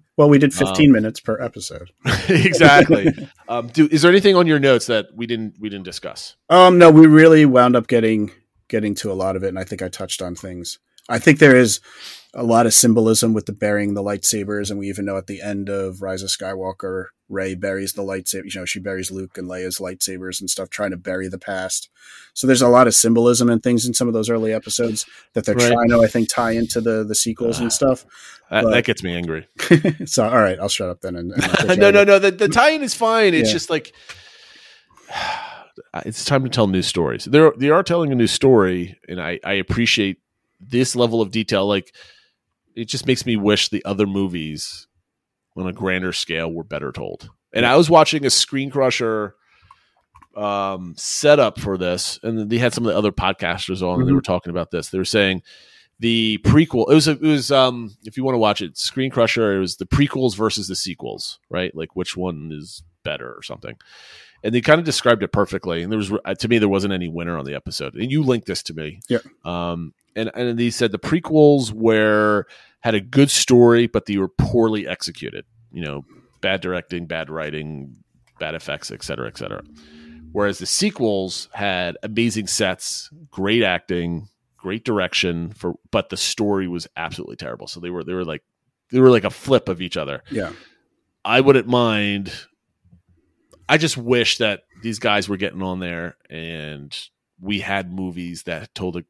well, 0.16 0.28
we 0.28 0.38
did 0.38 0.52
15 0.52 0.88
Um, 0.88 0.92
minutes 0.92 1.20
per 1.20 1.40
episode. 1.40 1.90
exactly. 2.28 3.12
Um, 3.48 3.68
do, 3.68 3.88
is 3.90 4.02
there 4.02 4.10
anything 4.10 4.36
on 4.36 4.46
your 4.46 4.58
notes 4.58 4.86
that 4.86 5.06
we 5.14 5.26
didn't 5.26 5.54
we 5.60 5.68
didn't 5.68 5.84
discuss? 5.84 6.36
Um, 6.48 6.78
no, 6.78 6.90
we 6.90 7.06
really 7.06 7.44
wound 7.46 7.76
up 7.76 7.86
getting 7.86 8.30
getting 8.68 8.94
to 8.96 9.12
a 9.12 9.14
lot 9.14 9.36
of 9.36 9.42
it, 9.44 9.48
and 9.48 9.58
I 9.58 9.64
think 9.64 9.82
I 9.82 9.88
touched 9.88 10.22
on 10.22 10.34
things. 10.34 10.78
I 11.08 11.18
think 11.18 11.38
there 11.40 11.56
is 11.56 11.80
a 12.34 12.44
lot 12.44 12.66
of 12.66 12.72
symbolism 12.74 13.32
with 13.34 13.46
the 13.46 13.52
burying 13.52 13.94
the 13.94 14.02
lightsabers, 14.02 14.70
and 14.70 14.78
we 14.78 14.88
even 14.88 15.04
know 15.04 15.16
at 15.16 15.26
the 15.26 15.40
end 15.42 15.68
of 15.68 16.00
Rise 16.00 16.22
of 16.22 16.28
Skywalker, 16.28 17.06
Rey 17.28 17.54
buries 17.54 17.92
the 17.94 18.02
lightsaber. 18.02 18.52
You 18.52 18.60
know, 18.60 18.64
she 18.64 18.78
buries 18.80 19.10
Luke 19.10 19.36
and 19.38 19.48
Leia's 19.48 19.78
lightsabers 19.78 20.40
and 20.40 20.48
stuff, 20.50 20.70
trying 20.70 20.90
to 20.92 20.96
bury 20.96 21.28
the 21.28 21.38
past. 21.38 21.88
So 22.34 22.46
there's 22.46 22.62
a 22.62 22.68
lot 22.68 22.86
of 22.86 22.94
symbolism 22.94 23.48
and 23.50 23.62
things 23.62 23.84
in 23.86 23.94
some 23.94 24.06
of 24.08 24.14
those 24.14 24.30
early 24.30 24.52
episodes 24.52 25.06
that 25.34 25.44
they're 25.44 25.54
Right. 25.56 25.72
trying 25.72 25.88
to, 25.90 26.02
I 26.02 26.06
think, 26.06 26.28
tie 26.28 26.52
into 26.52 26.80
the 26.80 27.04
the 27.04 27.14
sequels 27.14 27.58
and 27.58 27.66
ah, 27.66 27.70
stuff. 27.70 28.04
That, 28.50 28.64
But- 28.64 28.70
that 28.70 28.84
gets 28.84 29.02
me 29.02 29.14
angry. 29.14 29.46
so, 30.06 30.24
all 30.28 30.40
right, 30.40 30.58
I'll 30.60 30.68
shut 30.68 30.88
up 30.88 31.00
then. 31.00 31.16
And, 31.16 31.32
and 31.68 31.80
no, 31.80 31.90
no, 31.90 32.04
no. 32.04 32.18
The, 32.18 32.30
the 32.30 32.48
tie-in 32.48 32.82
is 32.82 32.94
fine. 32.94 33.34
It's 33.34 33.48
Yeah. 33.48 33.52
just 33.54 33.70
like 33.70 33.92
it's 36.06 36.24
time 36.24 36.44
to 36.44 36.48
tell 36.50 36.66
new 36.66 36.82
stories. 36.82 37.24
They're 37.24 37.52
they 37.56 37.70
are 37.70 37.82
telling 37.82 38.12
a 38.12 38.14
new 38.14 38.26
story, 38.26 38.98
and 39.08 39.20
I 39.20 39.40
I 39.44 39.54
appreciate 39.54 40.18
this 40.60 40.94
level 40.94 41.20
of 41.22 41.30
detail. 41.30 41.66
Like 41.66 41.92
it 42.80 42.88
just 42.88 43.06
makes 43.06 43.26
me 43.26 43.36
wish 43.36 43.68
the 43.68 43.84
other 43.84 44.06
movies 44.06 44.86
on 45.56 45.66
a 45.66 45.72
grander 45.72 46.12
scale 46.12 46.50
were 46.52 46.64
better 46.64 46.92
told. 46.92 47.28
And 47.52 47.66
I 47.66 47.76
was 47.76 47.90
watching 47.90 48.24
a 48.24 48.30
Screen 48.30 48.70
Crusher 48.70 49.34
um, 50.36 50.94
setup 50.96 51.58
for 51.58 51.76
this, 51.76 52.18
and 52.22 52.48
they 52.48 52.58
had 52.58 52.72
some 52.72 52.86
of 52.86 52.92
the 52.92 52.98
other 52.98 53.12
podcasters 53.12 53.82
on, 53.82 54.00
and 54.00 54.08
they 54.08 54.12
Mhm. 54.12 54.16
were 54.16 54.20
talking 54.22 54.50
about 54.50 54.70
this. 54.70 54.88
They 54.90 54.98
were 54.98 55.04
saying 55.04 55.42
the 55.98 56.38
prequel. 56.44 56.90
It 56.90 56.94
was 56.94 57.08
a, 57.08 57.12
it 57.12 57.20
was 57.22 57.50
um 57.50 57.94
if 58.04 58.16
you 58.16 58.24
want 58.24 58.34
to 58.34 58.38
watch 58.38 58.62
it, 58.62 58.78
Screen 58.78 59.10
Crusher. 59.10 59.56
It 59.56 59.60
was 59.60 59.76
the 59.76 59.86
prequels 59.86 60.36
versus 60.36 60.68
the 60.68 60.76
sequels, 60.76 61.40
right? 61.50 61.74
Like 61.74 61.94
which 61.96 62.16
one 62.16 62.50
is 62.52 62.82
better 63.02 63.30
or 63.34 63.42
something. 63.42 63.76
And 64.42 64.54
they 64.54 64.62
kind 64.62 64.78
of 64.78 64.86
described 64.86 65.22
it 65.22 65.32
perfectly. 65.32 65.82
And 65.82 65.92
there 65.92 65.98
was 65.98 66.10
uh, 66.24 66.34
to 66.34 66.48
me 66.48 66.58
there 66.58 66.68
wasn't 66.70 66.94
any 66.94 67.08
winner 67.08 67.36
on 67.36 67.44
the 67.44 67.54
episode. 67.54 67.94
And 67.96 68.10
you 68.10 68.22
linked 68.22 68.46
this 68.46 68.62
to 68.64 68.74
me. 68.74 69.00
Yeah. 69.08 69.18
Um. 69.44 69.92
And 70.16 70.30
and 70.34 70.58
they 70.58 70.70
said 70.70 70.92
the 70.92 70.98
prequels 70.98 71.72
were 71.72 72.46
had 72.80 72.94
a 72.94 73.00
good 73.00 73.30
story, 73.30 73.86
but 73.86 74.06
they 74.06 74.16
were 74.16 74.28
poorly 74.28 74.86
executed. 74.86 75.44
You 75.72 75.82
know, 75.82 76.04
bad 76.40 76.60
directing, 76.60 77.06
bad 77.06 77.30
writing, 77.30 77.96
bad 78.38 78.54
effects, 78.54 78.90
et 78.90 79.02
cetera, 79.02 79.28
et 79.28 79.38
cetera. 79.38 79.62
Whereas 80.32 80.58
the 80.58 80.66
sequels 80.66 81.48
had 81.52 81.96
amazing 82.02 82.46
sets, 82.46 83.10
great 83.30 83.62
acting, 83.62 84.28
great 84.56 84.84
direction 84.84 85.52
for 85.52 85.74
but 85.90 86.10
the 86.10 86.16
story 86.16 86.68
was 86.68 86.86
absolutely 86.96 87.36
terrible. 87.36 87.66
So 87.66 87.80
they 87.80 87.90
were 87.90 88.04
they 88.04 88.14
were 88.14 88.24
like 88.24 88.42
they 88.90 89.00
were 89.00 89.10
like 89.10 89.24
a 89.24 89.30
flip 89.30 89.68
of 89.68 89.80
each 89.80 89.96
other. 89.96 90.22
Yeah. 90.30 90.52
I 91.24 91.40
wouldn't 91.40 91.66
mind 91.66 92.32
I 93.68 93.78
just 93.78 93.96
wish 93.96 94.38
that 94.38 94.62
these 94.82 94.98
guys 94.98 95.28
were 95.28 95.36
getting 95.36 95.62
on 95.62 95.78
there 95.78 96.16
and 96.28 96.96
we 97.40 97.60
had 97.60 97.92
movies 97.92 98.42
that 98.44 98.74
told 98.74 98.96
a 98.96 99.04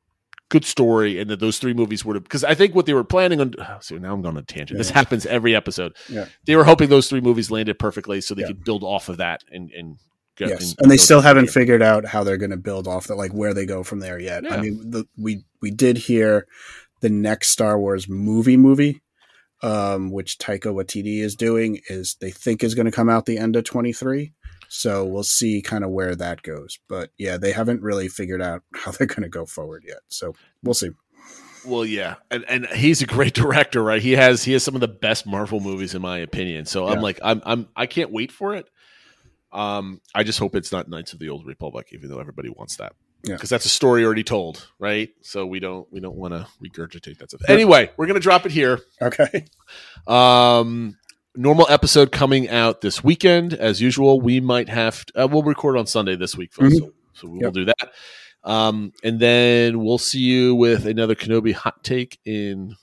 good 0.51 0.65
story 0.67 1.19
and 1.19 1.31
that 1.31 1.41
those 1.41 1.59
three 1.59 1.73
movies 1.73 2.05
were 2.05 2.21
because 2.21 2.45
I 2.45 2.55
think 2.55 2.75
what 2.75 2.85
they 2.85 2.93
were 2.93 3.05
planning 3.05 3.41
on 3.41 3.55
so 3.81 3.97
now 3.97 4.13
I'm 4.13 4.21
going 4.21 4.37
on 4.37 4.43
a 4.43 4.45
tangent. 4.45 4.77
This 4.79 4.91
happens 4.91 5.25
every 5.25 5.55
episode. 5.57 5.97
Yeah. 6.09 6.27
They 6.45 6.57
were 6.57 6.65
hoping 6.65 6.91
those 6.91 7.09
three 7.09 7.21
movies 7.23 7.51
landed 7.51 7.79
perfectly 7.79 8.21
so 8.21 8.35
they 8.35 8.43
Yeah. 8.43 8.49
could 8.49 8.65
build 8.65 8.85
off 8.85 9.09
of 9.09 9.17
that 9.17 9.43
and 9.51 9.71
and 9.71 9.97
go- 10.37 10.49
Yes, 10.49 10.75
and 10.79 10.91
they 10.91 10.97
still 10.99 11.21
haven't 11.23 11.45
here. 11.47 11.53
figured 11.53 11.83
out 11.83 12.05
how 12.05 12.25
they're 12.25 12.37
going 12.37 12.51
to 12.51 12.57
build 12.57 12.87
off 12.89 13.07
that, 13.07 13.15
like 13.17 13.33
where 13.33 13.55
they 13.55 13.65
go 13.67 13.83
from 13.83 14.01
there 14.01 14.19
yet. 14.19 14.45
Yeah. 14.45 14.55
I 14.55 14.61
mean, 14.61 14.91
the, 14.91 15.05
we 15.17 15.45
we 15.63 15.71
did 15.71 15.97
hear 15.99 16.47
the 17.01 17.11
next 17.11 17.49
Star 17.49 17.79
Wars 17.79 18.09
movie 18.09 18.57
movie, 18.59 19.01
um, 19.63 20.11
which 20.11 20.39
Taika 20.39 20.73
Waititi 20.75 21.21
is 21.23 21.37
doing, 21.37 21.81
is 21.89 22.17
they 22.21 22.31
think 22.31 22.65
is 22.65 22.75
going 22.75 22.87
to 22.87 22.93
come 22.93 23.09
out 23.09 23.27
the 23.27 23.39
end 23.39 23.55
of 23.57 23.65
twenty 23.65 23.93
three. 23.93 24.33
So 24.73 25.05
we'll 25.05 25.25
see 25.25 25.63
kind 25.63 25.83
of 25.83 25.91
where 25.91 26.15
that 26.15 26.43
goes. 26.43 26.79
But 26.89 27.11
yeah, 27.19 27.37
they 27.37 27.51
haven't 27.51 27.83
really 27.83 28.09
figured 28.09 28.41
out 28.41 28.63
how 28.75 28.93
they're 28.93 29.07
going 29.07 29.23
to 29.23 29.29
go 29.29 29.45
forward 29.45 29.85
yet. 29.87 29.99
So 30.09 30.35
we'll 30.63 30.75
see. 30.75 30.91
Well, 31.67 31.85
yeah, 31.85 32.15
and 32.31 32.45
and 32.49 32.67
he's 32.67 33.03
a 33.03 33.07
great 33.07 33.35
director, 33.45 33.83
right? 33.83 34.01
He 34.01 34.13
has 34.13 34.45
he 34.45 34.53
has 34.53 34.63
some 34.63 34.75
of 34.75 34.81
the 34.81 34.89
best 34.89 35.27
Marvel 35.27 35.61
movies 35.61 35.95
in 35.95 36.01
my 36.01 36.19
opinion. 36.19 36.65
So 36.65 36.89
I'm 36.89 37.03
like 37.03 37.21
I'm 37.23 37.43
I'm 37.45 37.69
I 37.77 37.87
can't 37.87 38.11
wait 38.11 38.33
for 38.33 38.55
it. 38.55 38.71
Um, 39.53 40.01
I 40.15 40.23
just 40.23 40.39
hope 40.39 40.55
it's 40.55 40.73
not 40.73 40.89
Knights 40.89 41.13
of 41.13 41.19
the 41.19 41.29
Old 41.29 41.45
Republic, 41.45 41.89
even 41.93 42.09
though 42.09 42.21
everybody 42.21 42.49
wants 42.49 42.77
that. 42.77 42.95
Yeah. 43.23 43.35
because 43.35 43.51
that's 43.51 43.67
a 43.67 43.71
story 43.71 44.03
already 44.03 44.25
told, 44.25 44.67
right? 44.79 45.11
So 45.21 45.45
we 45.45 45.61
don't 45.61 45.87
we 45.93 46.01
don't 46.01 46.17
want 46.17 46.33
to 46.33 46.47
regurgitate 46.65 47.19
that 47.19 47.31
stuff. 47.31 47.43
Anyway, 47.49 47.91
we're 47.99 48.07
gonna 48.07 48.21
drop 48.21 48.47
it 48.47 48.53
here. 48.53 48.81
Okay. 49.03 49.45
Um, 50.07 50.97
normal 51.37 51.67
episode 51.71 52.13
coming 52.13 52.49
out 52.49 52.81
this 52.81 53.03
weekend 53.05 53.53
as 53.55 53.81
usual. 53.81 54.21
We 54.21 54.41
might 54.41 54.69
have 54.69 55.05
uh, 55.15 55.29
we'll 55.31 55.43
record 55.43 55.77
on 55.77 55.87
Sunday 55.87 56.17
this 56.17 56.37
week, 56.37 56.53
folks. 56.53 56.79
So, 56.79 56.93
so 57.15 57.29
we 57.29 57.39
will 57.39 57.45
Yep. 57.45 57.53
do 57.53 57.65
that. 57.67 57.93
Um, 58.43 58.93
and 59.05 59.21
then 59.21 59.85
we'll 59.85 59.99
see 59.99 60.21
you 60.21 60.55
with 60.55 60.87
another 60.87 61.15
Kenobi 61.15 61.53
hot 61.53 61.85
take 61.85 62.19
in 62.25 62.75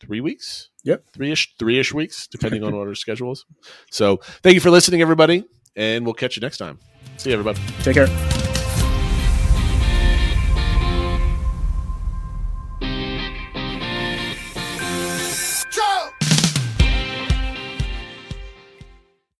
three 0.00 0.20
weeks. 0.20 0.68
Yep. 0.84 1.04
three 1.12 1.32
ish, 1.32 1.54
three 1.58 1.78
ish 1.80 1.92
weeks, 1.94 2.26
depending 2.26 2.62
on 2.62 2.76
what 2.76 2.86
our 2.86 2.94
schedule 3.06 3.32
is. 3.32 3.44
So, 3.90 4.18
thank 4.42 4.54
you 4.54 4.60
for 4.60 4.70
listening, 4.70 5.00
everybody, 5.02 5.44
and 5.74 6.04
we'll 6.04 6.14
catch 6.14 6.36
you 6.36 6.40
next 6.42 6.58
time. 6.58 6.78
See 7.16 7.30
you, 7.30 7.38
everybody. 7.38 7.58
Take 7.82 7.94
care. 7.94 8.35